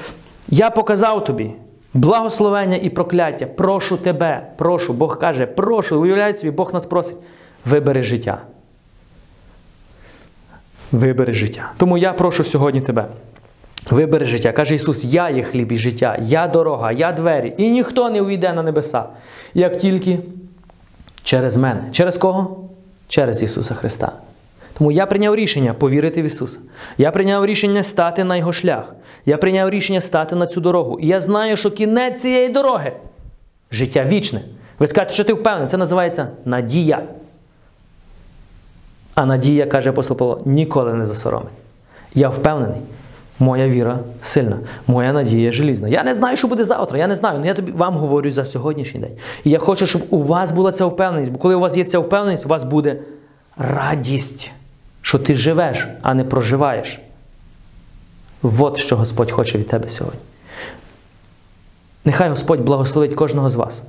Я 0.49 0.71
показав 0.71 1.25
тобі 1.25 1.51
благословення 1.95 2.77
і 2.77 2.91
прокляття. 2.91 3.47
Прошу 3.47 3.97
тебе, 3.97 4.47
прошу. 4.57 4.93
Бог 4.93 5.19
каже, 5.19 5.47
прошу, 5.47 6.01
уявляй 6.01 6.35
собі, 6.35 6.51
Бог 6.51 6.75
нас 6.75 6.87
просить. 6.87 7.17
Вибери 7.65 8.03
життя. 8.03 8.39
Вибери 10.93 11.35
життя. 11.35 11.73
Тому 11.77 11.99
я 11.99 12.13
прошу 12.13 12.45
сьогодні 12.45 12.81
тебе. 12.81 13.07
Вибери 13.91 14.27
життя. 14.27 14.53
Каже 14.53 14.75
Ісус, 14.75 15.05
я 15.05 15.31
є 15.31 15.43
хліб 15.43 15.73
і 15.73 15.77
життя, 15.77 16.19
я 16.21 16.49
дорога, 16.49 16.93
я 16.93 17.13
двері. 17.13 17.55
І 17.59 17.71
ніхто 17.71 18.11
не 18.11 18.23
увійде 18.23 18.53
на 18.53 18.63
небеса, 18.63 19.05
як 19.55 19.79
тільки 19.79 20.19
через 21.23 21.57
мене. 21.57 21.85
Через 21.91 22.19
кого? 22.19 22.62
Через 23.13 23.43
Ісуса 23.43 23.75
Христа. 23.75 24.13
Тому 24.73 24.93
я 24.93 25.07
прийняв 25.07 25.35
рішення 25.35 25.75
повірити 25.75 26.23
в 26.23 26.25
Ісуса. 26.25 26.59
Я 26.99 27.11
прийняв 27.11 27.47
рішення 27.47 27.83
стати 27.83 28.25
на 28.25 28.37
Його 28.37 28.53
шлях. 28.53 28.95
Я 29.27 29.39
прийняв 29.39 29.71
рішення 29.71 30.01
стати 30.01 30.37
на 30.37 30.47
цю 30.47 30.61
дорогу. 30.61 30.99
І 31.01 31.07
я 31.07 31.21
знаю, 31.21 31.57
що 31.57 31.71
кінець 31.71 32.23
цієї 32.23 32.49
дороги 32.49 32.93
життя 33.71 34.05
вічне. 34.05 34.43
Ви 34.79 34.87
скажете, 34.87 35.15
що 35.15 35.25
ти 35.25 35.33
впевнений, 35.33 35.69
це 35.69 35.77
називається 35.77 36.29
надія. 36.45 37.03
А 39.15 39.27
надія, 39.27 39.67
каже 39.67 39.91
апостол 39.91 40.17
Павло, 40.17 40.43
ніколи 40.45 40.95
не 40.95 41.07
засоромить. 41.07 41.53
Я 42.15 42.29
впевнений. 42.29 42.81
Моя 43.43 43.69
віра 43.69 43.99
сильна, 44.23 44.59
моя 44.87 45.13
надія 45.13 45.53
желізна. 45.53 45.89
Я 45.89 46.03
не 46.05 46.15
знаю, 46.15 46.37
що 46.37 46.49
буде 46.49 46.65
завтра. 46.65 46.99
Я 46.99 47.07
не 47.07 47.15
знаю. 47.15 47.37
але 47.39 47.47
Я 47.47 47.55
тобі 47.55 47.73
вам 47.73 47.95
говорю 47.95 48.31
за 48.31 48.45
сьогоднішній 48.45 49.01
день. 49.01 49.11
І 49.45 49.51
я 49.51 49.59
хочу, 49.59 49.87
щоб 49.87 50.03
у 50.11 50.19
вас 50.19 50.53
була 50.53 50.73
ця 50.73 50.87
впевненість. 50.87 51.33
Бо 51.33 51.39
коли 51.39 51.55
у 51.55 51.61
вас 51.61 51.77
є 51.77 51.85
ця 51.85 51.99
впевненість, 51.99 52.47
у 52.47 52.49
вас 52.49 52.65
буде 52.65 52.97
радість, 53.57 54.53
що 55.01 55.19
ти 55.19 55.35
живеш, 55.35 55.89
а 56.03 56.15
не 56.15 56.25
проживаєш. 56.25 57.01
От 58.43 58.77
що 58.77 58.97
Господь 58.97 59.31
хоче 59.31 59.59
від 59.59 59.69
тебе 59.69 59.89
сьогодні. 59.89 60.21
Нехай 62.05 62.31
Господь 62.31 62.61
благословить 62.61 63.15
кожного 63.15 63.49
з 63.49 63.55
вас. 63.55 63.83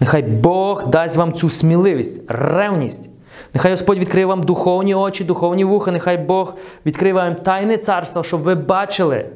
Нехай 0.00 0.22
Бог 0.22 0.88
дасть 0.88 1.16
вам 1.16 1.32
цю 1.32 1.50
сміливість, 1.50 2.20
ревність. 2.28 3.08
Нехай 3.54 3.70
Господь 3.72 3.98
відкриє 3.98 4.26
вам 4.26 4.42
духовні 4.42 4.94
очі, 4.94 5.24
духовні 5.24 5.64
вуха, 5.64 5.90
нехай 5.90 6.18
Бог 6.18 6.54
відкриє 6.86 7.14
вам 7.14 7.34
тайне 7.34 7.76
царство, 7.76 8.22
щоб 8.22 8.40
ви 8.40 8.54
бачили, 8.54 9.26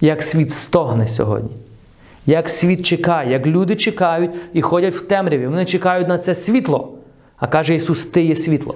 як 0.00 0.22
світ 0.22 0.50
стогне 0.50 1.08
сьогодні. 1.08 1.50
Як 2.26 2.48
світ 2.48 2.86
чекає, 2.86 3.32
як 3.32 3.46
люди 3.46 3.76
чекають 3.76 4.30
і 4.52 4.62
ходять 4.62 4.94
в 4.94 5.00
темряві. 5.00 5.46
Вони 5.46 5.64
чекають 5.64 6.08
на 6.08 6.18
це 6.18 6.34
світло. 6.34 6.92
А 7.36 7.46
каже 7.46 7.74
Ісус, 7.74 8.06
Ти 8.06 8.22
є 8.22 8.36
світло. 8.36 8.74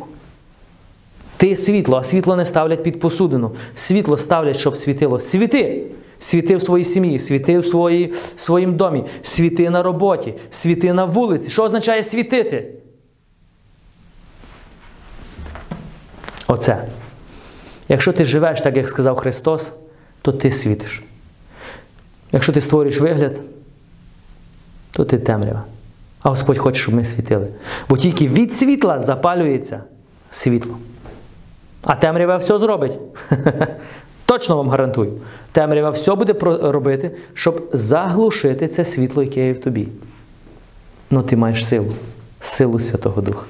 Ти 1.37 1.49
є 1.49 1.57
світло, 1.57 1.97
а 1.97 2.05
світло 2.05 2.37
не 2.37 2.45
ставлять 2.45 2.83
під 2.83 3.01
посудину. 3.01 3.51
Світло 3.75 4.17
ставлять, 4.17 4.57
щоб 4.57 4.77
світило. 4.77 5.21
Світи! 5.21 5.85
Світи 6.19 6.57
в 6.57 6.63
своїй 6.63 6.85
сім'ї, 6.85 7.19
світи 7.19 7.59
в 7.59 7.67
своїй, 7.67 8.13
своїм 8.37 8.77
домі, 8.77 9.05
світи 9.23 9.71
на 9.71 9.83
роботі, 9.83 10.35
світи 10.51 10.93
на 10.93 11.05
вулиці. 11.05 11.51
Що 11.51 11.63
означає 11.63 12.03
світити? 12.03 12.69
Оце. 16.53 16.85
Якщо 17.89 18.13
ти 18.13 18.25
живеш 18.25 18.61
так, 18.61 18.77
як 18.77 18.89
сказав 18.89 19.17
Христос, 19.17 19.73
то 20.23 20.33
ти 20.33 20.51
світиш. 20.51 21.03
Якщо 22.33 22.53
ти 22.53 22.61
створюєш 22.61 23.01
вигляд, 23.01 23.41
то 24.91 25.05
ти 25.05 25.19
темрява. 25.19 25.65
А 26.23 26.31
Господь 26.31 26.59
хоче, 26.59 26.81
щоб 26.81 26.95
ми 26.95 27.05
світили. 27.05 27.49
Бо 27.89 27.97
тільки 27.97 28.29
від 28.29 28.55
світла 28.55 29.01
запалюється 29.01 29.81
світло. 30.31 30.79
А 31.83 31.95
темрява 31.95 32.37
все 32.37 32.59
зробить. 32.59 32.99
Точно 34.27 34.57
вам 34.57 34.69
гарантую. 34.69 35.13
Темрява 35.53 35.91
все 35.91 36.15
буде 36.15 36.33
робити, 36.63 37.11
щоб 37.35 37.71
заглушити 37.73 38.69
це 38.69 38.85
світло, 38.85 39.23
яке 39.23 39.47
є 39.47 39.53
в 39.53 39.61
тобі. 39.61 39.89
Ну 41.11 41.23
ти 41.23 41.37
маєш 41.37 41.67
силу, 41.67 41.93
силу 42.41 42.81
Святого 42.81 43.23
Духа. 43.23 43.45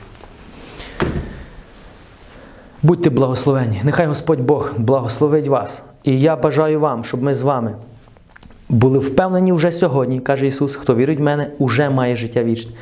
Будьте 2.83 3.11
благословені. 3.11 3.81
Нехай 3.85 4.07
Господь 4.07 4.41
Бог 4.41 4.73
благословить 4.79 5.49
вас. 5.49 5.83
І 6.05 6.21
я 6.21 6.37
бажаю 6.37 6.81
вам, 6.81 7.05
щоб 7.05 7.23
ми 7.23 7.35
з 7.35 7.43
вами 7.43 7.75
були 8.69 8.99
впевнені 8.99 9.53
вже 9.53 9.73
сьогодні, 9.73 10.21
каже 10.21 10.47
Ісус, 10.47 10.77
хто 10.77 10.95
вірить 10.95 11.19
в 11.19 11.23
мене, 11.23 11.47
уже 11.59 11.91
має 11.91 12.17
життя 12.17 12.43
вічне. 12.43 12.73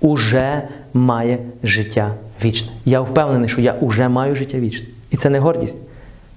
Уже 0.00 0.62
має 0.94 1.38
життя 1.62 2.14
вічне. 2.44 2.70
Я 2.84 3.00
впевнений, 3.00 3.48
що 3.48 3.60
я 3.60 3.72
уже 3.72 4.08
маю 4.08 4.34
життя 4.34 4.58
вічне. 4.58 4.86
І 5.10 5.16
це 5.16 5.30
не 5.30 5.38
гордість, 5.38 5.78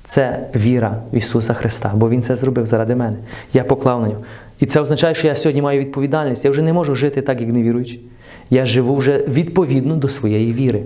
це 0.03 0.47
віра 0.55 1.01
в 1.13 1.15
Ісуса 1.15 1.53
Христа, 1.53 1.91
бо 1.95 2.09
Він 2.09 2.21
це 2.21 2.35
зробив 2.35 2.65
заради 2.65 2.95
мене. 2.95 3.17
Я 3.53 3.63
поклав 3.63 4.01
на 4.01 4.07
нього. 4.07 4.21
І 4.59 4.65
це 4.65 4.79
означає, 4.79 5.15
що 5.15 5.27
я 5.27 5.35
сьогодні 5.35 5.61
маю 5.61 5.79
відповідальність. 5.79 6.45
Я 6.45 6.51
вже 6.51 6.61
не 6.61 6.73
можу 6.73 6.95
жити 6.95 7.21
так, 7.21 7.41
як 7.41 7.49
невіруючий. 7.49 8.01
Я 8.49 8.65
живу 8.65 8.95
вже 8.95 9.23
відповідно 9.27 9.95
до 9.95 10.09
своєї 10.09 10.53
віри. 10.53 10.83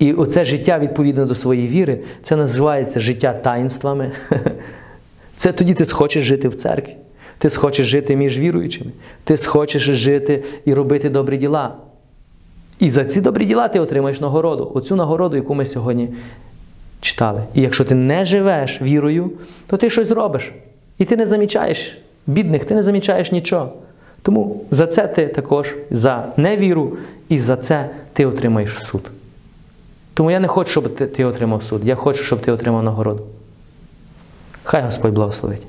І 0.00 0.12
оце 0.12 0.44
життя 0.44 0.78
відповідно 0.78 1.26
до 1.26 1.34
своєї 1.34 1.68
віри, 1.68 1.98
це 2.22 2.36
називається 2.36 3.00
життя 3.00 3.32
таїнствами. 3.32 4.12
Це 5.36 5.52
тоді 5.52 5.74
ти 5.74 5.84
схочеш 5.84 6.24
жити 6.24 6.48
в 6.48 6.54
церкві. 6.54 6.96
Ти 7.38 7.50
схочеш 7.50 7.86
жити 7.86 8.16
між 8.16 8.38
віруючими. 8.38 8.90
Ти 9.24 9.36
схочеш 9.36 9.82
жити 9.82 10.44
і 10.64 10.74
робити 10.74 11.08
добрі 11.08 11.36
діла. 11.36 11.74
І 12.78 12.90
за 12.90 13.04
ці 13.04 13.20
добрі 13.20 13.44
діла 13.44 13.68
ти 13.68 13.80
отримаєш 13.80 14.20
нагороду. 14.20 14.70
Оцю 14.74 14.96
нагороду, 14.96 15.36
яку 15.36 15.54
ми 15.54 15.66
сьогодні 15.66 16.08
читали. 17.00 17.42
І 17.54 17.60
якщо 17.60 17.84
ти 17.84 17.94
не 17.94 18.24
живеш 18.24 18.82
вірою, 18.82 19.30
то 19.66 19.76
ти 19.76 19.90
щось 19.90 20.10
робиш. 20.10 20.52
І 20.98 21.04
ти 21.04 21.16
не 21.16 21.26
замічаєш 21.26 21.98
бідних, 22.26 22.64
ти 22.64 22.74
не 22.74 22.82
замічаєш 22.82 23.32
нічого. 23.32 23.72
Тому 24.22 24.64
за 24.70 24.86
це 24.86 25.06
ти 25.06 25.26
також, 25.26 25.76
за 25.90 26.32
невіру, 26.36 26.96
і 27.28 27.38
за 27.38 27.56
це 27.56 27.90
ти 28.12 28.26
отримаєш 28.26 28.78
суд. 28.78 29.10
Тому 30.20 30.30
я 30.30 30.40
не 30.40 30.48
хочу, 30.48 30.70
щоб 30.70 30.94
ти, 30.94 31.24
отримав 31.24 31.62
суд. 31.62 31.84
Я 31.84 31.94
хочу, 31.94 32.24
щоб 32.24 32.40
ти 32.40 32.52
отримав 32.52 32.82
нагороду. 32.82 33.26
Хай 34.62 34.82
Господь 34.82 35.12
благословить. 35.12 35.66